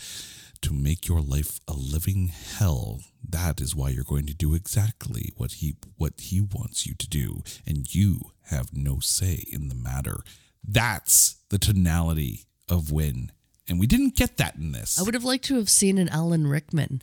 to 0.63 0.73
make 0.73 1.09
your 1.09 1.21
life 1.21 1.59
a 1.67 1.75
living 1.75 2.29
hell. 2.29 3.01
That 3.29 3.61
is 3.61 3.75
why 3.75 3.91
you're 3.91 4.05
going 4.05 4.27
to 4.27 4.35
do 4.35 4.55
exactly 4.55 5.33
what 5.37 5.55
he 5.55 5.77
what 5.97 6.15
he 6.21 6.41
wants 6.41 6.87
you 6.87 6.95
to 6.95 7.09
do, 7.09 7.43
and 7.67 7.93
you 7.95 8.31
have 8.51 8.73
no 8.73 9.01
say 9.01 9.45
in 9.51 9.69
the 9.69 9.75
matter. 9.75 10.21
That's 10.63 11.37
the 11.51 11.59
tonality 11.59 12.45
of 12.69 12.93
Wynn. 12.93 13.33
And 13.69 13.81
we 13.81 13.87
didn't 13.87 14.17
get 14.17 14.37
that 14.37 14.57
in 14.57 14.73
this. 14.73 14.99
I 14.99 15.03
would 15.03 15.15
have 15.15 15.25
liked 15.25 15.45
to 15.47 15.57
have 15.57 15.71
seen 15.71 15.99
an 15.99 16.09
Alan 16.09 16.47
Rickman 16.47 17.03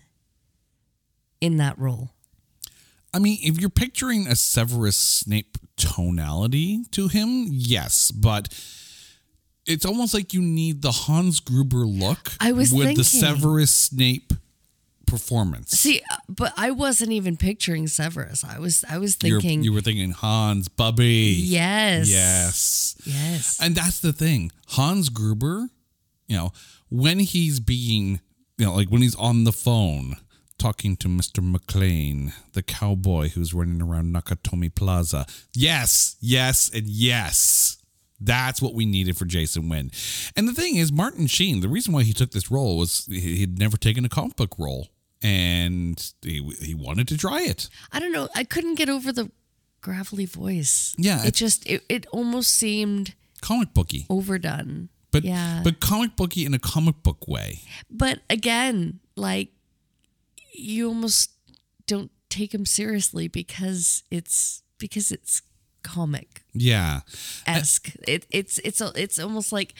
in 1.41 1.57
that 1.57 1.77
role. 1.77 2.11
I 3.13 3.19
mean, 3.19 3.39
if 3.41 3.59
you're 3.59 3.69
picturing 3.69 4.27
a 4.27 4.35
Severus 4.35 4.95
Snape 4.97 5.57
tonality 5.75 6.83
to 6.91 7.07
him, 7.07 7.47
yes, 7.49 8.11
but 8.11 8.47
it's 9.65 9.85
almost 9.85 10.13
like 10.13 10.33
you 10.33 10.41
need 10.41 10.81
the 10.81 10.91
Hans 10.91 11.39
Gruber 11.39 11.85
look 11.85 12.31
I 12.39 12.51
was 12.53 12.73
with 12.73 12.95
the. 12.95 13.03
Severus 13.03 13.71
Snape 13.71 14.33
performance. 15.05 15.71
See, 15.71 16.01
uh, 16.09 16.15
but 16.29 16.53
I 16.55 16.71
wasn't 16.71 17.11
even 17.11 17.35
picturing 17.35 17.87
Severus. 17.87 18.45
I 18.45 18.59
was 18.59 18.85
I 18.89 18.97
was 18.97 19.17
You're- 19.21 19.41
thinking 19.41 19.63
you 19.63 19.73
were 19.73 19.81
thinking 19.81 20.11
Hans 20.11 20.69
Bubby. 20.69 21.35
yes. 21.37 22.07
Yes. 22.09 22.95
Yes. 23.05 23.59
And 23.61 23.75
that's 23.75 23.99
the 23.99 24.13
thing. 24.13 24.51
Hans 24.69 25.09
Gruber, 25.09 25.67
you 26.27 26.37
know, 26.37 26.53
when 26.89 27.19
he's 27.19 27.59
being, 27.59 28.21
you 28.57 28.65
know, 28.65 28.73
like 28.73 28.87
when 28.89 29.01
he's 29.01 29.15
on 29.15 29.43
the 29.43 29.51
phone 29.51 30.15
talking 30.61 30.95
to 30.97 31.07
Mr. 31.07 31.39
McClane, 31.43 32.33
the 32.53 32.61
cowboy 32.61 33.29
who's 33.29 33.53
running 33.53 33.81
around 33.81 34.13
Nakatomi 34.13 34.73
Plaza. 34.73 35.25
Yes, 35.55 36.15
yes, 36.21 36.69
and 36.73 36.87
yes. 36.87 37.77
That's 38.19 38.61
what 38.61 38.75
we 38.75 38.85
needed 38.85 39.17
for 39.17 39.25
Jason 39.25 39.67
Wynn. 39.69 39.89
And 40.35 40.47
the 40.47 40.53
thing 40.53 40.75
is, 40.75 40.91
Martin 40.91 41.25
Sheen, 41.25 41.61
the 41.61 41.67
reason 41.67 41.91
why 41.93 42.03
he 42.03 42.13
took 42.13 42.31
this 42.31 42.51
role 42.51 42.77
was 42.77 43.07
he- 43.07 43.37
he'd 43.37 43.57
never 43.57 43.75
taken 43.77 44.05
a 44.05 44.09
comic 44.09 44.35
book 44.35 44.53
role. 44.59 44.89
And 45.23 46.13
he, 46.21 46.41
he 46.61 46.75
wanted 46.75 47.07
to 47.09 47.17
try 47.17 47.41
it. 47.41 47.67
I 47.91 47.99
don't 47.99 48.11
know. 48.11 48.29
I 48.35 48.43
couldn't 48.43 48.75
get 48.75 48.89
over 48.89 49.11
the 49.11 49.31
gravelly 49.81 50.25
voice. 50.25 50.93
Yeah, 50.97 51.23
It 51.23 51.29
it- 51.29 51.33
just 51.35 51.65
it, 51.67 51.83
it 51.89 52.05
almost 52.11 52.53
seemed 52.53 53.15
Comic 53.41 53.73
booky. 53.73 54.05
overdone. 54.09 54.89
But 55.11 55.23
yeah. 55.25 55.61
but 55.63 55.79
comic 55.79 56.15
booky 56.15 56.45
in 56.45 56.53
a 56.53 56.59
comic 56.59 57.01
book 57.03 57.27
way. 57.27 57.61
But 57.89 58.19
again, 58.29 58.99
like 59.15 59.49
you 60.53 60.87
almost 60.87 61.31
don't 61.87 62.11
take 62.29 62.53
him 62.53 62.65
seriously 62.65 63.27
because 63.27 64.03
it's 64.11 64.63
because 64.77 65.11
it's 65.11 65.41
comic 65.83 66.43
Yeah. 66.53 67.01
esque. 67.47 67.91
It, 68.07 68.25
it's 68.29 68.59
it's 68.59 68.81
it's 68.81 69.19
almost 69.19 69.51
like 69.51 69.73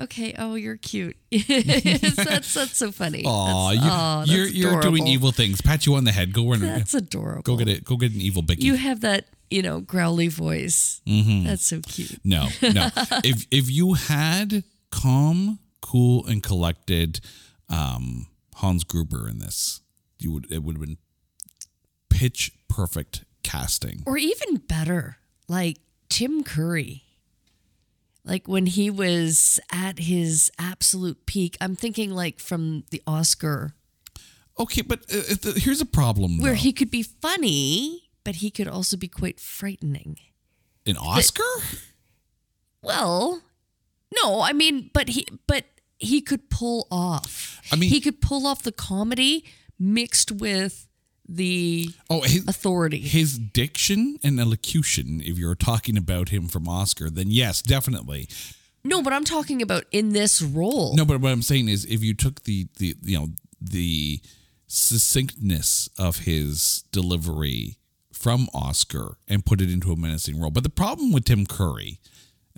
okay, 0.00 0.32
oh 0.38 0.54
you're 0.54 0.76
cute. 0.76 1.16
That's 1.30 2.54
that's 2.54 2.76
so 2.76 2.92
funny. 2.92 3.24
Aw, 3.26 3.70
That's- 3.70 3.84
you, 3.84 3.90
aw, 3.90 4.24
you're 4.26 4.46
you're 4.46 4.80
doing 4.80 5.06
evil 5.06 5.32
things. 5.32 5.60
Pat 5.60 5.86
you 5.86 5.94
on 5.96 6.04
the 6.04 6.12
head. 6.12 6.32
Go 6.32 6.48
run. 6.50 6.60
That's 6.60 6.94
adorable. 6.94 7.42
Go 7.42 7.56
get 7.56 7.68
it. 7.68 7.84
Go 7.84 7.96
get 7.96 8.12
an 8.14 8.20
evil 8.20 8.42
Bicky. 8.42 8.64
You 8.64 8.74
have 8.74 9.00
that 9.00 9.26
you 9.50 9.62
know 9.62 9.80
growly 9.80 10.28
voice. 10.28 11.00
Mm-hmm. 11.06 11.46
That's 11.46 11.64
so 11.66 11.80
cute. 11.80 12.20
no, 12.24 12.48
no. 12.62 12.88
if 13.24 13.46
if 13.50 13.70
you 13.70 13.94
had 13.94 14.62
calm, 14.90 15.58
cool, 15.80 16.24
and 16.26 16.42
collected 16.42 17.20
um, 17.68 18.28
Hans 18.56 18.84
Gruber 18.84 19.28
in 19.28 19.38
this, 19.40 19.80
you 20.18 20.32
would 20.32 20.50
it 20.50 20.62
would 20.62 20.76
have 20.76 20.84
been 20.86 20.98
pitch 22.10 22.52
perfect 22.68 23.24
casting. 23.42 24.02
Or 24.06 24.16
even 24.16 24.56
better, 24.56 25.16
like 25.48 25.78
Tim 26.08 26.42
Curry. 26.44 27.04
Like 28.24 28.46
when 28.46 28.66
he 28.66 28.90
was 28.90 29.58
at 29.72 29.98
his 30.00 30.50
absolute 30.58 31.24
peak, 31.26 31.56
I'm 31.60 31.74
thinking 31.76 32.10
like 32.10 32.40
from 32.40 32.84
the 32.90 33.02
Oscar, 33.06 33.72
Okay, 34.60 34.82
but 34.82 35.00
uh, 35.12 35.52
here's 35.56 35.80
a 35.80 35.86
problem. 35.86 36.38
where 36.38 36.50
though. 36.52 36.56
he 36.56 36.72
could 36.72 36.90
be 36.90 37.02
funny, 37.04 38.10
but 38.24 38.36
he 38.36 38.50
could 38.50 38.66
also 38.68 38.96
be 38.96 39.06
quite 39.08 39.38
frightening. 39.40 40.16
an 40.84 40.96
Oscar. 40.96 41.42
Well, 42.82 43.42
no, 44.22 44.40
I 44.42 44.52
mean, 44.52 44.90
but 44.92 45.10
he, 45.10 45.26
but 45.46 45.64
he 45.98 46.20
could 46.20 46.50
pull 46.50 46.86
off. 46.90 47.60
I 47.72 47.76
mean- 47.76 47.88
he 47.90 48.00
could 48.00 48.20
pull 48.20 48.46
off 48.46 48.62
the 48.62 48.72
comedy 48.72 49.44
mixed 49.78 50.32
with 50.32 50.86
the 51.28 51.90
Oh, 52.08 52.22
his, 52.22 52.46
authority. 52.48 53.00
his 53.00 53.38
diction 53.38 54.18
and 54.22 54.40
elocution. 54.40 55.20
If 55.24 55.36
you're 55.38 55.54
talking 55.54 55.96
about 55.98 56.30
him 56.30 56.48
from 56.48 56.66
Oscar, 56.68 57.10
then 57.10 57.30
yes, 57.30 57.60
definitely. 57.62 58.28
No, 58.84 59.02
but 59.02 59.12
I'm 59.12 59.24
talking 59.24 59.60
about 59.60 59.84
in 59.92 60.12
this 60.14 60.40
role. 60.40 60.96
No, 60.96 61.04
but 61.04 61.20
what 61.20 61.30
I'm 61.32 61.42
saying 61.42 61.68
is, 61.68 61.84
if 61.84 62.02
you 62.02 62.14
took 62.14 62.44
the 62.44 62.68
the 62.78 62.96
you 63.02 63.18
know 63.18 63.28
the 63.60 64.20
succinctness 64.68 65.88
of 65.98 66.20
his 66.20 66.84
delivery 66.92 67.76
from 68.12 68.48
Oscar 68.54 69.16
and 69.28 69.44
put 69.44 69.60
it 69.60 69.70
into 69.70 69.92
a 69.92 69.96
menacing 69.96 70.40
role, 70.40 70.50
but 70.50 70.62
the 70.62 70.70
problem 70.70 71.12
with 71.12 71.24
Tim 71.24 71.46
Curry, 71.46 72.00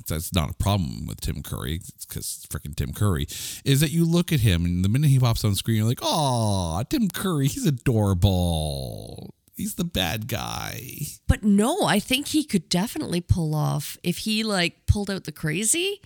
that's 0.07 0.33
not 0.35 0.51
a 0.51 0.55
problem 0.55 1.07
with 1.07 1.21
Tim 1.21 1.43
Curry, 1.43 1.77
it's 1.77 2.05
because 2.07 2.47
freaking 2.51 2.75
Tim 2.77 2.93
Curry, 2.93 3.27
is 3.65 3.81
that 3.81 3.91
you 3.91 4.05
look 4.05 4.33
at 4.33 4.41
him 4.41 4.65
and 4.65 4.85
the 4.85 4.89
minute 4.89 5.09
he 5.09 5.19
pops 5.19 5.45
on 5.45 5.55
screen, 5.55 5.79
you're 5.79 5.87
like, 5.87 6.01
oh, 6.03 6.83
Tim 6.89 7.09
Curry, 7.09 7.49
he's 7.49 7.67
adorable. 7.67 9.35
He's 9.55 9.75
the 9.75 9.85
bad 9.85 10.27
guy. 10.27 11.03
But 11.29 11.43
no, 11.45 11.85
I 11.85 11.99
think 12.01 12.29
he 12.29 12.45
could 12.45 12.69
definitely 12.71 13.21
pull 13.21 13.55
off 13.55 13.99
if 14.03 14.19
he 14.19 14.43
like 14.43 14.87
pulled 14.87 15.11
out 15.11 15.25
the 15.25 15.33
crazy. 15.33 16.01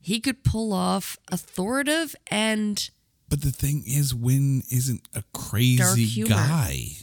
he 0.00 0.20
could 0.20 0.42
pull 0.42 0.72
off 0.72 1.16
authoritative 1.30 2.16
and 2.30 2.90
But 3.28 3.42
the 3.42 3.52
thing 3.52 3.84
is, 3.86 4.14
Wynn 4.14 4.62
isn't 4.70 5.02
a 5.14 5.22
crazy 5.32 6.24
guy. 6.24 6.96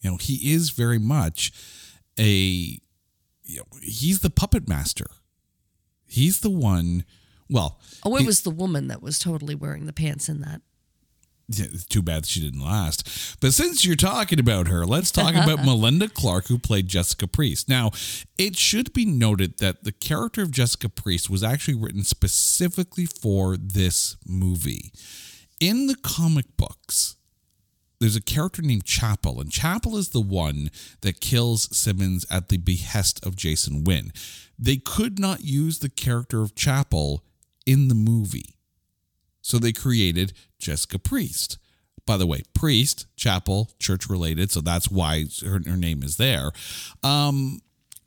You 0.00 0.10
know, 0.10 0.16
he 0.18 0.52
is 0.52 0.70
very 0.70 0.98
much 0.98 1.52
a. 2.18 2.78
You 3.44 3.58
know, 3.58 3.64
he's 3.82 4.20
the 4.20 4.30
puppet 4.30 4.68
master. 4.68 5.06
He's 6.12 6.40
the 6.40 6.50
one. 6.50 7.04
Well, 7.48 7.80
oh, 8.04 8.16
it 8.16 8.20
he- 8.20 8.26
was 8.26 8.42
the 8.42 8.50
woman 8.50 8.88
that 8.88 9.02
was 9.02 9.18
totally 9.18 9.54
wearing 9.54 9.86
the 9.86 9.92
pants 9.92 10.28
in 10.28 10.40
that. 10.42 10.60
Yeah, 11.48 11.66
too 11.88 12.02
bad 12.02 12.24
she 12.24 12.40
didn't 12.40 12.64
last. 12.64 13.36
But 13.40 13.52
since 13.52 13.84
you're 13.84 13.96
talking 13.96 14.38
about 14.38 14.68
her, 14.68 14.86
let's 14.86 15.10
talk 15.10 15.34
about 15.34 15.58
Melinda 15.64 16.08
Clarke, 16.08 16.46
who 16.46 16.58
played 16.58 16.88
Jessica 16.88 17.26
Priest. 17.26 17.68
Now, 17.68 17.90
it 18.38 18.56
should 18.56 18.92
be 18.92 19.04
noted 19.04 19.58
that 19.58 19.84
the 19.84 19.92
character 19.92 20.42
of 20.42 20.50
Jessica 20.50 20.88
Priest 20.88 21.28
was 21.28 21.42
actually 21.42 21.74
written 21.74 22.04
specifically 22.04 23.06
for 23.06 23.56
this 23.56 24.16
movie. 24.26 24.92
In 25.60 25.88
the 25.88 25.96
comic 25.96 26.46
books, 26.56 27.16
there's 28.02 28.16
a 28.16 28.20
character 28.20 28.62
named 28.62 28.84
Chapel, 28.84 29.40
and 29.40 29.50
Chapel 29.50 29.96
is 29.96 30.08
the 30.08 30.20
one 30.20 30.70
that 31.02 31.20
kills 31.20 31.74
Simmons 31.76 32.26
at 32.28 32.48
the 32.48 32.56
behest 32.56 33.24
of 33.24 33.36
Jason 33.36 33.84
Wynn. 33.84 34.12
They 34.58 34.76
could 34.76 35.20
not 35.20 35.44
use 35.44 35.78
the 35.78 35.88
character 35.88 36.42
of 36.42 36.56
Chapel 36.56 37.22
in 37.64 37.86
the 37.86 37.94
movie. 37.94 38.56
So 39.40 39.58
they 39.58 39.72
created 39.72 40.32
Jessica 40.58 40.98
Priest. 40.98 41.58
By 42.04 42.16
the 42.16 42.26
way, 42.26 42.42
Priest, 42.54 43.06
chapel, 43.16 43.70
church 43.78 44.08
related, 44.08 44.50
so 44.50 44.60
that's 44.60 44.90
why 44.90 45.26
her, 45.44 45.60
her 45.64 45.76
name 45.76 46.02
is 46.02 46.16
there. 46.16 46.50
Um, 47.04 47.60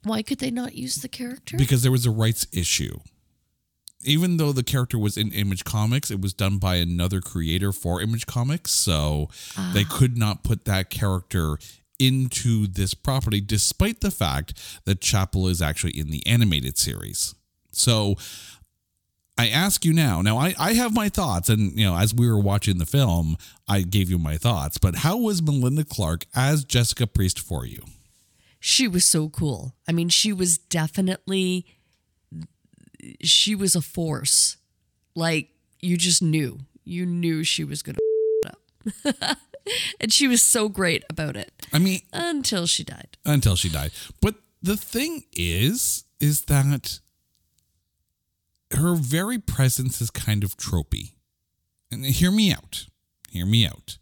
Why 0.04 0.22
could 0.22 0.40
they 0.40 0.52
not 0.52 0.76
use 0.76 0.96
the 0.96 1.08
character? 1.08 1.56
because 1.58 1.84
there 1.84 1.92
was 1.92 2.06
a 2.06 2.12
rights 2.12 2.46
issue. 2.52 3.00
Even 4.06 4.38
though 4.38 4.52
the 4.52 4.64
character 4.64 4.98
was 4.98 5.18
in 5.18 5.32
Image 5.32 5.64
Comics, 5.64 6.12
it 6.12 6.22
was 6.22 6.34
done 6.34 6.58
by 6.58 6.76
another 6.76 7.22
creator 7.22 7.72
for 7.72 8.02
Image 8.02 8.26
Comics, 8.26 8.72
so 8.72 9.30
they 9.74 9.84
ah. 9.84 9.98
could 9.98 10.18
not 10.18 10.44
put 10.44 10.66
that 10.66 10.90
character 10.90 11.58
into 11.98 12.68
this 12.68 12.94
property, 12.94 13.42
despite 13.42 14.02
the 14.02 14.12
fact 14.12 14.82
that 14.86 15.02
Chapel 15.02 15.48
is 15.48 15.62
actually 15.62 15.98
in 15.98 16.10
the 16.10 16.26
animated 16.28 16.78
series. 16.78 17.36
So 17.72 18.16
I 19.38 19.48
ask 19.50 19.86
you 19.86 19.94
now. 19.94 20.22
Now 20.22 20.38
I, 20.38 20.54
I 20.60 20.74
have 20.74 20.94
my 20.94 21.10
thoughts, 21.10 21.50
and 21.50 21.78
you 21.78 21.86
know, 21.86 21.98
as 21.98 22.14
we 22.14 22.30
were 22.30 22.40
watching 22.40 22.78
the 22.78 22.86
film, 22.86 23.38
I 23.68 23.82
gave 23.82 24.10
you 24.10 24.20
my 24.20 24.38
thoughts. 24.38 24.78
But 24.78 24.96
how 24.98 25.18
was 25.18 25.42
Melinda 25.42 25.84
Clarke 25.84 26.26
as 26.36 26.64
Jessica 26.64 27.08
Priest 27.08 27.40
for 27.40 27.66
you? 27.66 27.82
she 28.68 28.88
was 28.88 29.06
so 29.06 29.30
cool. 29.30 29.76
I 29.88 29.92
mean, 29.92 30.10
she 30.10 30.34
was 30.34 30.58
definitely 30.58 31.68
she 33.22 33.56
was 33.56 33.76
a 33.76 33.82
force. 33.82 34.58
Like 35.16 35.50
you 35.82 35.98
just 35.98 36.22
knew. 36.22 36.60
You 36.84 37.06
knew 37.06 37.44
she 37.44 37.64
was 37.64 37.82
going 37.82 37.96
to 38.44 38.52
up. 38.52 39.38
and 40.00 40.14
she 40.14 40.28
was 40.28 40.42
so 40.42 40.70
great 40.70 41.04
about 41.10 41.36
it 41.36 41.52
I 41.74 41.80
mean, 41.80 42.02
until 42.14 42.68
she 42.68 42.84
died. 42.84 43.18
until 43.26 43.56
she 43.56 43.70
died. 43.70 43.92
But 44.22 44.36
the 44.62 44.78
thing 44.78 45.24
is, 45.34 46.06
is 46.20 46.46
that 46.46 47.00
her 48.72 48.96
very 48.96 49.38
presence 49.40 50.02
is 50.02 50.10
kind 50.10 50.44
of 50.44 50.58
tropey. 50.58 51.14
And 51.92 52.06
hear 52.06 52.32
me 52.32 52.52
out. 52.52 52.88
Hear 53.30 53.46
me 53.46 53.66
out. 53.66 53.98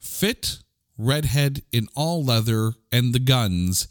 Fit, 0.00 0.58
redhead 0.98 1.62
in 1.72 1.88
all 1.94 2.24
leather 2.24 2.72
and 2.90 3.12
the 3.14 3.18
guns 3.20 3.88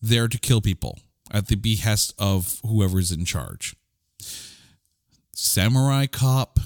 there 0.00 0.28
to 0.28 0.38
kill 0.38 0.60
people 0.60 0.98
at 1.30 1.48
the 1.48 1.56
behest 1.56 2.14
of 2.18 2.60
whoever's 2.66 3.12
in 3.12 3.24
charge. 3.24 3.76
Samurai 5.34 6.06
cop, 6.06 6.58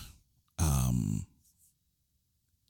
um, 0.59 1.27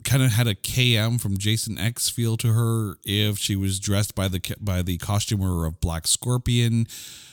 kind 0.04 0.22
of 0.22 0.32
had 0.32 0.46
a 0.46 0.54
KM 0.54 1.20
from 1.20 1.38
Jason 1.38 1.78
X 1.78 2.08
feel 2.08 2.36
to 2.36 2.52
her 2.52 2.98
if 3.04 3.38
she 3.38 3.56
was 3.56 3.80
dressed 3.80 4.14
by 4.14 4.28
the 4.28 4.40
by 4.60 4.82
the 4.82 4.98
costumer 4.98 5.64
of 5.64 5.80
Black 5.80 6.06
Scorpion, 6.06 6.86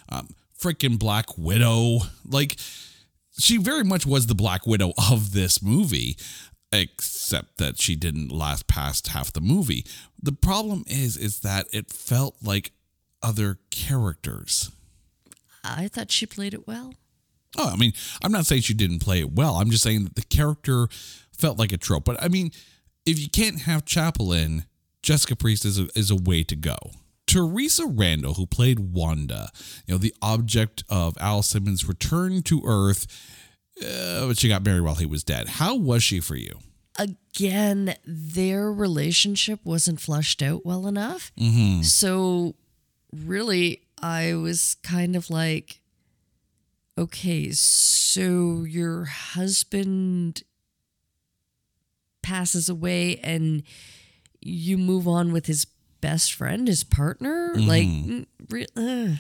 um, 0.09 0.30
freaking 0.57 0.97
Black 0.97 1.38
Widow. 1.38 1.99
Like 2.26 2.57
she 3.38 3.57
very 3.57 3.84
much 3.84 4.05
was 4.05 4.28
the 4.28 4.36
Black 4.36 4.66
Widow 4.66 4.93
of 5.12 5.34
this 5.34 5.62
movie, 5.62 6.18
except 6.72 7.57
that 7.57 7.80
she 7.80 7.95
didn't 7.95 8.32
last 8.32 8.68
past 8.68 9.09
half 9.09 9.34
the 9.34 9.41
movie. 9.41 9.86
The 10.22 10.32
problem 10.32 10.84
is 10.88 11.18
is 11.18 11.41
that 11.41 11.68
it 11.74 11.91
felt 11.91 12.38
like 12.41 12.72
other 13.24 13.59
characters. 13.69 14.72
I 15.63 15.88
thought 15.88 16.11
she 16.11 16.26
played 16.26 16.53
it 16.53 16.67
well. 16.67 16.93
Oh, 17.57 17.69
I 17.69 17.76
mean, 17.76 17.93
I'm 18.24 18.32
not 18.32 18.45
saying 18.45 18.61
she 18.61 18.74
didn't 18.74 18.99
play 18.99 19.19
it 19.19 19.34
well. 19.34 19.55
I'm 19.55 19.69
just 19.69 19.84
saying 19.84 20.05
that 20.05 20.15
the 20.15 20.24
character 20.24 20.88
felt 21.38 21.59
like 21.59 21.72
a 21.72 21.78
trope. 21.78 22.05
But 22.05 22.22
I 22.24 22.28
mean, 22.28 22.51
if 23.05 23.19
you 23.19 23.30
can't 23.30 23.61
have 23.61 23.86
Chapel 23.86 24.32
in, 24.32 24.65
Jessica 25.03 25.36
Priest 25.36 25.65
is 25.65 25.80
a, 25.80 25.88
is 25.95 26.09
a 26.11 26.15
way 26.15 26.43
to 26.43 26.55
go. 26.55 26.78
Theresa 27.28 27.86
Randle, 27.86 28.34
who 28.36 28.45
played 28.45 28.80
Wanda, 28.93 29.49
you 29.86 29.93
know, 29.93 29.97
the 29.97 30.13
object 30.22 30.84
of 30.89 31.17
Al 31.19 31.41
Simmons' 31.43 31.88
return 31.88 32.41
to 32.43 32.61
Earth, 32.65 33.07
uh, 33.82 34.28
but 34.28 34.38
she 34.38 34.47
got 34.49 34.63
married 34.65 34.82
while 34.82 34.95
he 34.95 35.05
was 35.05 35.24
dead. 35.24 35.47
How 35.47 35.76
was 35.76 36.03
she 36.03 36.19
for 36.19 36.36
you? 36.36 36.59
Again, 36.99 37.95
their 38.05 38.72
relationship 38.72 39.61
wasn't 39.63 40.01
flushed 40.01 40.41
out 40.41 40.65
well 40.65 40.88
enough. 40.88 41.32
So, 41.84 42.55
really, 43.14 43.82
I 44.01 44.36
was 44.36 44.76
kind 44.84 45.16
of 45.16 45.30
like, 45.30 45.82
okay, 46.97 47.51
so 47.51 48.64
your 48.64 49.05
husband 49.05 50.43
passes 52.22 52.70
away 52.70 53.18
and 53.24 53.64
you 54.41 54.78
move 54.78 55.07
on 55.07 55.32
with 55.32 55.45
his 55.45 55.66
best 56.01 56.34
friend, 56.34 56.68
his 56.68 56.84
partner? 56.84 57.53
Like, 57.55 57.88
mm, 57.88 58.26
re- 58.49 58.68
ugh. 58.76 59.18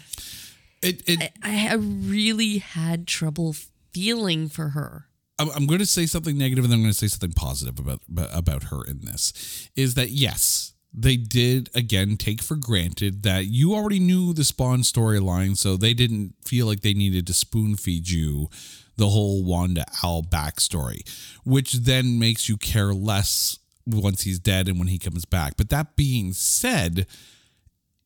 It, 0.81 1.03
it, 1.07 1.31
I, 1.43 1.69
I 1.69 1.75
really 1.75 2.57
had 2.57 3.07
trouble 3.07 3.55
feeling 3.93 4.49
for 4.49 4.69
her. 4.69 5.05
I'm, 5.37 5.49
I'm 5.51 5.67
going 5.67 5.79
to 5.79 5.85
say 5.85 6.05
something 6.05 6.37
negative 6.37 6.63
and 6.63 6.71
then 6.71 6.79
I'm 6.79 6.83
going 6.83 6.93
to 6.93 6.97
say 6.97 7.07
something 7.07 7.33
positive 7.33 7.79
about 7.79 8.01
about 8.33 8.63
her 8.65 8.83
in 8.83 9.01
this 9.01 9.69
is 9.75 9.95
that 9.95 10.09
yes 10.11 10.70
they 10.93 11.15
did 11.15 11.69
again 11.73 12.17
take 12.17 12.41
for 12.41 12.55
granted 12.55 13.23
that 13.23 13.45
you 13.45 13.73
already 13.73 13.99
knew 13.99 14.33
the 14.33 14.43
spawn 14.43 14.79
storyline 14.79 15.55
so 15.55 15.77
they 15.77 15.93
didn't 15.93 16.33
feel 16.45 16.65
like 16.65 16.81
they 16.81 16.93
needed 16.93 17.25
to 17.25 17.33
spoon 17.33 17.75
feed 17.75 18.09
you 18.09 18.49
the 18.97 19.07
whole 19.07 19.43
wanda 19.43 19.85
al 20.03 20.21
backstory 20.21 21.01
which 21.45 21.73
then 21.73 22.19
makes 22.19 22.49
you 22.49 22.57
care 22.57 22.93
less 22.93 23.57
once 23.85 24.21
he's 24.21 24.39
dead 24.39 24.67
and 24.67 24.77
when 24.77 24.87
he 24.87 24.99
comes 24.99 25.25
back. 25.25 25.57
But 25.57 25.69
that 25.69 25.95
being 25.95 26.33
said 26.33 27.07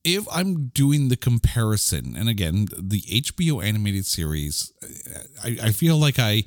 if 0.04 0.28
I'm 0.32 0.68
doing 0.68 1.10
the 1.10 1.18
comparison, 1.18 2.16
and 2.16 2.30
again, 2.30 2.68
the 2.78 3.02
HBO 3.02 3.64
animated 3.64 4.06
series, 4.06 4.72
I, 5.44 5.58
I 5.64 5.72
feel 5.72 5.98
like 5.98 6.20
I 6.20 6.44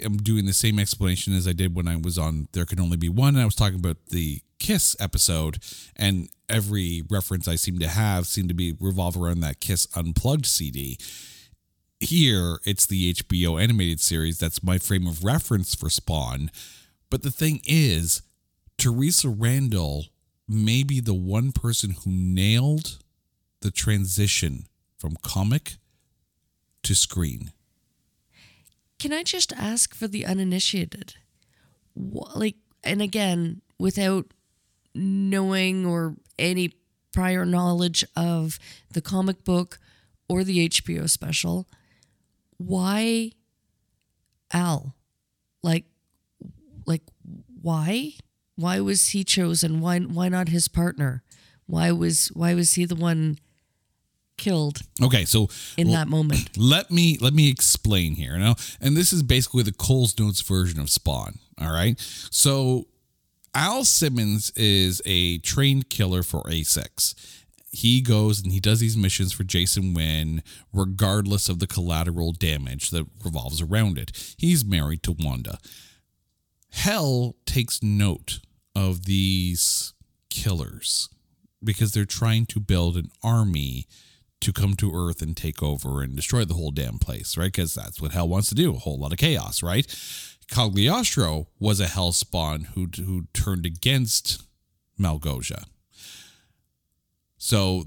am 0.00 0.16
doing 0.16 0.46
the 0.46 0.52
same 0.52 0.78
explanation 0.78 1.34
as 1.34 1.46
I 1.46 1.52
did 1.52 1.74
when 1.74 1.88
I 1.88 1.96
was 1.96 2.18
on 2.18 2.48
There 2.52 2.64
Can 2.64 2.80
Only 2.80 2.96
Be 2.96 3.08
One. 3.08 3.34
And 3.34 3.42
I 3.42 3.44
was 3.44 3.54
talking 3.54 3.78
about 3.78 4.06
the 4.10 4.40
Kiss 4.58 4.94
episode, 5.00 5.58
and 5.96 6.28
every 6.48 7.02
reference 7.10 7.48
I 7.48 7.56
seem 7.56 7.80
to 7.80 7.88
have 7.88 8.26
seemed 8.26 8.48
to 8.48 8.54
be 8.54 8.76
revolve 8.78 9.16
around 9.16 9.40
that 9.40 9.58
Kiss 9.58 9.88
Unplugged 9.96 10.46
CD. 10.46 10.98
Here, 11.98 12.58
it's 12.64 12.86
the 12.86 13.12
HBO 13.12 13.60
animated 13.60 14.00
series 14.00 14.38
that's 14.38 14.62
my 14.62 14.78
frame 14.78 15.06
of 15.06 15.24
reference 15.24 15.74
for 15.74 15.90
Spawn. 15.90 16.50
But 17.10 17.22
the 17.24 17.30
thing 17.30 17.60
is, 17.64 18.22
Theresa 18.78 19.28
Randle 19.28 20.06
may 20.48 20.82
be 20.82 21.00
the 21.00 21.14
one 21.14 21.52
person 21.52 21.96
who 22.04 22.10
nailed 22.10 22.98
the 23.62 23.70
transition 23.70 24.66
from 24.96 25.16
comic 25.22 25.74
to 26.84 26.94
screen. 26.94 27.52
Can 29.02 29.12
I 29.12 29.24
just 29.24 29.52
ask 29.54 29.96
for 29.96 30.06
the 30.06 30.24
uninitiated? 30.24 31.14
Wh- 31.96 32.36
Like, 32.36 32.54
and 32.84 33.02
again, 33.02 33.62
without 33.76 34.32
knowing 34.94 35.84
or 35.84 36.16
any 36.38 36.74
prior 37.12 37.44
knowledge 37.44 38.04
of 38.16 38.60
the 38.92 39.00
comic 39.02 39.44
book 39.44 39.80
or 40.28 40.44
the 40.44 40.68
HBO 40.68 41.08
special, 41.10 41.66
why 42.58 43.32
Al? 44.52 44.94
Like, 45.62 45.86
like 46.86 47.02
why? 47.60 48.12
Why 48.56 48.80
was 48.80 49.08
he 49.08 49.24
chosen? 49.24 49.80
Why 49.80 49.98
why 50.00 50.28
not 50.28 50.48
his 50.48 50.68
partner? 50.68 51.22
Why 51.66 51.92
was 51.92 52.28
why 52.34 52.54
was 52.54 52.74
he 52.74 52.84
the 52.84 52.94
one 52.96 53.38
killed 54.36 54.82
Okay, 55.02 55.24
so 55.24 55.48
in 55.76 55.88
l- 55.88 55.92
that 55.94 56.08
moment? 56.08 56.50
let 56.56 56.90
me 56.90 57.18
let 57.20 57.32
me 57.34 57.48
explain 57.50 58.14
here 58.14 58.36
now 58.38 58.54
and 58.80 58.96
this 58.96 59.12
is 59.12 59.22
basically 59.22 59.62
the 59.62 59.72
cole's 59.72 60.18
notes 60.18 60.40
version 60.40 60.80
of 60.80 60.90
spawn 60.90 61.38
all 61.60 61.70
right 61.72 61.98
so 62.30 62.86
al 63.54 63.84
simmons 63.84 64.50
is 64.56 65.00
a 65.06 65.38
trained 65.38 65.88
killer 65.90 66.22
for 66.22 66.42
a6 66.44 67.14
he 67.74 68.02
goes 68.02 68.42
and 68.42 68.52
he 68.52 68.60
does 68.60 68.80
these 68.80 68.98
missions 68.98 69.32
for 69.32 69.44
Jason 69.44 69.94
Wynn, 69.94 70.42
regardless 70.74 71.48
of 71.48 71.58
the 71.58 71.66
collateral 71.66 72.32
damage 72.32 72.90
that 72.90 73.06
revolves 73.24 73.62
around 73.62 73.96
it. 73.96 74.34
He's 74.36 74.62
married 74.62 75.02
to 75.04 75.16
Wanda. 75.18 75.56
Hell 76.70 77.34
takes 77.46 77.82
note 77.82 78.40
of 78.76 79.06
these 79.06 79.94
killers 80.28 81.08
because 81.64 81.92
they're 81.92 82.04
trying 82.04 82.44
to 82.46 82.60
build 82.60 82.96
an 82.98 83.10
army 83.22 83.86
to 84.42 84.52
come 84.52 84.74
to 84.74 84.92
Earth 84.94 85.22
and 85.22 85.36
take 85.36 85.62
over 85.62 86.02
and 86.02 86.16
destroy 86.16 86.44
the 86.44 86.54
whole 86.54 86.70
damn 86.70 86.98
place, 86.98 87.36
right? 87.36 87.52
Because 87.52 87.74
that's 87.74 88.00
what 88.00 88.12
Hell 88.12 88.28
wants 88.28 88.48
to 88.50 88.54
do 88.54 88.74
a 88.74 88.78
whole 88.78 88.98
lot 88.98 89.12
of 89.12 89.18
chaos, 89.18 89.62
right? 89.62 89.86
Cagliostro 90.48 91.48
was 91.58 91.80
a 91.80 91.86
Hell 91.86 92.12
spawn 92.12 92.68
who, 92.74 92.88
who 92.96 93.26
turned 93.32 93.64
against 93.64 94.42
Malebolgia. 95.00 95.64
So 97.38 97.84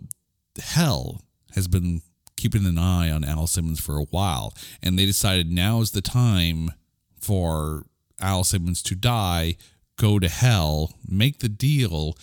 Hell 0.59 1.21
has 1.53 1.67
been 1.67 2.01
keeping 2.37 2.65
an 2.65 2.77
eye 2.77 3.11
on 3.11 3.23
Al 3.23 3.47
Simmons 3.47 3.79
for 3.79 3.97
a 3.97 4.05
while, 4.05 4.53
and 4.81 4.97
they 4.97 5.05
decided 5.05 5.51
now 5.51 5.81
is 5.81 5.91
the 5.91 6.01
time 6.01 6.71
for 7.19 7.85
Al 8.19 8.43
Simmons 8.43 8.81
to 8.83 8.95
die, 8.95 9.57
go 9.97 10.19
to 10.19 10.29
Hell, 10.29 10.93
make 11.07 11.39
the 11.39 11.49
deal 11.49 12.17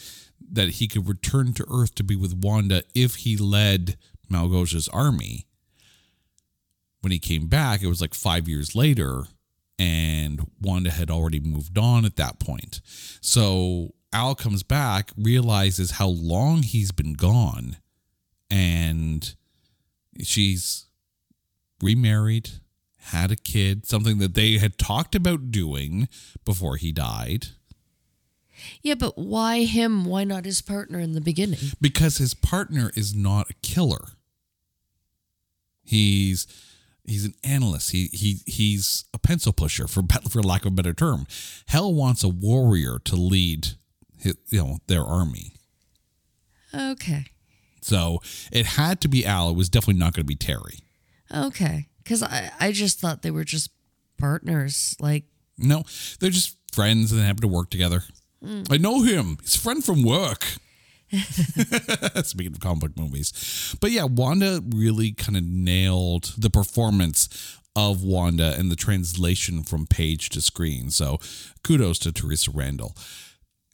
that 0.50 0.70
he 0.70 0.88
could 0.88 1.08
return 1.08 1.52
to 1.54 1.66
Earth 1.70 1.94
to 1.94 2.04
be 2.04 2.16
with 2.16 2.34
Wanda 2.34 2.82
if 2.94 3.16
he 3.16 3.36
led 3.36 3.96
Malebolgia's 4.32 4.88
army. 4.88 5.46
When 7.00 7.12
he 7.12 7.18
came 7.18 7.48
back, 7.48 7.82
it 7.82 7.88
was 7.88 8.00
like 8.00 8.14
five 8.14 8.48
years 8.48 8.76
later, 8.76 9.24
and 9.78 10.48
Wanda 10.60 10.90
had 10.90 11.10
already 11.10 11.40
moved 11.40 11.76
on 11.76 12.04
at 12.04 12.16
that 12.16 12.38
point. 12.38 12.80
So 13.20 13.94
Al 14.12 14.34
comes 14.34 14.62
back, 14.62 15.10
realizes 15.16 15.92
how 15.92 16.08
long 16.08 16.62
he's 16.62 16.92
been 16.92 17.14
gone, 17.14 17.76
and 18.50 19.34
she's 20.20 20.86
remarried, 21.82 22.50
had 23.06 23.32
a 23.32 23.36
kid, 23.36 23.84
something 23.86 24.18
that 24.18 24.34
they 24.34 24.58
had 24.58 24.78
talked 24.78 25.16
about 25.16 25.50
doing 25.50 26.08
before 26.44 26.76
he 26.76 26.92
died. 26.92 27.48
Yeah, 28.80 28.94
but 28.94 29.18
why 29.18 29.64
him? 29.64 30.04
Why 30.04 30.22
not 30.22 30.44
his 30.44 30.62
partner 30.62 31.00
in 31.00 31.12
the 31.12 31.20
beginning? 31.20 31.58
Because 31.80 32.18
his 32.18 32.34
partner 32.34 32.92
is 32.94 33.14
not 33.14 33.50
a 33.50 33.54
killer. 33.54 34.10
He's 35.84 36.46
he's 37.04 37.24
an 37.24 37.34
analyst. 37.44 37.90
He 37.90 38.06
he 38.12 38.40
he's 38.46 39.04
a 39.12 39.18
pencil 39.18 39.52
pusher 39.52 39.86
for 39.88 40.02
for 40.28 40.42
lack 40.42 40.62
of 40.62 40.68
a 40.72 40.74
better 40.74 40.94
term. 40.94 41.26
Hell 41.66 41.92
wants 41.92 42.22
a 42.22 42.28
warrior 42.28 42.98
to 43.04 43.16
lead 43.16 43.68
his, 44.18 44.36
you 44.50 44.58
know 44.62 44.78
their 44.86 45.02
army. 45.04 45.54
Okay. 46.74 47.26
So 47.82 48.20
it 48.52 48.64
had 48.64 49.00
to 49.02 49.08
be 49.08 49.26
Al. 49.26 49.50
It 49.50 49.56
was 49.56 49.68
definitely 49.68 49.98
not 49.98 50.14
going 50.14 50.24
to 50.24 50.28
be 50.28 50.36
Terry. 50.36 50.78
Okay. 51.34 51.88
Because 52.02 52.22
I, 52.22 52.50
I 52.60 52.72
just 52.72 53.00
thought 53.00 53.22
they 53.22 53.30
were 53.30 53.44
just 53.44 53.70
partners. 54.18 54.96
Like, 55.00 55.24
No, 55.58 55.82
they're 56.20 56.30
just 56.30 56.56
friends 56.72 57.12
and 57.12 57.20
they 57.20 57.26
happen 57.26 57.42
to 57.42 57.48
work 57.48 57.70
together. 57.70 58.04
Mm. 58.42 58.72
I 58.72 58.76
know 58.76 59.02
him. 59.02 59.36
He's 59.42 59.56
a 59.56 59.58
friend 59.58 59.84
from 59.84 60.02
work. 60.04 60.46
Speaking 62.24 62.52
of 62.52 62.60
comic 62.60 62.96
movies. 62.96 63.74
But 63.80 63.90
yeah, 63.90 64.04
Wanda 64.04 64.62
really 64.66 65.12
kind 65.12 65.36
of 65.36 65.44
nailed 65.44 66.34
the 66.38 66.50
performance 66.50 67.58
of 67.74 68.02
Wanda 68.02 68.54
and 68.58 68.70
the 68.70 68.76
translation 68.76 69.62
from 69.62 69.86
page 69.86 70.28
to 70.30 70.42
screen. 70.42 70.90
So 70.90 71.18
kudos 71.62 71.98
to 72.00 72.12
Theresa 72.12 72.50
Randle. 72.50 72.96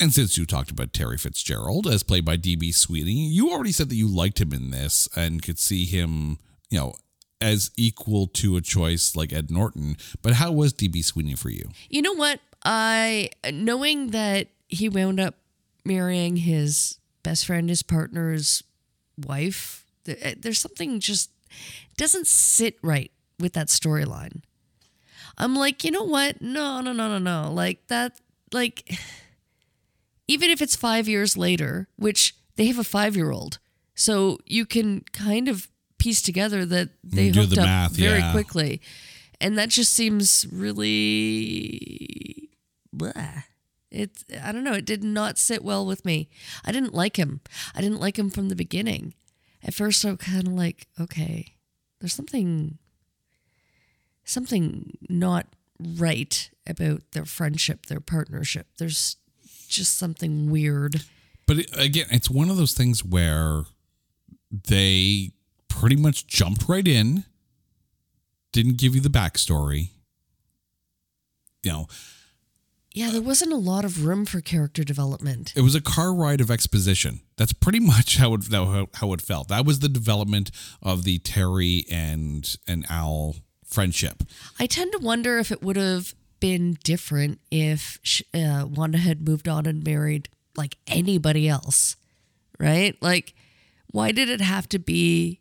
And 0.01 0.15
since 0.15 0.39
you 0.39 0.47
talked 0.47 0.71
about 0.71 0.93
Terry 0.93 1.19
Fitzgerald 1.19 1.87
as 1.89 2.05
played 2.05 2.25
by 2.25 2.37
DB 2.37 2.73
Sweeney, 2.73 3.27
you 3.29 3.51
already 3.51 3.73
said 3.73 3.89
that 3.89 3.97
you 3.97 4.07
liked 4.07 4.41
him 4.41 4.53
in 4.53 4.71
this 4.71 5.09
and 5.17 5.43
could 5.43 5.59
see 5.59 5.85
him, 5.85 6.39
you 6.71 6.79
know, 6.79 6.95
as 7.41 7.71
equal 7.77 8.27
to 8.29 8.57
a 8.57 8.61
choice 8.61 9.17
like 9.17 9.33
Ed 9.33 9.51
Norton. 9.51 9.97
But 10.23 10.35
how 10.35 10.53
was 10.53 10.73
DB 10.73 11.05
Sweeney 11.05 11.35
for 11.35 11.51
you? 11.51 11.71
you 11.89 12.03
know 12.03 12.15
what? 12.15 12.41
I, 12.65 13.31
knowing 13.53 14.09
that 14.09 14.49
he 14.69 14.89
wound 14.89 15.19
up 15.19 15.35
marrying 15.85 16.37
his 16.37 16.98
best 17.29 17.45
friend, 17.45 17.69
his 17.69 17.83
partner's 17.83 18.65
wife, 19.19 19.85
eh, 20.07 20.35
there's 20.39 20.59
something 20.59 20.99
just 20.99 21.31
doesn't 21.99 22.27
sit 22.27 22.79
right 22.83 23.11
with 23.39 23.53
that 23.53 23.67
storyline. 23.67 24.41
I'm 25.37 25.55
like, 25.55 25.85
you 25.85 25.91
know 25.91 26.05
what? 26.05 26.41
No, 26.41 26.81
no, 26.81 26.93
no, 26.93 27.19
no, 27.19 27.19
no. 27.19 27.53
Like 27.53 27.87
that, 27.89 28.19
like, 28.51 28.91
even 30.29 30.49
if 30.49 30.63
it's 30.63 30.75
five 30.75 31.07
years 31.07 31.37
later, 31.37 31.89
which 31.97 32.35
they 32.57 32.67
have 32.67 32.79
a 32.79 32.85
five 32.85 33.15
year 33.15 33.31
old, 33.31 33.59
so 33.95 34.39
you 34.47 34.65
can 34.65 35.05
kind 35.13 35.49
of 35.49 35.69
piece 35.99 36.23
together 36.23 36.65
that 36.65 36.89
they 37.05 37.31
do 37.31 37.41
hooked 37.41 37.55
the 37.57 37.61
up 37.61 37.67
math, 37.67 37.93
very 37.93 38.21
yeah. 38.21 38.33
quickly. 38.33 38.81
And 39.39 39.59
that 39.59 39.69
just 39.69 39.93
seems 39.93 40.47
really. 40.51 42.49
Blah. 42.91 43.13
It, 43.91 44.25
I 44.43 44.53
don't 44.53 44.65
know. 44.65 44.75
It 44.75 44.85
did 44.85 45.03
not 45.03 45.39
sit 45.39 45.65
well 45.65 45.87
with 45.87 46.05
me. 46.05 46.29
I 46.65 46.73
didn't 46.73 46.95
like 46.95 47.19
him. 47.19 47.41
I 47.75 47.81
didn't 47.81 48.01
like 48.01 48.19
him 48.19 48.31
from 48.31 48.49
the 48.49 48.57
beginning. 48.57 49.15
At 49.63 49.75
first, 49.75 50.05
I 50.05 50.11
was 50.11 50.19
kind 50.19 50.47
of 50.47 50.53
like, 50.53 50.87
okay, 51.01 51.55
there's 52.01 52.13
something, 52.13 52.79
something 54.25 54.97
not 55.09 55.47
right 55.81 56.51
about 56.67 57.03
their 57.13 57.25
friendship, 57.25 57.87
their 57.87 58.01
partnership. 58.01 58.67
There's 58.79 59.17
just 59.69 59.97
something 59.99 60.51
weird. 60.51 61.03
But 61.47 61.61
it, 61.61 61.71
again, 61.73 62.07
it's 62.11 62.31
one 62.31 62.51
of 62.51 62.57
those 62.57 62.73
things 62.73 63.05
where 63.05 63.65
they 64.51 65.33
pretty 65.69 65.97
much 65.97 66.27
jumped 66.27 66.69
right 66.69 66.87
in, 66.87 67.25
didn't 68.53 68.79
give 68.79 68.95
you 68.95 69.01
the 69.01 69.09
backstory. 69.09 69.91
You 71.63 71.73
know, 71.73 71.87
Yeah, 72.93 73.11
there 73.11 73.23
wasn't 73.23 73.53
a 73.53 73.57
lot 73.57 73.85
of 73.85 74.05
room 74.05 74.25
for 74.25 74.41
character 74.41 74.83
development. 74.83 75.53
it 75.55 75.61
was 75.61 75.75
a 75.75 75.81
car 75.81 76.15
ride 76.15 76.41
of 76.41 76.51
exposition. 76.51 77.21
That's 77.37 77.53
pretty 77.53 77.81
much 77.95 78.17
how 78.17 78.35
it 78.35 78.47
how, 78.51 78.89
how 78.95 79.13
it 79.13 79.21
felt. 79.23 79.49
That 79.49 79.65
was 79.67 79.81
the 79.81 79.89
development 79.89 80.51
of 80.83 81.05
the 81.05 81.19
Terry 81.19 81.85
and 81.91 82.57
and 82.67 82.87
Al 82.91 83.37
friendship. 83.65 84.23
I 84.59 84.67
tend 84.67 84.93
to 84.93 84.99
wonder 84.99 85.39
if 85.39 85.53
it 85.53 85.63
would 85.63 85.77
have 85.77 86.15
been 86.41 86.79
different 86.85 87.41
if 87.51 87.99
uh, 88.33 88.67
Wanda 88.69 88.99
had 88.99 89.27
moved 89.29 89.49
on 89.49 89.67
and 89.67 89.85
married 89.85 90.29
like 90.57 90.77
anybody 90.87 91.49
else, 91.49 91.97
right? 92.59 92.97
Like, 93.03 93.35
why 93.91 94.13
did 94.13 94.29
it 94.29 94.41
have 94.41 94.69
to 94.71 94.79
be 94.79 95.39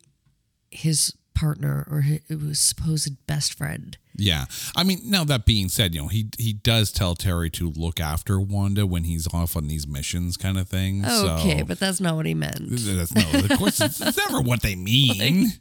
his 0.70 1.14
partner 1.34 1.86
or 1.90 2.02
his 2.02 2.60
supposed 2.60 3.26
best 3.26 3.54
friend? 3.54 3.96
Yeah. 4.18 4.46
I 4.76 4.82
mean, 4.82 5.00
now 5.04 5.24
that 5.24 5.46
being 5.46 5.68
said, 5.68 5.94
you 5.94 6.02
know, 6.02 6.08
he 6.08 6.28
he 6.38 6.52
does 6.52 6.90
tell 6.90 7.14
Terry 7.14 7.50
to 7.50 7.70
look 7.70 8.00
after 8.00 8.40
Wanda 8.40 8.84
when 8.84 9.04
he's 9.04 9.32
off 9.32 9.56
on 9.56 9.68
these 9.68 9.86
missions 9.86 10.36
kind 10.36 10.58
of 10.58 10.68
thing. 10.68 11.04
Okay, 11.04 11.60
so. 11.60 11.64
but 11.64 11.78
that's 11.78 12.00
not 12.00 12.16
what 12.16 12.26
he 12.26 12.34
meant. 12.34 12.58
That's 12.60 13.14
no, 13.14 13.22
of 13.38 13.58
course, 13.58 13.80
it's, 13.80 14.00
never 14.00 14.40
what 14.40 14.62
they 14.62 14.74
mean. 14.74 15.46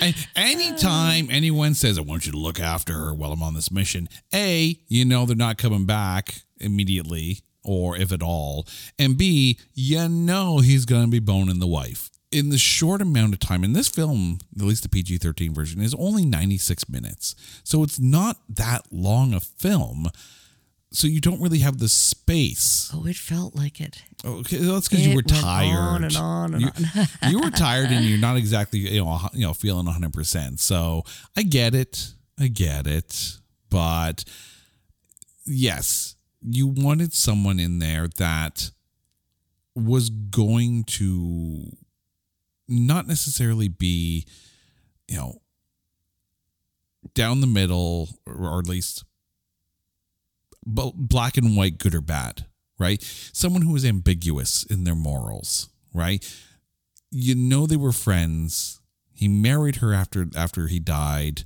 And 0.00 0.14
anytime 0.36 1.26
anyone 1.30 1.74
says, 1.74 1.98
I 1.98 2.02
want 2.02 2.26
you 2.26 2.32
to 2.32 2.38
look 2.38 2.60
after 2.60 2.92
her 2.92 3.12
while 3.12 3.32
I'm 3.32 3.42
on 3.42 3.54
this 3.54 3.72
mission, 3.72 4.08
A, 4.32 4.78
you 4.86 5.04
know 5.04 5.26
they're 5.26 5.34
not 5.34 5.58
coming 5.58 5.84
back 5.84 6.42
immediately 6.60 7.40
or 7.64 7.96
if 7.96 8.12
at 8.12 8.22
all. 8.22 8.68
And 9.00 9.16
B, 9.16 9.58
you 9.72 10.08
know 10.08 10.58
he's 10.58 10.84
going 10.84 11.06
to 11.06 11.10
be 11.10 11.18
boning 11.18 11.58
the 11.58 11.66
wife. 11.66 12.10
In 12.34 12.48
the 12.48 12.58
short 12.58 13.00
amount 13.00 13.32
of 13.32 13.38
time, 13.38 13.62
and 13.62 13.76
this 13.76 13.88
film, 13.88 14.38
at 14.56 14.64
least 14.64 14.82
the 14.82 14.88
PG 14.88 15.18
13 15.18 15.54
version, 15.54 15.80
is 15.80 15.94
only 15.94 16.24
96 16.26 16.88
minutes. 16.88 17.36
So 17.62 17.84
it's 17.84 18.00
not 18.00 18.38
that 18.48 18.86
long 18.90 19.32
a 19.32 19.38
film. 19.40 20.10
So 20.90 21.06
you 21.06 21.20
don't 21.20 21.40
really 21.40 21.58
have 21.60 21.78
the 21.78 21.88
space 21.88 22.90
Oh, 22.94 23.04
it 23.06 23.16
felt 23.16 23.54
like 23.56 23.80
it. 23.80 24.02
Okay, 24.24 24.58
that's 24.58 24.88
because 24.88 25.06
you 25.06 25.14
were 25.14 25.22
tired. 25.22 25.76
on 25.76 26.04
and 26.04 26.16
on 26.16 26.54
and 26.54 26.62
you, 26.62 26.68
on. 26.96 27.30
you 27.30 27.40
were 27.40 27.50
tired, 27.50 27.90
and 27.90 28.04
you're 28.04 28.18
not 28.18 28.36
exactly 28.36 28.78
you 28.80 29.04
know 29.04 29.18
you 29.32 29.46
know 29.46 29.52
feeling 29.52 29.86
100. 29.86 30.12
percent 30.12 30.60
So 30.60 31.02
I 31.36 31.42
get 31.42 31.74
it, 31.74 32.12
I 32.38 32.46
get 32.48 32.86
it, 32.86 33.38
but 33.70 34.24
yes, 35.46 36.14
you 36.42 36.66
wanted 36.68 37.12
someone 37.12 37.58
in 37.58 37.78
there 37.80 38.08
that 38.18 38.70
was 39.74 40.10
going 40.10 40.84
to 40.84 41.76
not 42.68 43.06
necessarily 43.06 43.68
be, 43.68 44.26
you 45.08 45.16
know, 45.16 45.40
down 47.14 47.40
the 47.40 47.46
middle, 47.46 48.08
or 48.26 48.58
at 48.58 48.68
least 48.68 49.04
black 50.66 51.36
and 51.36 51.56
white, 51.56 51.78
good 51.78 51.94
or 51.94 52.00
bad, 52.00 52.46
right? 52.78 53.02
Someone 53.32 53.62
who 53.62 53.72
was 53.72 53.84
ambiguous 53.84 54.64
in 54.64 54.84
their 54.84 54.94
morals, 54.94 55.68
right? 55.92 56.24
You 57.10 57.34
know 57.34 57.66
they 57.66 57.76
were 57.76 57.92
friends. 57.92 58.80
He 59.12 59.28
married 59.28 59.76
her 59.76 59.92
after 59.92 60.26
after 60.34 60.66
he 60.66 60.80
died. 60.80 61.44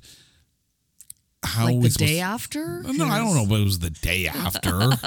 How 1.43 1.65
like 1.65 1.81
the 1.81 1.89
day 1.89 2.19
after? 2.19 2.83
No, 2.83 3.05
I 3.05 3.17
don't 3.17 3.35
know, 3.35 3.45
but 3.47 3.61
it 3.61 3.63
was 3.63 3.79
the 3.79 3.89
day 3.89 4.27
after. 4.27 4.91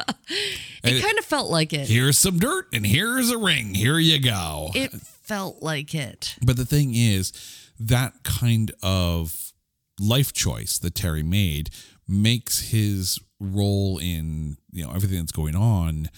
It 0.84 0.98
uh, 0.98 1.06
kind 1.06 1.16
of 1.16 1.24
felt 1.24 1.48
like 1.48 1.72
it. 1.72 1.86
Here's 1.86 2.18
some 2.18 2.40
dirt 2.40 2.66
and 2.72 2.84
here's 2.84 3.30
a 3.30 3.38
ring. 3.38 3.72
Here 3.72 4.00
you 4.00 4.18
go. 4.20 4.70
It 4.74 4.90
felt 4.90 5.62
like 5.62 5.94
it. 5.94 6.34
But 6.44 6.56
the 6.56 6.64
thing 6.64 6.96
is, 6.96 7.32
that 7.78 8.24
kind 8.24 8.72
of 8.82 9.52
life 10.00 10.32
choice 10.32 10.78
that 10.80 10.96
Terry 10.96 11.22
made 11.22 11.70
makes 12.08 12.70
his 12.70 13.20
role 13.38 13.98
in 13.98 14.56
you 14.72 14.84
know 14.84 14.90
everything 14.92 15.18
that's 15.18 15.30
going 15.30 15.54
on 15.54 16.08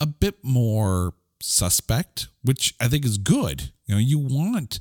a 0.00 0.06
bit 0.06 0.36
more 0.42 1.14
suspect, 1.40 2.28
which 2.42 2.74
I 2.80 2.88
think 2.88 3.04
is 3.04 3.18
good. 3.18 3.70
You 3.86 3.94
know, 3.94 4.00
you 4.00 4.18
want 4.18 4.80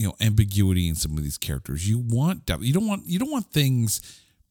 you 0.00 0.06
know 0.06 0.14
ambiguity 0.20 0.88
in 0.88 0.94
some 0.94 1.16
of 1.18 1.22
these 1.22 1.36
characters. 1.38 1.88
You 1.88 1.98
want 1.98 2.46
doubt. 2.46 2.62
You 2.62 2.72
don't 2.72 2.86
want 2.88 3.06
you 3.06 3.18
don't 3.18 3.30
want 3.30 3.52
things 3.52 4.00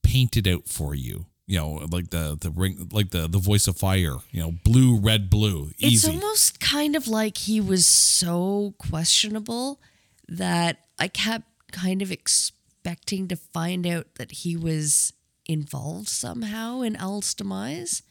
painted 0.04 0.47
out 0.47 0.68
for 0.68 0.93
you. 0.95 1.26
You 1.47 1.58
know, 1.58 1.70
like 1.91 2.12
the 2.12 2.38
the 2.39 2.52
ring, 2.52 2.89
like 2.91 3.10
the 3.10 3.28
the 3.28 3.39
voice 3.39 3.68
of 3.68 3.76
fire. 3.76 4.18
You 4.32 4.41
know, 4.41 4.54
blue, 4.64 4.97
red, 5.00 5.30
blue, 5.32 5.72
It's 5.80 6.08
almost 6.08 6.60
kind 6.60 6.95
of 6.95 7.08
like 7.08 7.38
he 7.38 7.60
was 7.60 7.88
so 7.88 8.76
questionable 8.78 9.82
that 10.28 10.78
I 11.00 11.08
kept 11.08 11.47
kind 11.72 12.04
of 12.04 12.12
expecting 12.12 13.28
to 13.30 13.36
find 13.36 13.88
out 13.88 14.06
that 14.16 14.32
he 14.32 14.56
was 14.56 15.14
involved 15.47 16.08
somehow 16.10 16.82
in 16.82 16.95
Al's 16.95 17.34
demise. 17.34 18.04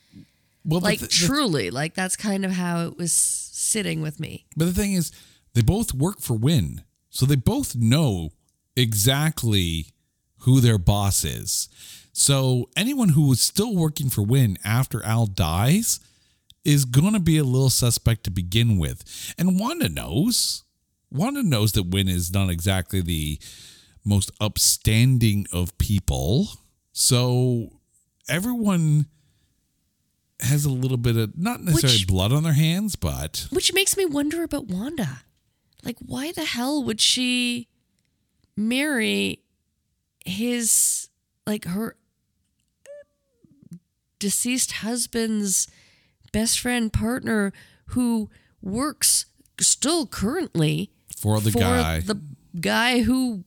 well, 0.65 0.81
Like 0.81 0.99
the- 0.99 1.07
the- 1.07 1.13
truly, 1.13 1.71
like 1.71 1.95
that's 1.95 2.17
kind 2.17 2.45
of 2.45 2.51
how 2.51 2.85
it 2.89 2.97
was 2.99 3.13
sitting 3.13 4.03
with 4.03 4.19
me. 4.19 4.47
But 4.57 4.65
the 4.65 4.73
thing 4.75 4.95
is, 4.95 5.13
they 5.55 5.63
both 5.63 5.95
work 5.95 6.21
for 6.21 6.35
Wynn. 6.35 6.83
So 7.19 7.27
they 7.27 7.35
both 7.35 7.75
know 7.75 8.31
exactly 8.77 9.87
who 10.43 10.61
their 10.61 10.79
boss 10.79 11.25
is. 11.25 11.69
So 12.13 12.71
anyone 12.77 13.09
who 13.09 13.27
was 13.27 13.41
still 13.41 13.75
working 13.75 14.09
for 14.09 14.23
Wynn 14.23 14.57
after 14.65 15.05
Al 15.05 15.27
dies 15.27 15.99
is 16.65 16.85
going 16.85 17.15
to 17.15 17.19
be 17.19 17.37
a 17.37 17.43
little 17.43 17.71
suspect 17.71 18.23
to 18.23 18.31
begin 18.31 18.79
with. 18.79 19.35
And 19.37 19.59
Wanda 19.59 19.89
knows. 19.89 20.63
Wanda 21.11 21.43
knows 21.43 21.73
that 21.73 21.89
Wynn 21.89 22.09
is 22.09 22.33
not 22.33 22.51
exactly 22.51 23.01
the 23.01 23.41
most 24.05 24.31
upstanding 24.41 25.49
of 25.53 25.77
people. 25.79 26.47
So 26.93 27.81
everyone 28.29 29.07
has 30.39 30.65
a 30.65 30.71
little 30.71 30.97
bit 30.97 31.17
of 31.17 31.37
not 31.37 31.63
necessarily 31.65 31.99
Which- 31.99 32.07
blood 32.07 32.33
on 32.33 32.45
their 32.45 32.53
hands, 32.53 32.95
but 32.95 33.49
Which 33.51 33.75
makes 33.75 33.97
me 33.97 34.07
wonder 34.07 34.45
about 34.45 34.69
Wanda. 34.69 35.23
Like, 35.85 35.97
why 36.01 36.33
the 36.33 36.45
hell 36.45 36.83
would 36.85 37.01
she 37.01 37.69
marry 38.57 39.43
his, 40.25 41.09
like, 41.47 41.65
her 41.65 41.97
deceased 44.19 44.73
husband's 44.73 45.69
best 46.33 46.59
friend 46.59 46.93
partner 46.93 47.53
who 47.87 48.29
works 48.61 49.27
still 49.61 50.07
currently 50.07 50.91
for 51.17 51.41
the 51.41 51.51
for 51.53 51.59
guy. 51.61 52.01
the 52.01 52.21
guy 52.61 53.03
who 53.03 53.45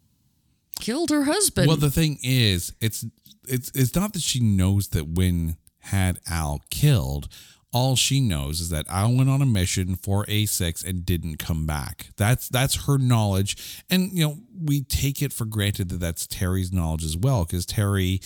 killed 0.80 1.10
her 1.10 1.26
husband? 1.26 1.68
well, 1.68 1.78
the 1.78 1.92
thing 1.92 2.18
is, 2.24 2.74
it's 2.80 3.06
it's 3.48 3.72
it's 3.76 3.96
not 3.96 4.14
that 4.14 4.22
she 4.22 4.40
knows 4.40 4.90
that 4.90 5.10
Wynn 5.10 5.58
had 5.80 6.20
Al 6.28 6.62
killed. 6.70 7.28
All 7.74 7.96
she 7.96 8.20
knows 8.20 8.60
is 8.60 8.70
that 8.70 8.86
I 8.90 9.06
went 9.06 9.30
on 9.30 9.42
a 9.42 9.46
mission 9.46 9.96
for 9.96 10.26
A6 10.26 10.86
and 10.86 11.06
didn't 11.06 11.38
come 11.38 11.66
back. 11.66 12.10
That's 12.18 12.50
that's 12.50 12.86
her 12.86 12.98
knowledge, 12.98 13.84
and 13.90 14.12
you 14.12 14.26
know 14.26 14.38
we 14.62 14.82
take 14.82 15.22
it 15.22 15.32
for 15.32 15.46
granted 15.46 15.90
that 15.90 16.02
that's 16.02 16.28
Terry's 16.28 16.74
knowledge 16.74 17.06
as 17.06 17.16
well, 17.16 17.46
because 17.46 17.66
Terry 17.66 18.20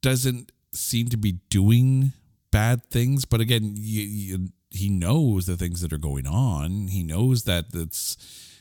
doesn't 0.00 0.52
seem 0.72 1.08
to 1.08 1.16
be 1.16 1.40
doing 1.50 2.12
bad 2.52 2.84
things. 2.88 3.24
But 3.24 3.40
again, 3.40 3.74
you, 3.76 4.02
you, 4.02 4.48
he 4.70 4.88
knows 4.88 5.46
the 5.46 5.56
things 5.56 5.80
that 5.80 5.92
are 5.92 5.98
going 5.98 6.26
on. 6.26 6.88
He 6.88 7.02
knows 7.02 7.44
that 7.44 7.72
that's 7.72 8.16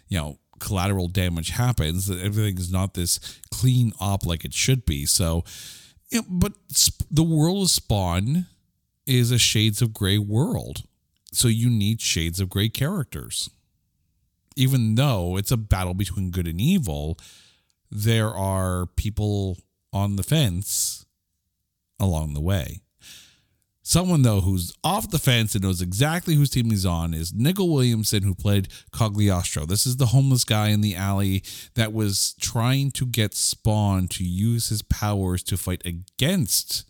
you 0.08 0.18
know 0.18 0.40
collateral 0.60 1.10
damage 1.10 1.52
happens. 1.52 2.08
That 2.08 2.20
everything 2.20 2.58
is 2.58 2.72
not 2.72 2.96
this 2.96 3.20
clean 3.52 3.94
op 4.00 4.26
like 4.26 4.46
it 4.46 4.54
should 4.54 4.86
be. 4.86 5.06
So, 5.06 5.44
you 6.10 6.20
know, 6.20 6.26
but 6.30 6.54
the 7.12 7.24
world 7.24 7.64
of 7.64 7.70
Spawn 7.70 8.48
is 9.06 9.32
a 9.32 9.38
shades 9.38 9.82
of 9.82 9.94
gray 9.94 10.18
world. 10.18 10.84
So 11.32 11.48
you 11.48 11.70
need 11.70 12.02
shades 12.02 12.40
of 12.40 12.50
gray 12.50 12.70
characters. 12.70 13.50
Even 14.56 14.96
though 14.96 15.36
it's 15.38 15.52
a 15.52 15.58
battle 15.58 15.96
between 15.96 16.30
good 16.30 16.48
and 16.48 16.62
evil, 16.62 17.18
there 17.90 18.30
are 18.30 18.86
people 18.86 19.58
on 19.92 20.16
the 20.16 20.24
fence 20.24 21.06
along 22.00 22.34
the 22.34 22.42
way. 22.42 22.82
Someone 23.86 24.22
though 24.22 24.40
who's 24.42 24.74
off 24.84 25.10
the 25.10 25.20
fence 25.20 25.56
and 25.56 25.64
knows 25.64 25.82
exactly 25.82 26.36
whose 26.36 26.50
team 26.50 26.70
he's 26.70 26.86
on 26.86 27.14
is 27.14 27.34
Nicol 27.34 27.74
Williamson, 27.74 28.24
who 28.24 28.34
played 28.34 28.70
Cagliostro. 28.98 29.66
This 29.66 29.86
is 29.86 29.98
the 29.98 30.08
homeless 30.08 30.46
guy 30.46 30.70
in 30.70 30.80
the 30.80 30.96
alley 30.96 31.44
that 31.76 31.92
was 31.92 32.34
trying 32.40 32.92
to 32.92 33.06
get 33.06 33.34
Spawn 33.34 34.08
to 34.10 34.24
use 34.24 34.70
his 34.70 34.82
powers 34.84 35.44
to 35.44 35.58
fight 35.58 35.82
against 35.86 36.86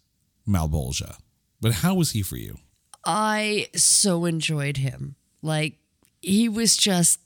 Malebolgia. 0.47 1.17
But 1.63 1.75
how 1.75 1.95
was 1.95 2.11
he 2.11 2.21
for 2.21 2.35
you? 2.35 2.57
I 3.05 3.69
so 3.73 4.25
enjoyed 4.25 4.75
him. 4.75 5.15
Like 5.41 5.77
he 6.21 6.49
was 6.49 6.75
just 6.75 7.21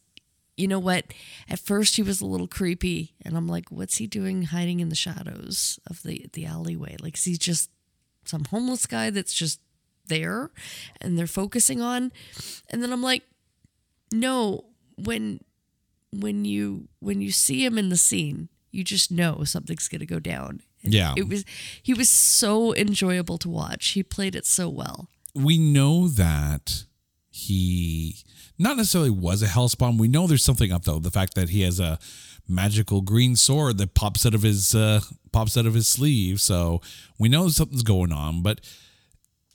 you 0.55 0.67
know 0.67 0.79
what? 0.79 1.05
At 1.49 1.59
first 1.59 1.95
he 1.95 2.03
was 2.03 2.21
a 2.21 2.25
little 2.25 2.47
creepy 2.47 3.15
and 3.23 3.35
I'm 3.35 3.47
like, 3.47 3.69
what's 3.71 3.97
he 3.97 4.07
doing 4.07 4.43
hiding 4.43 4.79
in 4.79 4.89
the 4.89 4.95
shadows 4.95 5.79
of 5.87 6.03
the 6.03 6.27
the 6.33 6.45
alleyway? 6.45 6.97
Like 7.01 7.17
is 7.17 7.23
he 7.23 7.35
just 7.35 7.71
some 8.25 8.45
homeless 8.45 8.85
guy 8.85 9.09
that's 9.09 9.33
just 9.33 9.59
there 10.05 10.51
and 11.01 11.17
they're 11.17 11.25
focusing 11.25 11.81
on 11.81 12.11
and 12.69 12.83
then 12.83 12.93
I'm 12.93 13.01
like, 13.01 13.23
no, 14.13 14.65
when 14.97 15.39
when 16.13 16.45
you 16.45 16.89
when 16.99 17.21
you 17.21 17.31
see 17.31 17.65
him 17.65 17.79
in 17.79 17.89
the 17.89 17.97
scene, 17.97 18.49
you 18.69 18.83
just 18.83 19.11
know 19.11 19.43
something's 19.45 19.87
gonna 19.87 20.05
go 20.05 20.19
down. 20.19 20.61
Yeah. 20.83 21.13
It 21.17 21.27
was 21.27 21.43
he 21.81 21.93
was 21.93 22.09
so 22.09 22.73
enjoyable 22.75 23.37
to 23.39 23.49
watch. 23.49 23.89
He 23.89 24.03
played 24.03 24.35
it 24.35 24.45
so 24.45 24.69
well. 24.69 25.09
we 25.35 25.57
know 25.57 26.07
that 26.07 26.85
he 27.29 28.17
not 28.57 28.77
necessarily 28.77 29.11
was 29.11 29.43
a 29.43 29.47
hellspawn. 29.47 29.99
We 29.99 30.07
know 30.07 30.25
there's 30.27 30.43
something 30.43 30.71
up 30.71 30.83
though. 30.85 30.99
The 30.99 31.11
fact 31.11 31.35
that 31.35 31.49
he 31.49 31.61
has 31.61 31.79
a 31.79 31.99
magical 32.47 33.01
green 33.01 33.35
sword 33.35 33.77
that 33.77 33.93
pops 33.93 34.25
out 34.25 34.33
of 34.33 34.41
his 34.41 34.73
uh, 34.73 35.01
pops 35.31 35.57
out 35.57 35.65
of 35.65 35.73
his 35.73 35.87
sleeve. 35.87 36.39
So 36.41 36.81
we 37.19 37.29
know 37.29 37.49
something's 37.49 37.83
going 37.83 38.11
on, 38.11 38.41
but 38.41 38.61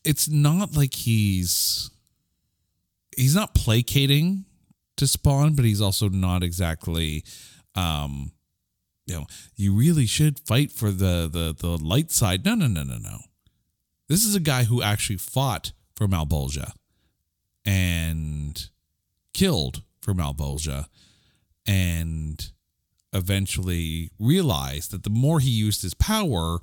it's 0.05 0.29
not 0.29 0.77
like 0.77 0.95
he's 0.95 1.91
he's 3.17 3.35
not 3.35 3.55
placating 3.55 4.45
to 4.97 5.07
Spawn, 5.07 5.55
but 5.55 5.65
he's 5.65 5.81
also 5.81 6.09
not 6.09 6.43
exactly 6.43 7.25
um 7.75 8.33
you 9.13 9.19
know, 9.19 9.27
you 9.57 9.75
really 9.75 10.07
should 10.07 10.39
fight 10.39 10.73
for 10.73 10.91
the 10.91 11.29
the 11.31 11.55
the 11.57 11.77
light 11.77 12.11
side. 12.11 12.45
No, 12.45 12.55
no, 12.55 12.67
no, 12.67 12.83
no, 12.83 12.97
no. 12.97 13.19
This 14.09 14.25
is 14.25 14.35
a 14.35 14.41
guy 14.41 14.65
who 14.65 14.83
actually 14.83 15.19
fought 15.19 15.73
for 15.95 16.07
Malebolgia 16.07 16.73
and 17.65 18.71
killed 19.35 19.83
for 20.01 20.15
Malebolgia 20.15 20.87
and 21.67 22.51
eventually 23.13 24.11
realized 24.19 24.91
that 24.91 25.05
the 25.05 25.11
more 25.11 25.41
he 25.41 25.51
used 25.51 25.83
his 25.83 25.95
power, 25.95 26.59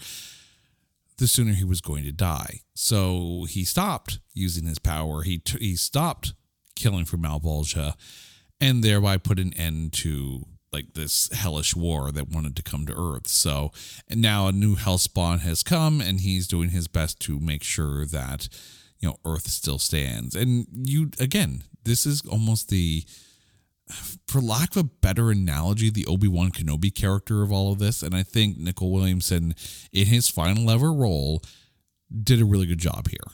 the 1.17 1.27
sooner 1.27 1.53
he 1.53 1.63
was 1.63 1.81
going 1.81 2.03
to 2.03 2.11
die. 2.11 2.61
So 2.73 3.45
he 3.47 3.63
stopped 3.63 4.19
using 4.33 4.65
his 4.65 4.79
power. 4.79 5.21
He 5.21 5.37
t- 5.37 5.59
he 5.59 5.75
stopped 5.75 6.33
killing 6.75 7.05
for 7.05 7.17
Malebolgia 7.17 7.93
and 8.59 8.83
thereby 8.83 9.17
put 9.17 9.39
an 9.39 9.53
end 9.53 9.93
to 9.93 10.45
like 10.71 10.93
this 10.93 11.29
hellish 11.33 11.75
war 11.75 12.11
that 12.11 12.29
wanted 12.29 12.55
to 12.55 12.63
come 12.63 12.85
to 12.85 12.93
Earth. 12.95 13.27
So, 13.27 13.71
now 14.09 14.47
a 14.47 14.51
new 14.51 14.75
Hellspawn 14.75 15.39
has 15.41 15.63
come, 15.63 16.01
and 16.01 16.21
he's 16.21 16.47
doing 16.47 16.69
his 16.69 16.87
best 16.87 17.19
to 17.21 17.39
make 17.39 17.63
sure 17.63 18.05
that 18.05 18.49
you 18.99 19.09
know 19.09 19.17
Earth 19.25 19.47
still 19.47 19.79
stands. 19.79 20.35
And 20.35 20.67
you 20.71 21.11
again, 21.19 21.63
this 21.83 22.05
is 22.05 22.21
almost 22.21 22.69
the, 22.69 23.03
for 24.27 24.41
lack 24.41 24.75
of 24.75 24.77
a 24.77 24.83
better 24.83 25.31
analogy, 25.31 25.89
the 25.89 26.05
Obi 26.05 26.27
Wan 26.27 26.51
Kenobi 26.51 26.93
character 26.93 27.41
of 27.41 27.51
all 27.51 27.71
of 27.71 27.79
this. 27.79 28.03
And 28.03 28.15
I 28.15 28.23
think 28.23 28.57
Nicol 28.57 28.91
Williamson, 28.91 29.55
in 29.91 30.07
his 30.07 30.29
final 30.29 30.69
ever 30.69 30.93
role, 30.93 31.41
did 32.23 32.41
a 32.41 32.45
really 32.45 32.65
good 32.65 32.79
job 32.79 33.07
here. 33.09 33.33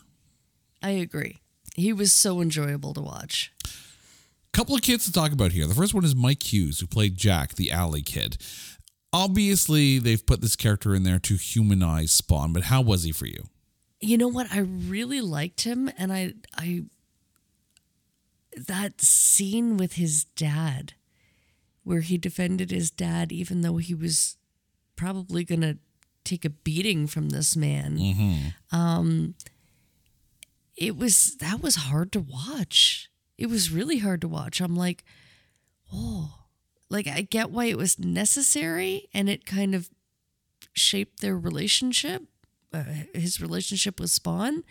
I 0.81 0.91
agree. 0.91 1.41
He 1.75 1.91
was 1.91 2.13
so 2.13 2.41
enjoyable 2.41 2.93
to 2.93 3.01
watch. 3.01 3.51
Couple 4.55 4.73
of 4.73 4.83
kids 4.83 5.03
to 5.03 5.11
talk 5.11 5.33
about 5.33 5.51
here. 5.51 5.67
The 5.67 5.73
first 5.73 5.93
one 5.93 6.05
is 6.05 6.15
Miko 6.15 6.47
Hughes, 6.47 6.79
who 6.79 6.87
played 6.87 7.17
Jack, 7.17 7.55
the 7.55 7.73
alley 7.73 8.01
kid. 8.01 8.37
Obviously, 9.11 9.99
they've 9.99 10.25
put 10.25 10.39
this 10.39 10.55
character 10.55 10.95
in 10.95 11.03
there 11.03 11.19
to 11.19 11.35
humanize 11.35 12.13
Spawn, 12.13 12.53
but 12.53 12.63
how 12.63 12.81
was 12.81 13.03
he 13.03 13.11
for 13.11 13.25
you? 13.25 13.49
You 13.99 14.17
know 14.17 14.29
what? 14.29 14.47
I 14.53 14.59
really 14.59 15.19
liked 15.19 15.63
him 15.63 15.91
and 15.97 16.13
I 16.13 16.35
I 16.57 16.83
that 18.55 19.01
scene 19.01 19.75
with 19.75 19.95
his 19.95 20.23
dad 20.23 20.93
where 21.83 21.99
he 21.99 22.17
defended 22.17 22.71
his 22.71 22.89
dad 22.89 23.33
even 23.33 23.59
though 23.59 23.75
he 23.75 23.93
was 23.93 24.37
probably 24.95 25.43
going 25.43 25.61
to 25.61 25.77
take 26.23 26.45
a 26.45 26.49
beating 26.49 27.07
from 27.07 27.31
this 27.31 27.57
man. 27.57 27.97
Um 28.71 29.35
it 30.77 30.95
was 30.95 31.35
that 31.41 31.61
was 31.61 31.75
hard 31.75 32.13
to 32.13 32.21
watch. 32.21 33.09
It 33.37 33.47
was 33.47 33.71
really 33.71 33.97
hard 33.99 34.21
to 34.21 34.27
watch. 34.27 34.61
I'm 34.61 34.75
like, 34.75 35.03
oh, 35.93 36.33
like 36.89 37.07
I 37.07 37.21
get 37.21 37.51
why 37.51 37.65
it 37.65 37.77
was 37.77 37.99
necessary, 37.99 39.07
and 39.13 39.29
it 39.29 39.45
kind 39.45 39.75
of 39.75 39.89
shaped 40.73 41.21
their 41.21 41.37
relationship, 41.37 42.23
uh, 42.73 42.83
his 43.13 43.41
relationship 43.41 43.99
with 43.99 44.09
Spawn, 44.11 44.63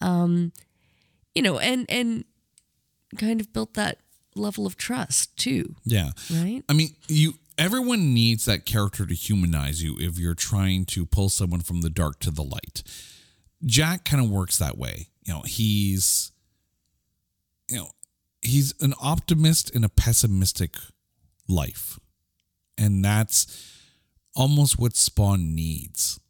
um, 0.00 0.52
you 1.34 1.42
know, 1.42 1.58
and 1.58 1.86
and 1.88 2.24
kind 3.18 3.40
of 3.40 3.52
built 3.52 3.74
that 3.74 3.98
level 4.36 4.66
of 4.66 4.76
trust 4.76 5.36
too, 5.36 5.76
Yeah. 5.84 6.10
right? 6.32 6.62
I 6.68 6.72
mean, 6.72 6.96
you 7.08 7.34
everyone 7.56 8.12
needs 8.12 8.44
that 8.46 8.64
character 8.66 9.06
to 9.06 9.14
humanize 9.14 9.80
you 9.82 9.96
if 10.00 10.18
you're 10.18 10.34
trying 10.34 10.84
to 10.86 11.06
pull 11.06 11.28
someone 11.28 11.60
from 11.60 11.82
the 11.82 11.90
dark 11.90 12.18
to 12.20 12.32
the 12.32 12.42
light. 12.42 12.82
Jack 13.64 14.04
kind 14.04 14.22
of 14.22 14.28
works 14.28 14.58
that 14.58 14.76
way. 14.76 15.08
You 15.24 15.34
know, 15.34 15.42
he's 15.42 16.32
you 17.70 17.76
know, 17.78 17.90
he's 18.44 18.74
an 18.80 18.94
optimist 19.00 19.74
in 19.74 19.84
a 19.84 19.88
pessimistic 19.88 20.76
life. 21.48 21.98
And 22.76 23.04
that's 23.04 23.80
almost 24.34 24.78
what 24.78 24.96
Spawn 24.96 25.54
needs. 25.54 26.20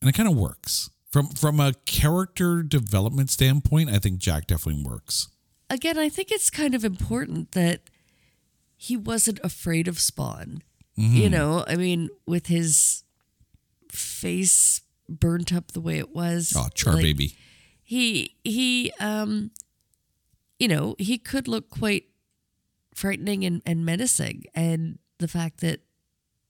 And 0.00 0.08
it 0.08 0.14
kind 0.14 0.28
of 0.28 0.36
works. 0.36 0.90
From 1.10 1.28
from 1.28 1.60
a 1.60 1.74
character 1.84 2.62
development 2.62 3.30
standpoint, 3.30 3.90
I 3.90 3.98
think 3.98 4.18
Jack 4.18 4.46
definitely 4.46 4.82
works. 4.82 5.28
Again, 5.68 5.98
I 5.98 6.08
think 6.08 6.30
it's 6.32 6.50
kind 6.50 6.74
of 6.74 6.84
important 6.84 7.52
that 7.52 7.82
he 8.76 8.96
wasn't 8.96 9.38
afraid 9.44 9.88
of 9.88 10.00
Spawn. 10.00 10.62
Mm-hmm. 10.98 11.16
You 11.16 11.30
know, 11.30 11.64
I 11.68 11.76
mean, 11.76 12.08
with 12.26 12.46
his 12.46 13.04
face 13.90 14.80
burnt 15.08 15.52
up 15.52 15.72
the 15.72 15.80
way 15.80 15.98
it 15.98 16.14
was. 16.14 16.54
Oh, 16.56 16.68
char 16.74 16.94
like, 16.94 17.02
baby. 17.02 17.36
he 17.82 18.34
he 18.42 18.92
um 18.98 19.50
you 20.62 20.68
know 20.68 20.94
he 20.96 21.18
could 21.18 21.48
look 21.48 21.70
quite 21.70 22.04
frightening 22.94 23.44
and, 23.44 23.62
and 23.66 23.84
menacing. 23.84 24.44
And 24.54 25.00
the 25.18 25.26
fact 25.26 25.60
that 25.60 25.80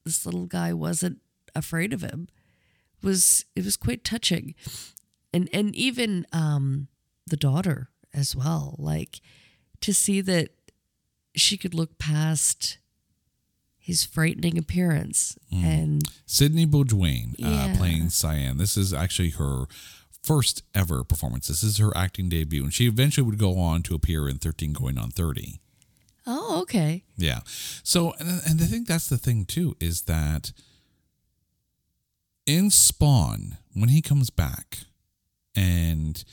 this 0.05 0.27
little 0.27 0.45
guy 0.45 0.75
wasn't 0.75 1.21
afraid 1.55 1.95
of 1.95 2.03
him 2.03 2.29
was 3.03 3.47
it 3.57 3.65
was 3.65 3.79
quite 3.79 4.05
touching. 4.05 4.55
And 5.33 5.49
and 5.55 5.75
even 5.75 6.27
um 6.31 6.89
the 7.27 7.39
daughter 7.39 7.89
as 8.13 8.37
well 8.37 8.77
like 8.79 9.23
to 9.81 9.95
see 9.95 10.21
that 10.21 10.51
she 11.35 11.57
could 11.57 11.73
look 11.73 11.97
past 11.97 12.77
his 13.79 14.05
frightening 14.05 14.59
appearance 14.59 15.39
and 15.51 16.03
Sydni 16.27 16.67
Beaudoin 16.67 17.35
uh, 17.43 17.75
playing 17.79 18.11
Cyan. 18.11 18.59
This 18.59 18.77
is 18.77 18.93
actually 18.93 19.31
her 19.31 19.65
first 20.23 20.63
ever 20.75 21.03
performance. 21.05 21.49
This 21.49 21.63
is 21.63 21.79
her 21.79 21.97
acting 21.97 22.29
debut, 22.29 22.63
and 22.63 22.73
she 22.73 22.87
eventually 22.87 23.27
would 23.27 23.39
go 23.39 23.59
on 23.59 23.83
to 23.83 23.95
appear 23.95 24.29
in 24.29 24.39
13 24.39 24.73
Going 24.73 24.99
on 24.99 25.11
30. 25.11 25.61
oh 26.27 26.61
okay 26.63 27.03
Yeah. 27.17 27.41
So, 27.83 28.13
and, 28.19 28.41
and 28.47 28.61
I 28.61 28.65
think 28.67 28.87
that's 28.87 29.09
the 29.09 29.19
thing 29.19 29.45
too 29.45 29.77
is 29.81 30.03
that 30.03 30.53
in 32.47 32.71
Spawn, 32.71 33.59
when 33.75 33.89
he 33.89 34.03
comes 34.03 34.31
back 34.31 34.79
and 35.55 36.25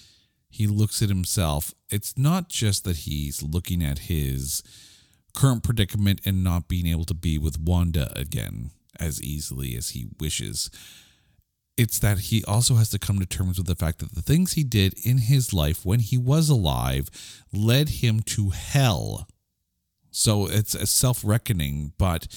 he 0.50 0.66
looks 0.68 1.02
at 1.02 1.10
himself, 1.10 1.74
it's 1.90 2.18
not 2.18 2.50
just 2.50 2.84
that 2.84 2.98
he's 2.98 3.44
looking 3.44 3.84
at 3.84 4.00
his 4.00 4.64
current 5.34 5.64
predicament 5.64 6.22
and 6.26 6.44
not 6.44 6.68
being 6.68 6.88
able 6.88 7.06
to 7.06 7.14
be 7.14 7.38
with 7.38 7.60
Wanda 7.60 8.12
again 8.18 8.72
as 9.00 9.22
easily 9.22 9.76
as 9.76 9.90
he 9.92 10.08
wishes. 10.20 10.70
It's 11.80 11.98
that 12.00 12.20
he 12.20 12.44
also 12.44 12.76
has 12.76 12.90
to 12.90 13.00
come 13.00 13.20
to 13.20 13.26
terms 13.26 13.58
with 13.58 13.68
the 13.68 13.74
fact 13.74 14.00
that 14.00 14.14
the 14.14 14.22
things 14.22 14.52
he 14.52 14.66
did 14.66 14.94
in 15.06 15.18
his 15.18 15.54
life 15.54 15.86
when 15.86 16.02
he 16.02 16.18
was 16.18 16.50
alive 16.50 17.10
led 17.54 17.88
him 17.88 18.20
to 18.36 18.50
hell. 18.50 19.30
So 20.12 20.48
it's 20.48 20.76
a 20.76 20.86
self 20.86 21.22
reckoning, 21.24 21.94
but 21.98 22.28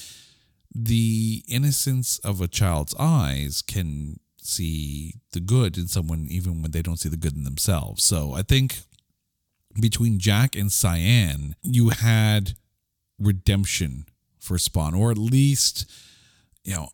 the 0.73 1.43
innocence 1.49 2.21
of 2.21 2.41
a 2.41 2.47
child's 2.47 2.95
eyes 3.01 3.63
can 3.63 4.21
see 4.41 5.15
the 5.33 5.41
good 5.41 5.77
in 5.77 5.89
someone 5.89 6.29
even 6.31 6.63
when 6.63 6.71
they 6.71 6.81
don't 6.81 7.01
see 7.01 7.09
the 7.09 7.17
good 7.17 7.35
in 7.35 7.43
themselves. 7.43 8.05
So 8.05 8.35
I 8.35 8.43
think 8.43 8.77
between 9.81 10.21
Jack 10.21 10.55
and 10.55 10.71
Cyan, 10.71 11.57
you 11.65 11.89
had 11.89 12.53
redemption 13.19 14.07
for 14.39 14.57
Spawn, 14.57 14.95
or 14.95 15.11
at 15.11 15.19
least, 15.19 15.91
you 16.63 16.77
know, 16.77 16.91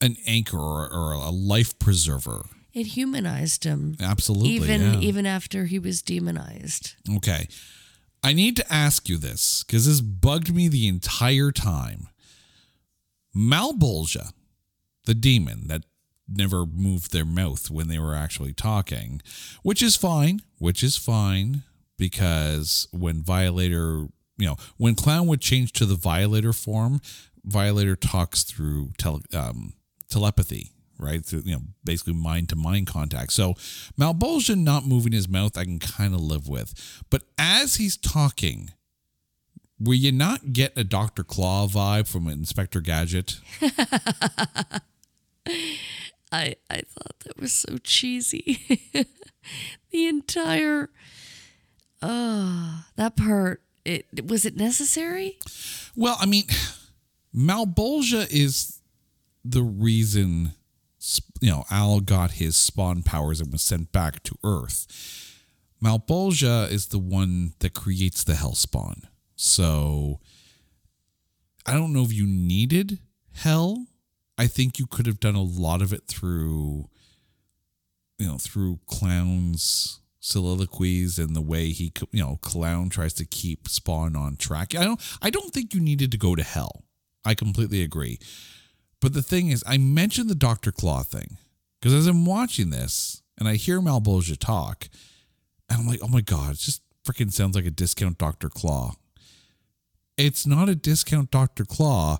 an 0.00 0.16
anchor 0.26 0.58
or, 0.58 0.88
or 0.92 1.12
a 1.12 1.30
life 1.30 1.78
preserver. 1.78 2.42
it 2.72 2.86
humanized 2.86 3.64
him 3.64 3.96
Absolutely. 4.00 4.50
even 4.50 4.80
yeah. 4.80 5.00
even 5.00 5.26
after 5.26 5.66
he 5.66 5.78
was 5.78 6.02
demonized. 6.02 6.94
Okay. 7.16 7.48
I 8.22 8.32
need 8.34 8.54
to 8.56 8.72
ask 8.72 9.08
you 9.08 9.16
this 9.16 9.64
because 9.64 9.86
this 9.86 10.00
bugged 10.00 10.54
me 10.54 10.68
the 10.68 10.86
entire 10.88 11.50
time. 11.52 12.08
Malebolgia, 13.34 14.32
the 15.04 15.14
demon 15.14 15.68
that 15.68 15.82
never 16.28 16.66
moved 16.66 17.12
their 17.12 17.24
mouth 17.24 17.70
when 17.70 17.88
they 17.88 17.98
were 17.98 18.14
actually 18.14 18.52
talking, 18.52 19.20
which 19.62 19.82
is 19.82 19.96
fine, 19.96 20.42
which 20.58 20.82
is 20.82 20.96
fine 20.96 21.62
because 21.96 22.86
when 22.92 23.22
Violator, 23.22 24.06
you 24.38 24.46
know, 24.46 24.56
when 24.76 24.94
Clown 24.94 25.26
would 25.26 25.40
change 25.40 25.72
to 25.72 25.86
the 25.86 25.96
Violator 25.96 26.52
form, 26.52 27.00
Violator 27.44 27.96
talks 27.96 28.42
through 28.44 28.92
tele, 28.98 29.22
um, 29.34 29.72
telepathy, 30.10 30.72
right? 30.98 31.24
Through, 31.24 31.42
you 31.44 31.52
know, 31.52 31.62
basically 31.84 32.14
mind 32.14 32.48
to 32.50 32.56
mind 32.56 32.86
contact. 32.86 33.32
So 33.32 33.54
Malebolgia 33.98 34.56
not 34.56 34.86
moving 34.86 35.12
his 35.12 35.28
mouth, 35.28 35.56
I 35.56 35.64
can 35.64 35.78
kind 35.78 36.14
of 36.14 36.20
live 36.20 36.48
with. 36.48 37.02
But 37.10 37.22
as 37.38 37.76
he's 37.76 37.96
talking, 37.96 38.70
will 39.78 39.94
you 39.94 40.12
not 40.12 40.52
get 40.52 40.76
a 40.76 40.84
Dr. 40.84 41.24
Claw 41.24 41.66
vibe 41.66 42.08
from 42.08 42.28
Inspector 42.28 42.80
Gadget? 42.80 43.40
I 46.32 46.54
I 46.70 46.82
thought 46.86 47.18
that 47.24 47.40
was 47.40 47.52
so 47.52 47.78
cheesy. 47.78 48.60
the 49.90 50.06
entire 50.06 50.90
uh 52.02 52.82
that 52.96 53.16
part 53.16 53.62
it 53.84 54.26
was 54.26 54.44
it 54.44 54.56
necessary? 54.56 55.38
Well, 55.96 56.16
I 56.20 56.26
mean, 56.26 56.44
Malebolgia 57.34 58.26
is 58.30 58.79
the 59.44 59.62
reason 59.62 60.52
you 61.40 61.50
know 61.50 61.64
Al 61.70 62.00
got 62.00 62.32
his 62.32 62.56
spawn 62.56 63.02
powers 63.02 63.40
and 63.40 63.52
was 63.52 63.62
sent 63.62 63.92
back 63.92 64.22
to 64.24 64.36
Earth. 64.44 64.86
Malebolgia 65.82 66.70
is 66.70 66.88
the 66.88 66.98
one 66.98 67.54
that 67.60 67.72
creates 67.72 68.22
the 68.22 68.34
Hell 68.34 68.54
Spawn. 68.54 69.08
So 69.34 70.20
I 71.64 71.72
don't 71.72 71.94
know 71.94 72.02
if 72.02 72.12
you 72.12 72.26
needed 72.26 72.98
Hell. 73.32 73.86
I 74.36 74.46
think 74.46 74.78
you 74.78 74.86
could 74.86 75.06
have 75.06 75.20
done 75.20 75.34
a 75.34 75.42
lot 75.42 75.80
of 75.80 75.92
it 75.92 76.06
through 76.06 76.88
you 78.20 78.26
know 78.26 78.36
through 78.38 78.78
clowns 78.86 80.00
soliloquies 80.20 81.18
and 81.18 81.34
the 81.34 81.40
way 81.40 81.70
he 81.70 81.92
you 82.12 82.22
know 82.22 82.38
clown 82.42 82.90
tries 82.90 83.14
to 83.14 83.24
keep 83.24 83.66
spawn 83.66 84.14
on 84.14 84.36
track 84.36 84.74
i 84.74 84.84
don't 84.84 85.00
i 85.22 85.30
don't 85.30 85.52
think 85.54 85.72
you 85.74 85.80
needed 85.80 86.12
to 86.12 86.18
go 86.18 86.34
to 86.34 86.42
hell 86.42 86.84
i 87.24 87.34
completely 87.34 87.82
agree 87.82 88.18
but 89.00 89.12
the 89.12 89.22
thing 89.22 89.48
is 89.48 89.62
i 89.66 89.76
mentioned 89.78 90.28
the 90.28 90.34
dr 90.34 90.70
claw 90.72 91.02
thing 91.02 91.36
because 91.80 91.94
as 91.94 92.06
i'm 92.06 92.24
watching 92.24 92.70
this 92.70 93.22
and 93.38 93.48
i 93.48 93.54
hear 93.54 93.80
malebolgia 93.80 94.38
talk 94.38 94.88
and 95.68 95.80
i'm 95.80 95.86
like 95.86 96.00
oh 96.02 96.08
my 96.08 96.20
god 96.20 96.52
it 96.52 96.58
just 96.58 96.82
freaking 97.04 97.32
sounds 97.32 97.54
like 97.54 97.66
a 97.66 97.70
discount 97.70 98.18
dr 98.18 98.48
claw 98.50 98.92
it's 100.16 100.46
not 100.46 100.68
a 100.68 100.74
discount 100.74 101.30
dr 101.30 101.64
claw 101.64 102.18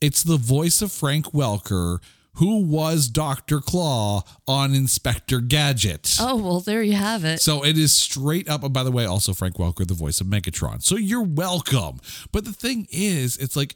it's 0.00 0.22
the 0.22 0.36
voice 0.36 0.82
of 0.82 0.92
frank 0.92 1.26
welker 1.26 1.98
who 2.38 2.62
was 2.62 3.08
Dr. 3.08 3.60
Claw 3.60 4.22
on 4.46 4.72
Inspector 4.72 5.38
Gadget. 5.42 6.16
Oh 6.20 6.36
well 6.36 6.60
there 6.60 6.82
you 6.82 6.92
have 6.92 7.24
it. 7.24 7.40
So 7.40 7.64
it 7.64 7.76
is 7.76 7.92
straight 7.92 8.48
up. 8.48 8.62
And 8.62 8.72
by 8.72 8.84
the 8.84 8.92
way, 8.92 9.04
also 9.04 9.34
Frank 9.34 9.56
Welker, 9.56 9.86
the 9.86 9.94
voice 9.94 10.20
of 10.20 10.28
Megatron. 10.28 10.82
So 10.82 10.96
you're 10.96 11.22
welcome. 11.22 12.00
But 12.30 12.44
the 12.44 12.52
thing 12.52 12.86
is, 12.90 13.36
it's 13.38 13.56
like 13.56 13.74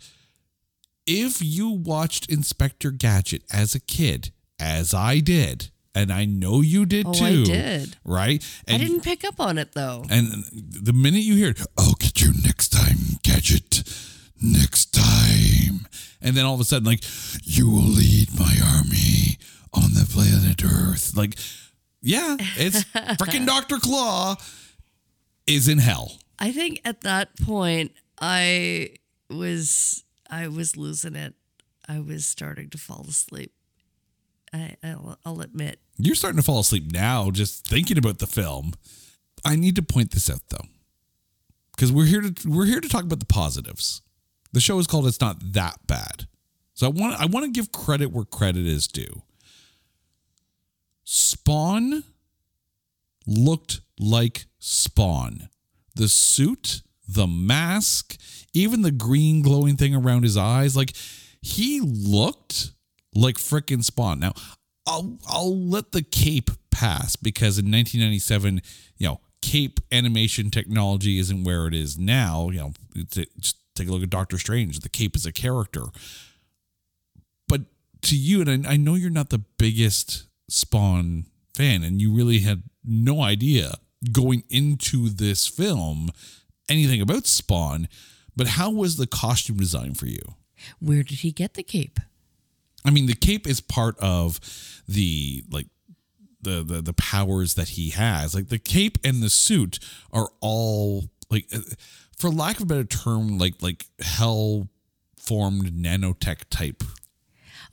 if 1.07 1.43
you 1.43 1.69
watched 1.71 2.31
Inspector 2.31 2.91
Gadget 2.93 3.43
as 3.53 3.75
a 3.75 3.81
kid, 3.81 4.31
as 4.61 4.95
I 4.95 5.19
did, 5.21 5.71
and 5.95 6.13
I 6.13 6.25
know 6.25 6.61
you 6.61 6.87
did 6.87 7.07
Oh, 7.07 7.13
too. 7.13 7.25
I 7.25 7.45
did. 7.45 7.97
Right? 8.05 8.43
I 8.69 8.79
didn't 8.79 9.03
pick 9.03 9.25
up 9.25 9.39
on 9.41 9.59
it 9.59 9.73
though. 9.73 10.05
and 10.11 10.45
the 10.53 10.93
minute 10.93 11.23
you 11.23 11.37
hear 11.37 11.51
it, 11.51 11.61
I'll 11.79 11.95
get 11.95 12.21
you 12.23 12.33
next 12.45 12.69
time, 12.71 13.19
Gadget. 13.23 13.83
Next 14.41 14.93
time. 14.93 15.87
And 16.21 16.35
then 16.37 16.45
all 16.45 16.55
of 16.55 16.61
a 16.61 16.65
sudden, 16.65 16.87
like, 16.87 17.03
you 17.43 17.69
will 17.69 17.83
lead 17.83 18.29
my 18.39 18.57
army 18.77 19.39
on 19.75 19.95
the 19.95 20.07
planet 20.11 20.65
Earth. 20.65 21.17
Like, 21.17 21.37
yeah, 22.01 22.37
it's 22.57 22.85
freaking 23.19 23.47
Dr. 23.47 23.79
Claw 23.79 24.37
is 25.47 25.69
in 25.69 25.79
hell. 25.79 26.19
I 26.39 26.53
think 26.53 26.81
at 26.85 27.03
that 27.03 27.37
point 27.41 27.93
I 28.21 28.95
was 29.31 30.05
I 30.33 30.49
was 30.49 30.77
losing 30.77 31.15
it. 31.15 31.35
I 31.89 32.01
was 32.01 32.27
starting 32.27 32.71
to 32.71 32.79
fall 32.79 33.05
asleep. 33.09 33.53
I 34.53 34.77
I'll, 34.83 35.19
I'll 35.25 35.41
admit. 35.43 35.79
You're 35.99 36.15
starting 36.17 36.39
to 36.39 36.45
fall 36.45 36.61
asleep 36.61 36.91
now 36.91 37.31
just 37.31 37.67
thinking 37.67 37.99
about 37.99 38.19
the 38.19 38.27
film. 38.27 38.73
I 39.45 39.57
need 39.57 39.77
to 39.77 39.83
point 39.83 40.11
this 40.13 40.29
out 40.31 40.43
though. 40.49 40.67
because 41.73 41.93
we're 41.93 42.07
here 42.07 42.23
to 42.23 42.49
we're 42.49 42.67
here 42.67 42.81
to 42.81 42.89
talk 42.89 43.05
about 43.05 43.21
the 43.21 43.27
positives. 43.27 44.03
The 44.53 44.61
show 44.61 44.79
is 44.79 44.87
called 44.87 45.07
"It's 45.07 45.21
Not 45.21 45.37
That 45.53 45.87
Bad," 45.87 46.27
so 46.75 46.87
I 46.87 46.91
want 46.91 47.21
I 47.21 47.27
want 47.27 47.45
to 47.47 47.51
give 47.51 47.73
credit 47.73 48.07
where 48.13 48.25
credit 48.25 48.67
is 48.67 48.87
due. 48.87 49.23
Spawn 51.05 52.05
looked 53.27 53.81
like 53.99 54.47
Spawn. 54.59 55.49
The 55.95 56.09
suit, 56.09 56.83
the 57.09 57.27
mask, 57.27 58.17
even 58.53 58.83
the 58.83 58.91
green 58.91 59.43
glowing 59.43 59.77
thing 59.77 59.95
around 59.95 60.23
his 60.23 60.37
eyes, 60.37 60.77
like 60.77 60.95
he 61.41 61.81
looked 61.81 62.73
like 63.15 63.37
frickin' 63.37 63.85
Spawn. 63.85 64.21
Now, 64.21 64.33
I'll 64.87 65.19
I'll 65.29 65.57
let 65.57 65.93
the 65.93 66.03
cape 66.03 66.51
pass 66.71 67.17
because 67.17 67.59
in 67.59 67.71
1997, 67.71 68.63
you 68.97 69.09
know, 69.09 69.21
cape 69.41 69.81
animation 69.91 70.51
technology 70.51 71.19
isn't 71.19 71.45
where 71.45 71.67
it 71.67 71.75
is 71.75 71.99
now. 71.99 72.51
You 72.51 72.59
know, 72.59 72.73
just 73.39 73.57
take 73.75 73.89
a 73.89 73.93
look 73.93 74.03
at 74.03 74.11
Doctor 74.11 74.39
Strange. 74.39 74.81
The 74.81 74.89
cape 74.89 75.17
is 75.17 75.27
a 75.27 75.33
character. 75.33 75.85
But 77.49 77.63
to 78.03 78.17
you, 78.17 78.41
and 78.41 78.67
I, 78.67 78.73
I 78.73 78.77
know 78.77 78.95
you're 78.95 79.11
not 79.11 79.31
the 79.31 79.43
biggest 79.59 80.27
Spawn 80.49 81.27
fan, 81.55 81.83
and 81.83 82.01
you 82.01 82.13
really 82.13 82.41
had 82.41 82.63
no 82.85 83.23
idea 83.23 83.75
going 84.11 84.43
into 84.51 85.09
this 85.09 85.47
film 85.47 86.11
anything 86.69 87.01
about 87.01 87.27
Spawn. 87.27 87.89
But 88.35 88.49
how 88.49 88.71
was 88.71 88.97
the 88.97 89.07
costume 89.07 89.59
design 89.59 89.95
for 89.95 90.07
you? 90.07 90.23
Where 90.79 91.03
did 91.03 91.19
he 91.19 91.33
get 91.33 91.55
the 91.55 91.63
cape? 91.63 92.01
I 92.85 92.91
mean, 92.91 93.07
the 93.07 93.15
cape 93.15 93.47
is 93.47 93.61
part 93.61 93.99
of 93.99 94.41
the 94.89 95.45
like 95.51 95.67
the 96.41 96.63
the 96.63 96.83
the 96.83 96.93
powers 96.93 97.55
that 97.55 97.71
he 97.71 97.91
has. 97.91 98.35
Like 98.35 98.49
the 98.49 98.59
cape 98.59 98.99
and 99.05 99.23
the 99.23 99.31
suit 99.31 99.79
are 100.13 100.31
all 100.41 101.05
like, 101.31 101.47
uh, 101.55 101.61
for 102.17 102.31
lack 102.31 102.57
of 102.57 102.63
a 102.63 102.67
better 102.67 102.85
term, 102.85 103.39
like 103.39 103.63
like 103.63 103.87
hell 104.01 104.69
formed 105.17 105.73
nanotech 105.73 106.45
type. 106.51 106.83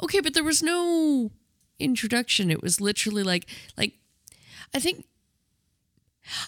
Okay, 0.01 0.19
but 0.19 0.33
there 0.33 0.43
was 0.43 0.61
no 0.61 1.31
introduction. 1.79 2.51
It 2.51 2.61
was 2.61 2.79
literally 2.79 3.23
like 3.23 3.47
like 3.77 3.93
I 4.73 4.79
think 4.79 5.05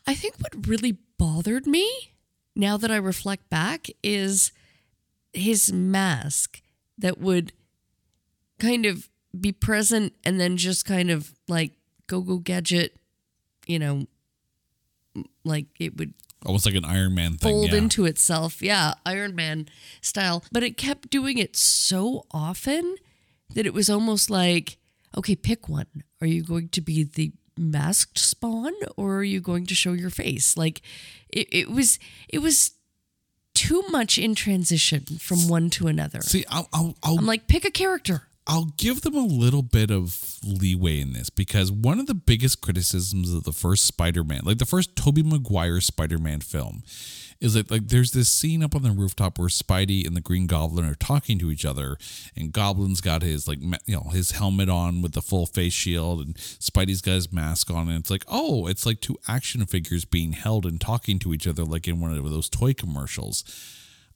I 0.06 0.14
think 0.14 0.36
what 0.40 0.68
really 0.68 0.98
bothered 1.18 1.66
me 1.66 2.11
now 2.56 2.78
that 2.78 2.92
I 2.92 2.98
reflect 2.98 3.50
back 3.50 3.88
is 4.04 4.52
his 5.34 5.72
mask 5.72 6.62
that 6.98 7.20
would 7.20 7.54
kind 8.60 8.86
of 8.86 9.10
be 9.40 9.52
present 9.52 10.14
and 10.26 10.40
then 10.40 10.58
just 10.58 10.86
kind 10.86 11.10
of 11.10 11.34
like 11.48 11.72
go 12.08 12.22
go 12.22 12.38
gadget, 12.38 12.96
you 13.66 13.80
know, 13.80 14.06
like 15.44 15.68
it 15.80 15.98
would 15.98 16.14
almost 16.46 16.66
like 16.66 16.76
an 16.76 16.86
Iron 16.86 17.16
Man 17.16 17.34
thing. 17.34 17.52
Fold 17.52 17.72
yeah. 17.72 17.78
into 17.78 18.06
itself. 18.06 18.62
Yeah, 18.62 18.96
Iron 19.06 19.36
Man 19.36 19.68
style. 20.02 20.44
But 20.52 20.64
it 20.64 20.78
kept 20.78 21.10
doing 21.10 21.38
it 21.38 21.56
so 21.56 22.26
often 22.32 22.96
that 23.54 23.66
it 23.66 23.74
was 23.74 23.90
almost 23.90 24.30
like, 24.30 24.78
okay, 25.18 25.36
pick 25.36 25.70
one. 25.70 25.88
Are 26.20 26.28
you 26.28 26.44
going 26.44 26.70
to 26.70 26.82
be 26.82 27.04
the 27.04 27.32
masked 27.58 28.18
spawn 28.18 28.74
or 28.98 29.18
are 29.18 29.24
you 29.24 29.40
going 29.40 29.66
to 29.68 29.76
show 29.76 29.94
your 29.94 30.10
face? 30.10 30.58
Like 30.58 30.82
it, 31.30 31.48
it 31.52 31.70
was 31.70 32.00
it 32.30 32.40
was 32.40 32.72
too 33.54 33.84
much 33.90 34.18
in 34.18 34.36
transition 34.36 35.04
from 35.20 35.48
one 35.48 35.70
to 35.72 35.88
another. 35.88 36.22
See, 36.22 36.46
I'll, 36.50 36.68
I'll, 36.74 36.96
I'll 37.04 37.18
I'm 37.18 37.26
like, 37.26 37.48
pick 37.48 37.66
a 37.66 37.72
character. 37.72 38.24
I'll 38.48 38.74
give 38.78 39.02
them 39.02 39.16
a 39.16 39.26
little 39.26 39.62
bit 39.62 39.92
of 39.92 40.40
leeway 40.44 41.00
in 41.00 41.14
this 41.14 41.30
because 41.30 41.72
one 41.72 42.00
of 42.00 42.08
the 42.08 42.16
biggest 42.16 42.62
criticisms 42.62 43.32
of 43.32 43.44
the 43.44 43.52
first 43.54 43.86
Spider-Man, 43.86 44.42
like 44.46 44.58
the 44.58 44.66
first 44.66 44.96
Tobey 44.96 45.22
Maguire 45.22 45.80
Spider-Man 45.80 46.42
film, 46.42 46.84
is 47.42 47.56
that 47.56 47.72
like 47.72 47.88
there's 47.88 48.12
this 48.12 48.30
scene 48.30 48.64
up 48.64 48.76
on 48.76 48.84
the 48.84 48.92
rooftop 48.92 49.40
where 49.40 49.48
Spidey 49.48 50.06
and 50.06 50.16
the 50.16 50.22
Green 50.22 50.46
Goblin 50.46 50.86
are 50.86 50.96
talking 50.96 51.40
to 51.40 51.50
each 51.50 51.66
other, 51.66 51.98
and 52.36 52.54
Goblin's 52.54 53.02
got 53.02 53.24
his 53.24 53.48
like 53.48 53.60
you 53.60 53.96
know 53.96 54.10
his 54.12 54.32
helmet 54.32 54.70
on 54.70 55.02
with 55.02 55.14
the 55.14 55.22
full 55.24 55.48
face 55.48 55.74
shield, 55.74 56.22
and 56.22 56.36
Spidey's 56.36 57.02
got 57.02 57.14
his 57.14 57.34
mask 57.34 57.72
on, 57.72 57.90
and 57.90 58.00
it's 58.00 58.12
like 58.12 58.24
oh, 58.28 58.68
it's 58.68 58.86
like 58.86 59.02
two 59.02 59.18
action 59.28 59.66
figures 59.66 60.06
being 60.06 60.34
held 60.34 60.66
and 60.66 60.80
talking 60.80 61.18
to 61.20 61.34
each 61.34 61.48
other 61.48 61.66
like 61.66 61.88
in 61.88 62.00
one 62.00 62.14
of 62.14 62.30
those 62.30 62.48
toy 62.48 62.74
commercials. 62.74 63.44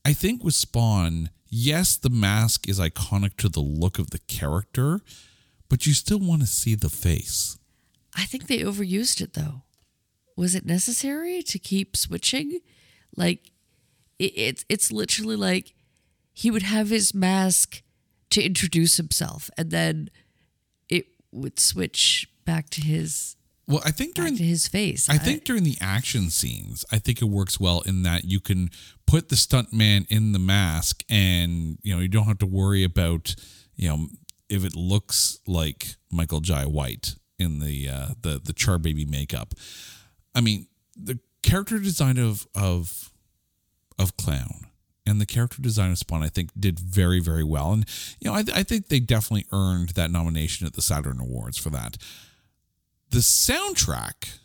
I 0.06 0.14
think 0.14 0.44
with 0.44 0.54
Spawn, 0.54 1.32
yes, 1.50 1.98
the 1.98 2.12
mask 2.12 2.70
is 2.70 2.80
iconic 2.80 3.38
to 3.38 3.50
the 3.50 3.60
look 3.60 3.98
of 3.98 4.12
the 4.12 4.20
character, 4.20 5.02
but 5.68 5.88
you 5.88 5.94
still 5.94 6.20
want 6.20 6.42
to 6.42 6.48
see 6.48 6.76
the 6.76 6.90
face. 6.90 7.58
I 8.16 8.26
think 8.26 8.46
they 8.46 8.60
overused 8.60 9.20
it 9.20 9.34
though. 9.34 9.64
Was 10.38 10.54
it 10.54 10.66
necessary 10.66 11.42
to 11.42 11.58
keep 11.58 11.98
switching? 11.98 12.60
Like 13.16 13.52
it, 14.20 14.34
it's 14.36 14.66
it's 14.70 14.92
literally 14.92 15.36
like 15.36 15.74
he 16.34 16.52
would 16.52 16.64
have 16.64 16.90
his 16.90 17.14
mask 17.14 17.82
to 18.32 18.44
introduce 18.44 18.98
himself 18.98 19.50
and 19.58 19.72
then 19.72 20.10
it 20.90 21.06
would 21.32 21.60
switch 21.60 22.28
back 22.44 22.70
to 22.72 22.82
his 22.82 23.36
well, 23.68 23.82
I 23.84 23.92
think 23.92 24.14
during 24.14 24.38
his 24.38 24.68
face. 24.68 25.10
I 25.10 25.18
think 25.18 25.44
during 25.44 25.64
the 25.64 25.78
action 25.82 26.30
scenes, 26.30 26.86
I 26.92 27.00
think 27.00 27.22
it 27.22 27.26
works 27.26 27.60
well 27.60 27.82
in 27.82 28.04
that 28.04 28.26
you 28.26 28.40
can 28.40 28.70
put 29.08 29.30
the 29.30 29.36
stuntman 29.36 30.06
in 30.08 30.34
the 30.34 30.40
mask, 30.40 31.04
and 31.10 31.80
you 31.82 31.96
know 31.96 32.00
you 32.00 32.08
don't 32.08 32.26
have 32.26 32.38
to 32.40 32.46
worry 32.46 32.84
about 32.84 33.36
you 33.76 33.90
know 33.90 34.08
if 34.50 34.64
it 34.64 34.76
looks 34.76 35.40
like 35.48 35.96
Michael 36.12 36.42
Jai 36.42 36.66
White 36.66 37.16
in 37.40 37.60
the 37.60 37.90
uh, 37.90 38.08
the 38.22 38.40
the 38.44 38.54
Char 38.54 38.78
Baby 38.78 39.06
makeup. 39.06 39.56
I 40.36 40.42
mean, 40.42 40.68
the 40.96 41.20
character 41.46 41.80
design 41.80 42.18
of 42.18 42.48
of 42.56 43.12
of 43.98 44.18
Clown 44.18 44.68
and 45.06 45.22
the 45.22 45.26
character 45.26 45.62
design 45.62 45.92
of 45.92 46.00
Spawn, 46.00 46.24
I 46.24 46.30
think, 46.30 46.50
did 46.60 46.80
very 46.80 47.20
very 47.20 47.44
well, 47.44 47.72
and 47.72 47.86
you 48.20 48.30
know 48.30 48.36
I, 48.36 48.44
I 48.54 48.64
think 48.64 48.88
they 48.88 49.00
definitely 49.00 49.46
earned 49.52 49.90
that 49.90 50.12
nomination 50.12 50.66
at 50.66 50.74
the 50.74 50.82
Saturn 50.82 51.20
Awards 51.20 51.58
for 51.58 51.70
that. 51.70 51.98
The 53.12 53.20
soundtrack 53.20 54.40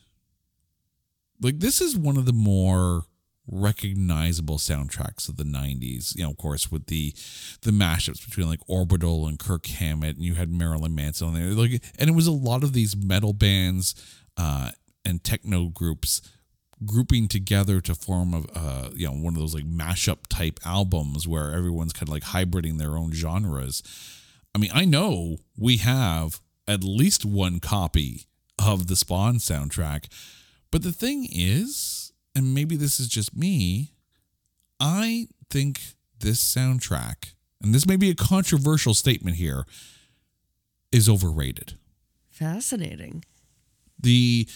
like 1.40 1.59
this 1.61 1.80
is 1.80 1.96
one 1.96 2.18
of 2.18 2.26
the 2.26 2.32
more 2.34 3.05
recognizable 3.53 4.59
soundtracks 4.59 5.28
of 5.28 5.36
the 5.36 5.42
90s 5.42 6.14
you 6.14 6.22
know 6.22 6.30
of 6.30 6.36
course 6.36 6.70
with 6.70 6.86
the 6.86 7.12
the 7.62 7.72
mashups 7.72 8.24
between 8.24 8.46
like 8.48 8.61
orbital 8.68 9.26
and 9.26 9.40
kirk 9.40 9.66
hammett 9.66 10.14
and 10.14 10.24
you 10.24 10.34
had 10.34 10.53
marilyn 10.53 10.94
manson 10.94 11.28
on 11.28 11.34
there. 11.34 11.46
Like 11.46 11.82
and 11.98 12.09
it 12.09 12.12
was 12.12 12.28
a 12.28 12.32
lot 12.32 12.62
of 12.62 12.74
these 12.74 12.96
metal 12.96 13.32
bands 13.32 13.94
uh 14.36 14.70
and 15.05 15.24
techno 15.24 15.66
groups 15.66 16.20
grouping 16.87 17.28
together 17.28 17.81
to 17.81 17.95
form 17.95 18.35
a 18.35 18.59
uh, 18.59 18.91
you 18.95 19.07
know 19.07 19.12
one 19.12 19.35
of 19.35 19.41
those 19.41 19.55
like 19.55 19.66
mashup 19.66 20.26
type 20.28 20.59
albums 20.64 21.28
where 21.28 21.53
everyone's 21.53 21.93
kind 21.93 22.09
of 22.09 22.12
like 22.12 22.22
hybriding 22.24 22.78
their 22.78 22.97
own 22.97 23.12
genres 23.12 23.83
i 24.55 24.59
mean 24.59 24.70
i 24.72 24.85
know 24.85 25.37
we 25.59 25.76
have 25.76 26.41
at 26.66 26.85
least 26.85 27.24
one 27.24 27.59
copy 27.59 28.26
of 28.61 28.87
the 28.87 28.97
Spawn 28.97 29.37
soundtrack. 29.37 30.07
But 30.70 30.83
the 30.83 30.93
thing 30.93 31.26
is, 31.31 32.12
and 32.35 32.55
maybe 32.55 32.76
this 32.76 33.01
is 33.01 33.09
just 33.09 33.35
me, 33.35 33.93
I 34.78 35.26
think 35.51 35.81
this 36.20 36.43
soundtrack, 36.43 37.33
and 37.62 37.74
this 37.74 37.87
may 37.87 37.97
be 37.97 38.11
a 38.11 38.14
controversial 38.14 38.95
statement 38.95 39.37
here, 39.37 39.64
is 40.93 41.09
overrated. 41.09 41.74
Fascinating. 42.31 43.24
The 43.99 44.49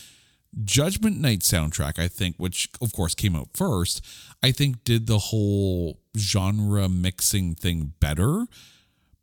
Judgment 0.62 1.20
Night 1.20 1.40
soundtrack, 1.40 1.98
I 1.98 2.08
think, 2.08 2.36
which 2.36 2.68
of 2.80 2.92
course 2.92 3.14
came 3.14 3.34
out 3.34 3.48
first, 3.54 4.04
I 4.42 4.52
think 4.52 4.84
did 4.84 5.06
the 5.06 5.18
whole 5.18 6.00
genre 6.16 6.88
mixing 6.88 7.54
thing 7.54 7.94
better. 7.98 8.46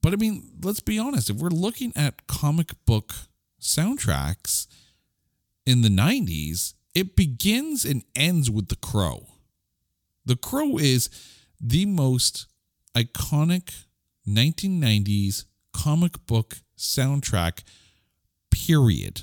But 0.01 0.13
I 0.13 0.15
mean, 0.17 0.51
let's 0.61 0.79
be 0.79 0.99
honest, 0.99 1.29
if 1.29 1.37
we're 1.37 1.49
looking 1.49 1.93
at 1.95 2.27
comic 2.27 2.73
book 2.85 3.13
soundtracks 3.61 4.67
in 5.65 5.81
the 5.81 5.89
90s, 5.89 6.73
it 6.93 7.15
begins 7.15 7.85
and 7.85 8.03
ends 8.15 8.49
with 8.49 8.67
The 8.67 8.75
Crow. 8.75 9.27
The 10.25 10.35
Crow 10.35 10.77
is 10.77 11.09
the 11.59 11.85
most 11.85 12.47
iconic 12.95 13.85
1990s 14.27 15.45
comic 15.73 16.25
book 16.25 16.57
soundtrack, 16.77 17.63
period. 18.49 19.21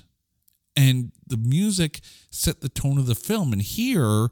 And 0.79 1.11
the 1.26 1.37
music 1.37 2.01
set 2.31 2.61
the 2.61 2.68
tone 2.68 2.99
of 2.99 3.07
the 3.07 3.16
film. 3.16 3.53
And 3.53 3.61
here, 3.61 4.29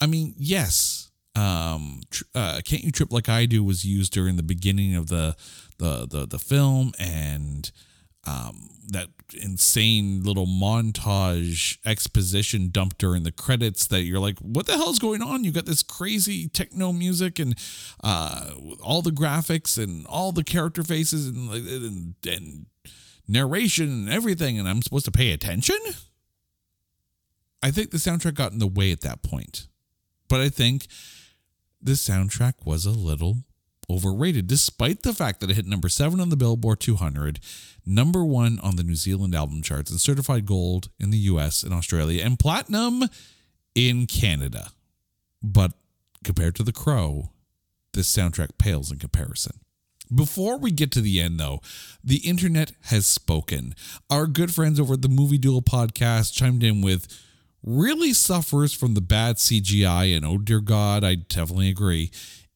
I 0.00 0.06
mean, 0.06 0.34
yes, 0.36 1.10
um, 1.36 2.00
uh, 2.34 2.60
"Can't 2.64 2.82
You 2.82 2.90
Trip 2.90 3.12
Like 3.12 3.28
I 3.28 3.46
Do" 3.46 3.62
was 3.62 3.84
used 3.84 4.12
during 4.12 4.36
the 4.36 4.42
beginning 4.42 4.96
of 4.96 5.06
the 5.06 5.36
the 5.78 6.08
the, 6.08 6.26
the 6.26 6.38
film, 6.40 6.92
and 6.98 7.70
um, 8.26 8.70
that 8.88 9.08
insane 9.40 10.22
little 10.24 10.46
montage 10.46 11.78
exposition 11.86 12.70
dump 12.70 12.98
during 12.98 13.22
the 13.22 13.32
credits 13.32 13.86
that 13.86 14.02
you're 14.02 14.20
like, 14.20 14.38
what 14.40 14.66
the 14.66 14.76
hell's 14.76 14.98
going 14.98 15.22
on? 15.22 15.44
You 15.44 15.52
got 15.52 15.66
this 15.66 15.82
crazy 15.82 16.48
techno 16.48 16.92
music 16.92 17.38
and 17.38 17.56
uh, 18.02 18.50
all 18.82 19.02
the 19.02 19.10
graphics 19.10 19.82
and 19.82 20.06
all 20.06 20.32
the 20.32 20.44
character 20.44 20.82
faces 20.82 21.28
and, 21.28 21.50
and, 21.52 22.14
and 22.26 22.66
narration 23.30 23.88
and 23.88 24.08
everything, 24.10 24.58
and 24.58 24.68
I'm 24.68 24.82
supposed 24.82 25.04
to 25.06 25.10
pay 25.10 25.30
attention? 25.32 25.78
I 27.62 27.70
think 27.70 27.90
the 27.90 27.98
soundtrack 27.98 28.34
got 28.34 28.52
in 28.52 28.58
the 28.58 28.66
way 28.66 28.90
at 28.92 29.02
that 29.02 29.22
point. 29.22 29.68
but 30.28 30.40
I 30.40 30.48
think 30.48 30.86
the 31.82 31.92
soundtrack 31.92 32.64
was 32.64 32.86
a 32.86 32.90
little 32.90 33.38
overrated, 33.90 34.46
despite 34.46 35.02
the 35.02 35.12
fact 35.12 35.40
that 35.40 35.50
it 35.50 35.56
hit 35.56 35.66
number 35.66 35.88
seven 35.88 36.20
on 36.20 36.28
the 36.28 36.36
Billboard 36.36 36.78
200, 36.80 37.40
number 37.84 38.24
one 38.24 38.60
on 38.60 38.76
the 38.76 38.84
New 38.84 38.94
Zealand 38.94 39.34
album 39.34 39.60
charts, 39.62 39.90
and 39.90 40.00
certified 40.00 40.46
gold 40.46 40.88
in 41.00 41.10
the 41.10 41.18
US 41.18 41.62
and 41.64 41.74
Australia, 41.74 42.24
and 42.24 42.38
platinum 42.38 43.04
in 43.74 44.06
Canada. 44.06 44.70
But 45.42 45.72
compared 46.22 46.54
to 46.56 46.62
The 46.62 46.72
Crow, 46.72 47.30
this 47.92 48.14
soundtrack 48.14 48.58
pales 48.58 48.92
in 48.92 48.98
comparison. 48.98 49.58
Before 50.12 50.58
we 50.58 50.70
get 50.72 50.90
to 50.92 51.00
the 51.00 51.20
end, 51.20 51.38
though, 51.38 51.60
the 52.02 52.18
internet 52.18 52.72
has 52.84 53.06
spoken. 53.06 53.74
Our 54.08 54.26
good 54.26 54.52
friends 54.52 54.80
over 54.80 54.94
at 54.94 55.02
the 55.02 55.08
Movie 55.08 55.38
Duel 55.38 55.62
podcast 55.62 56.32
chimed 56.32 56.64
in 56.64 56.80
with 56.80 57.06
really 57.62 58.12
suffers 58.12 58.72
from 58.72 58.94
the 58.94 59.00
bad 59.00 59.36
CGI, 59.36 60.16
and 60.16 60.24
oh 60.24 60.38
dear 60.38 60.60
God, 60.60 61.04
I 61.04 61.14
definitely 61.14 61.68
agree. 61.68 62.10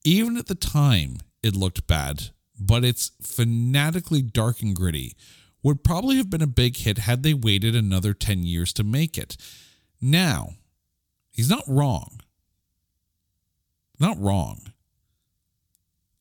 Even 0.05 0.37
at 0.37 0.47
the 0.47 0.55
time, 0.55 1.19
it 1.43 1.55
looked 1.55 1.87
bad, 1.87 2.31
but 2.59 2.85
it's 2.85 3.13
fanatically 3.23 4.23
dark 4.23 4.61
and 4.61 4.75
gritty. 4.75 5.15
Would 5.63 5.85
probably 5.85 6.17
have 6.17 6.29
been 6.29 6.43
a 6.43 6.47
big 6.47 6.77
hit 6.77 6.99
had 6.99 7.23
they 7.23 7.35
waited 7.35 7.75
another 7.75 8.13
10 8.13 8.43
years 8.43 8.73
to 8.75 8.85
make 8.85 9.17
it. 9.17 9.37
Now, 10.01 10.51
he's 11.31 11.49
not 11.49 11.65
wrong. 11.67 12.21
Not 13.99 14.21
wrong. 14.21 14.74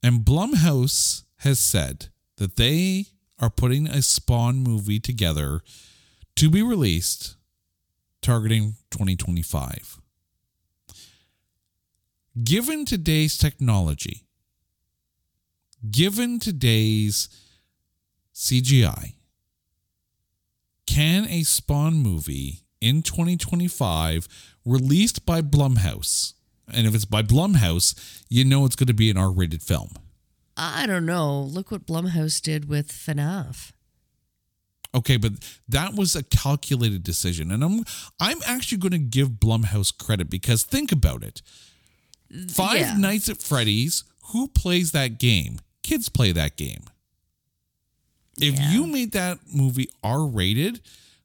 And 0.04 0.26
Blumhouse 0.26 1.24
has 1.38 1.60
said 1.60 2.10
that 2.36 2.58
they 2.58 3.06
are 3.40 3.50
putting 3.50 3.88
a 3.88 4.02
Spawn 4.02 4.58
movie 4.58 5.00
together 5.00 5.62
to 6.36 6.50
be 6.50 6.62
released 6.62 7.38
targeting 8.22 8.76
2025. 8.92 10.02
Given 12.44 12.84
today's 12.84 13.38
technology, 13.38 14.24
given 15.90 16.40
today's 16.40 17.30
CGI, 18.36 19.14
can 20.86 21.28
a 21.28 21.44
Spawn 21.44 21.96
movie 21.96 22.62
in 22.82 23.04
2025 23.04 24.28
released 24.66 25.26
by 25.26 25.42
Blumhouse? 25.42 26.34
And 26.72 26.88
if 26.88 26.96
it's 26.96 27.06
by 27.06 27.22
Blumhouse, 27.24 28.24
you 28.30 28.46
know 28.46 28.66
it's 28.66 28.76
going 28.76 28.88
to 28.88 28.94
be 28.94 29.10
an 29.10 29.18
R 29.18 29.32
rated 29.32 29.62
film. 29.62 29.92
I 30.56 30.86
don't 30.86 31.06
know. 31.06 31.42
Look 31.42 31.72
what 31.72 31.86
Blumhouse 31.88 32.42
did 32.42 32.70
with 32.70 32.92
FNAF. 32.92 33.72
Okay, 34.96 35.18
but 35.18 35.34
that 35.68 35.96
was 35.96 36.16
a 36.16 36.22
calculated 36.22 37.04
decision, 37.04 37.50
and 37.52 37.64
I'm 37.64 37.84
I'm 38.20 38.38
actually 38.46 38.78
going 38.78 38.92
to 38.92 39.00
give 39.00 39.30
Blumhouse 39.30 39.96
credit 39.98 40.30
because 40.30 40.64
think 40.64 40.92
about 40.92 41.24
it. 41.24 41.42
Five 42.50 42.80
Yeah. 42.80 42.98
Nights 42.98 43.28
at 43.30 43.42
Freddy's. 43.42 44.04
Who 44.32 44.48
plays 44.48 44.92
that 44.92 45.18
game? 45.20 45.60
Kids 45.82 46.10
play 46.10 46.32
that 46.32 46.56
game. 46.58 46.84
If 48.40 48.56
Yeah. 48.60 48.72
you 48.74 48.88
made 48.88 49.12
that 49.14 49.40
movie 49.52 49.90
R 50.04 50.26
rated, 50.26 50.82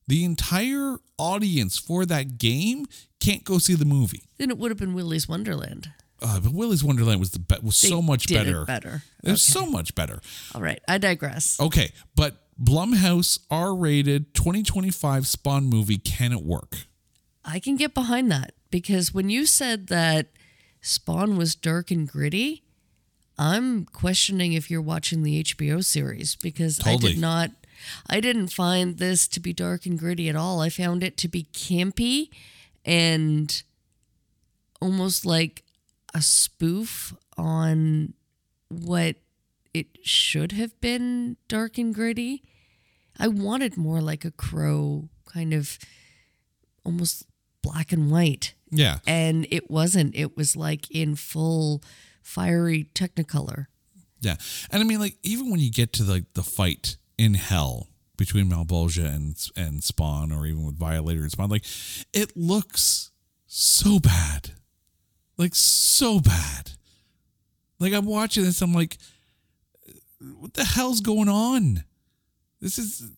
the 0.09 0.25
entire 0.25 0.97
audience 1.19 1.79
for 1.79 2.05
that 2.07 2.39
game 2.39 2.87
can't 3.21 3.45
go 3.45 3.59
see 3.59 3.75
the 3.75 3.85
movie. 3.85 4.25
Then 4.39 4.51
it 4.51 4.59
would 4.59 4.71
have 4.73 4.79
been 4.79 4.95
Willy's 4.95 5.29
Wonderland. 5.29 5.91
Uh, 6.21 6.41
but 6.41 6.53
Willy's 6.53 6.83
Wonderland 6.83 7.21
was 7.21 7.31
the 7.31 7.39
be- 7.39 7.57
was 7.63 7.81
They 7.81 7.89
so 7.89 8.03
much 8.03 8.27
did 8.27 8.39
it 8.39 8.45
better. 8.47 8.65
better. 8.65 9.03
It 9.23 9.31
was 9.31 9.43
so 9.43 9.67
much 9.67 9.95
better. 9.95 10.21
All 10.55 10.61
right, 10.61 10.81
I 10.89 10.99
digress. 10.99 11.61
Okay, 11.61 11.93
but 12.17 12.43
Blumhouse 12.61 13.39
R 13.51 13.73
rated 13.75 14.35
2025 14.35 15.27
Spawn 15.29 15.67
movie 15.67 15.99
can 15.99 16.33
it 16.33 16.43
work? 16.43 16.87
I 17.45 17.61
can 17.61 17.77
get 17.77 17.95
behind 17.95 18.33
that 18.33 18.55
because 18.71 19.15
when 19.15 19.31
you 19.31 19.47
said 19.47 19.87
that 19.89 20.31
Spawn 20.81 21.37
was 21.37 21.55
dark 21.55 21.91
and 21.93 22.09
gritty, 22.09 22.65
I'm 23.39 23.85
questioning 23.85 24.55
if 24.55 24.71
you're 24.71 24.83
watching 24.83 25.23
the 25.23 25.43
HBO 25.45 25.85
series 25.85 26.35
because 26.35 26.81
I 26.85 26.97
did 26.97 27.19
not 27.19 27.51
I 28.09 28.21
didn't 28.21 28.49
find 28.49 28.99
this 28.99 29.29
to 29.29 29.41
be 29.41 29.53
dark 29.53 29.87
and 29.87 29.99
gritty 29.99 30.29
at 30.29 30.37
all. 30.37 30.61
I 30.61 30.69
found 30.69 31.03
it 31.03 31.17
to 31.19 31.29
be 31.29 31.49
campy 31.53 32.31
and 32.85 33.63
almost 34.81 35.27
like 35.27 35.65
a 36.15 36.23
spoof 36.23 37.15
on 37.37 38.15
what 38.69 39.17
it 39.75 39.87
should 40.03 40.53
have 40.53 40.79
been 40.81 41.37
dark 41.49 41.79
and 41.79 41.95
gritty. 41.95 42.43
I 43.19 43.29
wanted 43.29 43.77
more 43.77 44.01
like 44.01 44.25
a 44.25 44.31
crow 44.31 45.09
kind 45.27 45.53
of 45.53 45.79
almost 46.85 47.25
black 47.63 47.93
and 47.93 48.11
white. 48.11 48.55
Yeah. 48.71 48.99
And 49.07 49.47
it 49.51 49.71
wasn't. 49.71 50.15
It 50.15 50.37
was 50.37 50.57
like 50.57 50.91
in 50.91 51.17
full 51.17 51.83
fiery 52.23 52.89
technicolor. 52.95 53.67
Yeah. 54.21 54.37
And 54.71 54.83
I 54.83 54.85
mean 54.85 55.01
like 55.01 55.17
even 55.23 55.51
when 55.51 55.61
you 55.61 55.71
get 55.71 55.93
to 55.95 56.05
like 56.05 56.25
the 56.35 56.43
fight 56.43 56.97
in 57.19 57.35
hell 57.35 57.89
between 58.17 58.49
Malebolgia 58.49 59.15
and 59.15 59.37
and 59.57 59.83
Spawn 59.83 60.33
or 60.33 60.47
even 60.47 60.65
with 60.65 60.79
Violator 60.79 61.21
and 61.21 61.31
Spawn 61.31 61.51
like 61.51 61.65
it 62.13 62.37
looks 62.37 63.11
so 63.47 63.99
bad. 63.99 64.53
Like 65.37 65.55
so 65.55 66.21
bad. 66.21 66.73
Like 67.79 67.93
I'm 67.93 68.07
watching 68.07 68.45
this 68.45 68.63
I'm 68.63 68.73
like 68.73 68.97
what 70.21 70.55
the 70.55 70.65
hell's 70.65 71.01
going 71.01 71.29
on? 71.29 71.85
This 72.61 72.79
is 72.79 73.11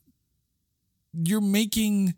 you're 1.12 1.40
making 1.40 2.14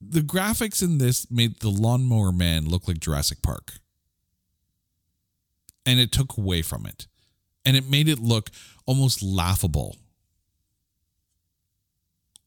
the 0.00 0.20
graphics 0.20 0.82
in 0.82 0.98
this 0.98 1.30
made 1.30 1.60
the 1.60 1.70
lawnmower 1.70 2.30
man 2.30 2.68
look 2.68 2.86
like 2.86 3.00
Jurassic 3.00 3.42
Park 3.42 3.74
and 5.84 5.98
it 5.98 6.12
took 6.12 6.36
away 6.36 6.62
from 6.62 6.86
it 6.86 7.06
and 7.64 7.76
it 7.76 7.88
made 7.88 8.08
it 8.08 8.20
look 8.20 8.50
almost 8.88 9.22
laughable. 9.22 9.96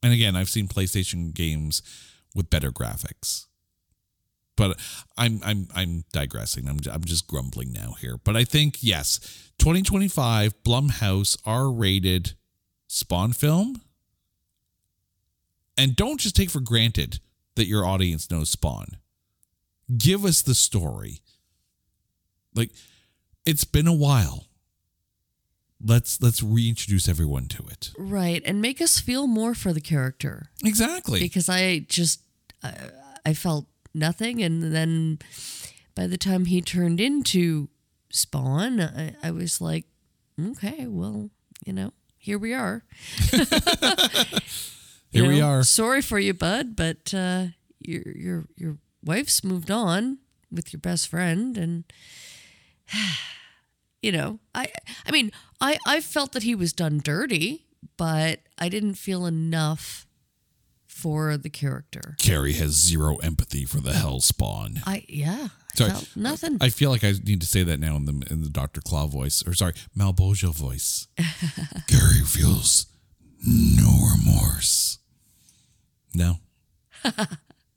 And 0.02 0.12
again 0.12 0.34
i've 0.34 0.50
seen 0.50 0.66
playstation 0.66 1.32
games 1.32 1.80
with 2.34 2.50
better 2.50 2.72
graphics. 2.72 3.46
But 4.56 4.78
i'm 5.16 5.40
i'm 5.44 5.68
i'm 5.74 6.04
digressing. 6.12 6.68
I'm 6.68 6.80
i'm 6.92 7.04
just 7.04 7.28
grumbling 7.28 7.72
now 7.72 7.92
here. 8.00 8.18
But 8.22 8.36
i 8.36 8.44
think 8.44 8.82
yes 8.82 9.20
2025 9.58 10.62
blumhouse 10.64 11.38
r-rated 11.46 12.32
spawn 12.88 13.32
film. 13.32 13.80
And 15.78 15.96
don't 15.96 16.20
just 16.20 16.36
take 16.36 16.50
for 16.50 16.60
granted 16.60 17.20
that 17.54 17.66
your 17.66 17.86
audience 17.86 18.30
knows 18.30 18.50
spawn. 18.50 18.98
Give 19.96 20.24
us 20.24 20.42
the 20.42 20.56
story. 20.56 21.20
Like 22.52 22.72
it's 23.46 23.64
been 23.64 23.86
a 23.86 23.94
while. 23.94 24.48
Let's 25.84 26.20
let's 26.22 26.42
reintroduce 26.42 27.08
everyone 27.08 27.46
to 27.48 27.64
it. 27.70 27.90
Right. 27.98 28.42
And 28.44 28.60
make 28.62 28.80
us 28.80 29.00
feel 29.00 29.26
more 29.26 29.54
for 29.54 29.72
the 29.72 29.80
character 29.80 30.50
Exactly. 30.64 31.18
because 31.20 31.48
I 31.48 31.80
just, 31.88 32.20
I, 32.62 32.74
I 33.26 33.34
felt 33.34 33.66
nothing. 33.94 34.42
And 34.42 34.74
then 34.74 35.18
by 35.94 36.06
the 36.06 36.16
time 36.18 36.44
he 36.46 36.60
turned 36.62 37.00
into 37.00 37.68
Spawn, 38.10 38.80
I, 38.80 39.14
I 39.22 39.30
was 39.32 39.60
like, 39.60 39.86
okay, 40.40 40.86
well, 40.86 41.30
you 41.66 41.72
know, 41.72 41.92
here 42.16 42.38
we 42.38 42.54
are. 42.54 42.84
Here 45.10 45.24
You 45.24 45.28
we 45.28 45.40
are. 45.42 45.62
Sorry 45.62 46.00
for 46.00 46.18
you, 46.18 46.32
bud, 46.32 46.74
but 46.74 47.12
uh, 47.12 47.48
your 47.80 48.02
your 48.16 48.44
your 48.56 48.78
wife's 49.04 49.44
moved 49.44 49.70
on 49.70 50.18
with 50.50 50.72
your 50.72 50.80
best 50.80 51.08
friend, 51.08 51.58
and 51.58 51.84
you 54.02 54.12
know, 54.12 54.38
I 54.54 54.66
I 55.06 55.10
mean, 55.10 55.30
I 55.60 55.78
I 55.86 56.00
felt 56.00 56.32
that 56.32 56.42
he 56.42 56.54
was 56.54 56.72
done 56.72 57.00
dirty, 57.02 57.66
but 57.96 58.40
I 58.58 58.68
didn't 58.68 58.94
feel 58.94 59.24
enough 59.26 60.06
for 60.86 61.36
the 61.36 61.50
character. 61.50 62.16
Carrie 62.18 62.52
has 62.54 62.72
zero 62.72 63.16
empathy 63.16 63.64
for 63.64 63.80
the 63.80 63.92
hell 63.92 64.20
spawn. 64.20 64.82
I 64.86 65.04
yeah, 65.08 65.48
I 65.74 65.76
Sorry. 65.76 65.90
felt 65.90 66.16
nothing. 66.16 66.58
I 66.60 66.68
feel 66.68 66.90
like 66.90 67.04
I 67.04 67.14
need 67.24 67.40
to 67.40 67.46
say 67.46 67.62
that 67.62 67.80
now 67.80 67.96
in 67.96 68.04
the 68.04 68.26
in 68.30 68.42
the 68.42 68.50
Dr. 68.50 68.80
Claw 68.80 69.06
voice, 69.06 69.42
or 69.46 69.54
sorry, 69.54 69.74
Malebolgia 69.96 70.54
voice. 70.54 71.06
Carrie 71.88 72.24
feels 72.26 72.86
no 73.46 73.88
remorse. 74.12 74.98
No. 76.14 76.36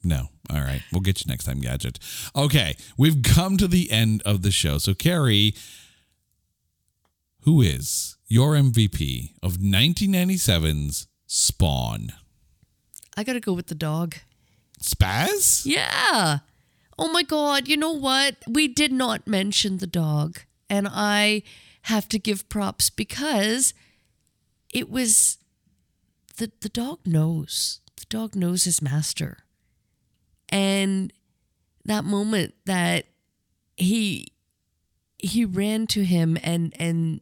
no. 0.04 0.28
All 0.50 0.62
right. 0.62 0.82
We'll 0.92 1.02
get 1.02 1.26
you 1.26 1.30
next 1.30 1.46
time, 1.46 1.60
Gadget. 1.62 2.00
Okay. 2.36 2.76
We've 2.98 3.24
come 3.24 3.58
to 3.58 3.68
the 3.68 3.92
end 3.92 4.22
of 4.24 4.42
the 4.42 4.52
show. 4.52 4.78
So, 4.78 4.94
Carrie, 4.94 5.56
who 7.46 7.62
is 7.62 8.18
your 8.28 8.54
MVP 8.54 9.34
of 9.42 9.58
1997's 9.58 11.08
Spawn? 11.28 12.14
I 13.16 13.24
gotta 13.24 13.40
go 13.40 13.54
with 13.54 13.68
the 13.68 13.76
dog. 13.76 14.16
Spaz? 14.82 15.64
Yeah. 15.66 16.40
Oh 16.98 17.12
my 17.12 17.24
God. 17.24 17.68
You 17.68 17.78
know 17.78 17.92
what? 17.92 18.36
We 18.48 18.68
did 18.68 18.92
not 18.92 19.28
mention 19.28 19.78
the 19.78 19.88
dog. 19.88 20.40
And 20.70 20.88
I 20.90 21.44
have 21.84 22.10
to 22.10 22.20
give 22.20 22.50
props 22.50 22.90
because 22.90 23.74
it 24.74 24.90
was 24.90 25.38
the, 26.38 26.52
the 26.62 26.70
dog 26.70 27.00
knows. 27.06 27.80
The 27.98 28.06
dog 28.10 28.36
knows 28.36 28.64
his 28.64 28.82
master. 28.82 29.38
And 30.50 31.14
that 31.86 32.04
moment 32.04 32.56
that 32.66 33.06
he 33.78 34.30
he 35.18 35.46
ran 35.46 35.88
to 35.88 36.04
him 36.04 36.38
and 36.44 36.74
and 36.80 37.22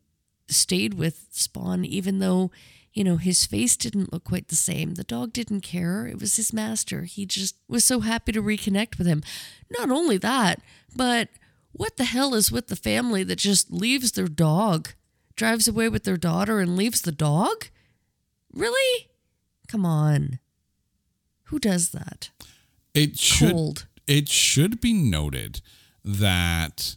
stayed 0.54 0.94
with 0.96 1.28
Spawn 1.32 1.86
even 1.86 2.20
though 2.20 2.52
you 2.94 3.04
know 3.04 3.18
his 3.18 3.46
face 3.46 3.76
didn't 3.76 4.14
look 4.14 4.24
quite 4.24 4.48
the 4.50 4.56
same. 4.56 4.96
The 4.96 5.04
dog 5.04 5.34
didn't 5.34 5.62
care. 5.62 6.06
It 6.08 6.20
was 6.20 6.36
his 6.36 6.54
master. 6.54 7.04
He 7.04 7.26
just 7.26 7.56
was 7.68 7.84
so 7.84 8.02
happy 8.02 8.32
to 8.32 8.42
reconnect 8.42 8.98
with 8.98 9.08
him. 9.08 9.24
Not 9.78 9.90
only 9.90 10.18
that 10.18 10.62
but 10.96 11.30
what 11.72 11.98
the 11.98 12.06
hell 12.06 12.36
is 12.36 12.52
with 12.52 12.68
the 12.68 12.76
family 12.76 13.24
that 13.24 13.40
just 13.40 13.72
leaves 13.72 14.12
their 14.12 14.28
dog 14.28 14.90
drives 15.36 15.68
away 15.68 15.90
with 15.90 16.04
their 16.04 16.18
daughter 16.18 16.60
and 16.60 16.78
leaves 16.78 17.02
the 17.02 17.12
dog? 17.12 17.68
Really? 18.54 19.10
Come 19.68 19.86
on. 19.86 20.40
Who 21.46 21.60
does 21.60 21.90
that? 21.90 22.30
It 22.94 23.18
should 23.18 23.52
Cold. 23.52 23.88
it 24.06 24.30
should 24.30 24.80
be 24.80 24.94
noted 24.94 25.62
that 26.06 26.96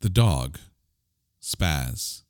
the 0.00 0.10
dog 0.10 0.58
Spaz 1.46 2.22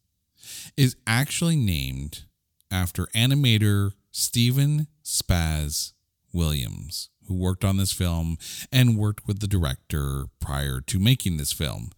is 0.76 0.94
actually 1.06 1.56
named 1.56 2.24
after 2.70 3.06
animator 3.14 3.92
Stephen 4.10 4.88
Spaz 5.02 5.94
Williams, 6.34 7.08
who 7.26 7.34
worked 7.34 7.64
on 7.64 7.78
this 7.78 7.92
film 7.92 8.36
and 8.70 8.98
worked 8.98 9.26
with 9.26 9.40
the 9.40 9.46
director 9.46 10.26
prior 10.38 10.82
to 10.82 10.98
making 10.98 11.38
this 11.38 11.50
film. 11.50 11.92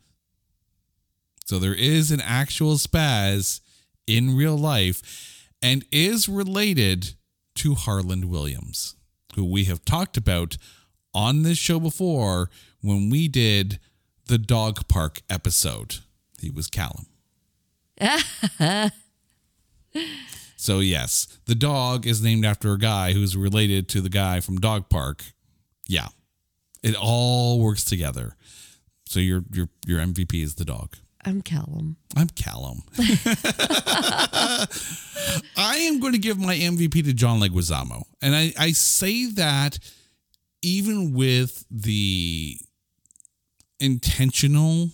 So 1.44 1.58
there 1.58 1.74
is 1.74 2.12
an 2.12 2.20
actual 2.20 2.76
Spaz 2.76 3.60
in 4.06 4.36
real 4.36 4.56
life 4.56 5.50
and 5.60 5.84
is 5.90 6.28
related 6.28 7.14
to 7.56 7.74
Harland 7.74 8.26
Williams, 8.26 8.94
who 9.34 9.44
we 9.44 9.64
have 9.64 9.84
talked 9.84 10.16
about 10.16 10.56
on 11.12 11.42
this 11.42 11.58
show 11.58 11.80
before 11.80 12.48
when 12.80 13.10
we 13.10 13.26
did 13.26 13.80
the 14.26 14.38
dog 14.38 14.86
park 14.86 15.20
episode. 15.28 15.96
He 16.40 16.50
was 16.50 16.68
Callum. 16.68 17.07
so 20.56 20.78
yes, 20.80 21.26
the 21.46 21.54
dog 21.54 22.06
is 22.06 22.22
named 22.22 22.44
after 22.44 22.72
a 22.72 22.78
guy 22.78 23.12
who's 23.12 23.36
related 23.36 23.88
to 23.90 24.00
the 24.00 24.08
guy 24.08 24.40
from 24.40 24.58
Dog 24.58 24.88
Park. 24.88 25.24
Yeah. 25.86 26.08
It 26.82 26.94
all 26.94 27.60
works 27.60 27.84
together. 27.84 28.36
So 29.06 29.20
your 29.20 29.42
your 29.52 29.68
your 29.86 30.00
MVP 30.00 30.42
is 30.42 30.54
the 30.56 30.64
dog. 30.64 30.96
i'm 31.24 31.42
callum 31.42 31.96
I'm 32.16 32.28
Callum. 32.28 32.82
I 35.56 35.76
am 35.82 36.00
going 36.00 36.12
to 36.12 36.18
give 36.18 36.38
my 36.38 36.56
MVP 36.56 37.04
to 37.04 37.12
John 37.12 37.40
Leguizamo. 37.40 38.02
And 38.20 38.34
I, 38.34 38.52
I 38.58 38.72
say 38.72 39.26
that 39.32 39.78
even 40.62 41.12
with 41.12 41.64
the 41.70 42.58
intentional 43.78 44.90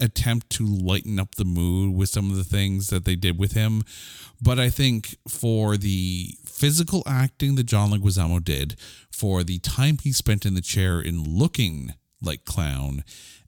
attempt 0.00 0.50
to 0.50 0.64
lighten 0.66 1.18
up 1.18 1.34
the 1.34 1.44
mood 1.44 1.94
with 1.94 2.08
some 2.08 2.30
of 2.30 2.36
the 2.36 2.44
things 2.44 2.88
that 2.88 3.04
they 3.04 3.16
did 3.16 3.38
with 3.38 3.52
him. 3.52 3.82
But 4.40 4.58
I 4.58 4.70
think 4.70 5.16
for 5.28 5.76
the 5.76 6.36
physical 6.44 7.02
acting 7.06 7.54
that 7.56 7.64
John 7.64 7.90
Leguizamo 7.90 8.42
did, 8.42 8.76
for 9.10 9.42
the 9.42 9.58
time 9.58 9.98
he 10.02 10.12
spent 10.12 10.44
in 10.44 10.54
the 10.54 10.60
chair 10.60 11.00
in 11.00 11.22
looking 11.22 11.94
like 12.22 12.44
clown, 12.44 13.04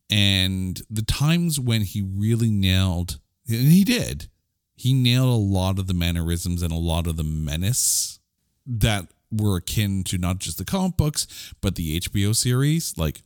and 0.08 0.80
the 0.88 1.02
times 1.02 1.58
when 1.58 1.82
he 1.82 2.02
really 2.02 2.50
nailed, 2.50 3.18
and 3.48 3.72
he 3.72 3.84
did, 3.84 4.28
he 4.74 4.92
nailed 4.92 5.28
a 5.28 5.42
lot 5.42 5.78
of 5.78 5.86
the 5.86 5.94
mannerisms 5.94 6.62
and 6.62 6.72
a 6.72 6.76
lot 6.76 7.06
of 7.06 7.16
the 7.16 7.24
menace 7.24 8.20
that 8.66 9.08
were 9.30 9.56
akin 9.56 10.04
to 10.04 10.18
not 10.18 10.38
just 10.38 10.58
the 10.58 10.64
comic 10.64 10.96
books, 10.96 11.54
but 11.60 11.74
the 11.74 11.98
HBO 12.00 12.34
series. 12.34 12.96
Like, 12.96 13.22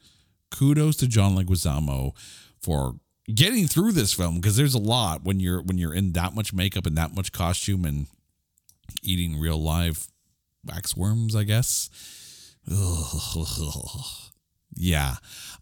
kudos 0.50 0.96
to 0.96 1.06
John 1.06 1.36
Leguizamo 1.36 2.12
for 2.60 2.96
getting 3.32 3.66
through 3.66 3.92
this 3.92 4.12
film 4.12 4.36
because 4.36 4.56
there's 4.56 4.74
a 4.74 4.78
lot 4.78 5.22
when 5.22 5.40
you're 5.40 5.62
when 5.62 5.78
you're 5.78 5.94
in 5.94 6.12
that 6.12 6.34
much 6.34 6.52
makeup 6.52 6.86
and 6.86 6.96
that 6.96 7.14
much 7.14 7.32
costume 7.32 7.84
and 7.84 8.06
eating 9.02 9.38
real 9.38 9.62
live 9.62 10.08
wax 10.64 10.96
worms, 10.96 11.34
I 11.34 11.44
guess. 11.44 11.90
Ugh. 12.70 14.16
Yeah. 14.76 15.16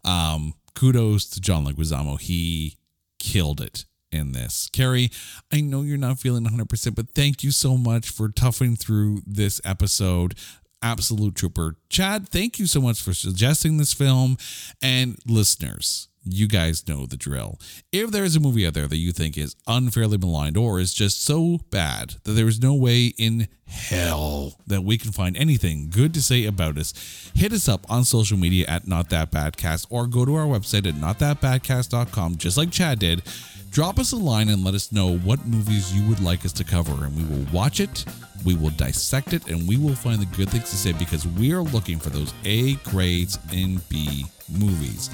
Um, 0.05 0.53
kudos 0.75 1.25
to 1.31 1.41
John 1.41 1.65
Leguizamo. 1.65 2.21
He 2.21 2.77
killed 3.17 3.59
it 3.59 3.85
in 4.11 4.31
this. 4.31 4.69
Carrie, 4.71 5.09
I 5.51 5.61
know 5.61 5.81
you're 5.81 5.97
not 5.97 6.19
feeling 6.19 6.45
100%, 6.45 6.95
but 6.95 7.09
thank 7.09 7.43
you 7.43 7.51
so 7.51 7.75
much 7.75 8.09
for 8.09 8.29
toughing 8.29 8.75
through 8.75 9.21
this 9.25 9.59
episode. 9.65 10.35
Absolute 10.81 11.35
trooper. 11.35 11.75
Chad, 11.89 12.29
thank 12.29 12.59
you 12.59 12.65
so 12.65 12.81
much 12.81 13.01
for 13.01 13.13
suggesting 13.13 13.77
this 13.77 13.93
film. 13.93 14.37
And 14.81 15.17
listeners, 15.27 16.07
you 16.33 16.47
guys 16.47 16.87
know 16.87 17.05
the 17.05 17.17
drill. 17.17 17.59
If 17.91 18.11
there 18.11 18.23
is 18.23 18.35
a 18.35 18.39
movie 18.39 18.65
out 18.65 18.73
there 18.73 18.87
that 18.87 18.97
you 18.97 19.11
think 19.11 19.37
is 19.37 19.55
unfairly 19.67 20.17
maligned 20.17 20.57
or 20.57 20.79
is 20.79 20.93
just 20.93 21.23
so 21.23 21.59
bad 21.69 22.15
that 22.23 22.31
there 22.33 22.47
is 22.47 22.61
no 22.61 22.73
way 22.73 23.13
in 23.17 23.47
hell 23.65 24.55
that 24.67 24.83
we 24.83 24.97
can 24.97 25.11
find 25.11 25.37
anything 25.37 25.89
good 25.89 26.13
to 26.13 26.21
say 26.21 26.45
about 26.45 26.77
us, 26.77 26.93
hit 27.35 27.53
us 27.53 27.67
up 27.67 27.89
on 27.89 28.03
social 28.03 28.37
media 28.37 28.65
at 28.67 28.87
Not 28.87 29.09
That 29.09 29.31
Badcast 29.31 29.87
or 29.89 30.07
go 30.07 30.25
to 30.25 30.35
our 30.35 30.45
website 30.45 30.87
at 30.87 30.95
notthatbadcast.com, 30.95 32.37
just 32.37 32.57
like 32.57 32.71
Chad 32.71 32.99
did. 32.99 33.21
Drop 33.69 33.99
us 33.99 34.11
a 34.11 34.17
line 34.17 34.49
and 34.49 34.63
let 34.63 34.73
us 34.73 34.91
know 34.91 35.17
what 35.19 35.45
movies 35.45 35.93
you 35.93 36.07
would 36.09 36.19
like 36.19 36.43
us 36.43 36.51
to 36.53 36.63
cover, 36.63 37.05
and 37.05 37.15
we 37.15 37.23
will 37.23 37.45
watch 37.53 37.79
it, 37.79 38.03
we 38.43 38.55
will 38.55 38.71
dissect 38.71 39.31
it, 39.33 39.47
and 39.47 39.67
we 39.67 39.77
will 39.77 39.95
find 39.95 40.19
the 40.19 40.37
good 40.37 40.49
things 40.49 40.69
to 40.71 40.75
say 40.75 40.91
because 40.91 41.27
we 41.27 41.53
are 41.53 41.61
looking 41.61 41.99
for 41.99 42.09
those 42.09 42.33
A 42.45 42.73
grades 42.75 43.37
in 43.53 43.79
B 43.87 44.25
movies. 44.51 45.09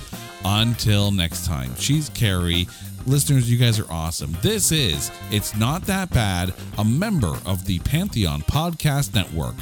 Until 0.46 1.12
next 1.12 1.46
time, 1.46 1.76
she's 1.76 2.10
Carrie. 2.10 2.68
Listeners, 3.06 3.52
you 3.52 3.58
guys 3.58 3.78
are 3.80 3.92
awesome. 3.92 4.36
This 4.42 4.72
is 4.72 5.12
It's 5.32 5.56
Not 5.56 5.84
That 5.84 6.10
Bad, 6.12 6.54
a 6.78 6.86
member 6.86 7.38
of 7.46 7.66
the 7.66 7.80
Pantheon 7.80 8.42
Podcast 8.42 9.14
Network. 9.14 9.56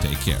Take 0.00 0.20
care. 0.20 0.40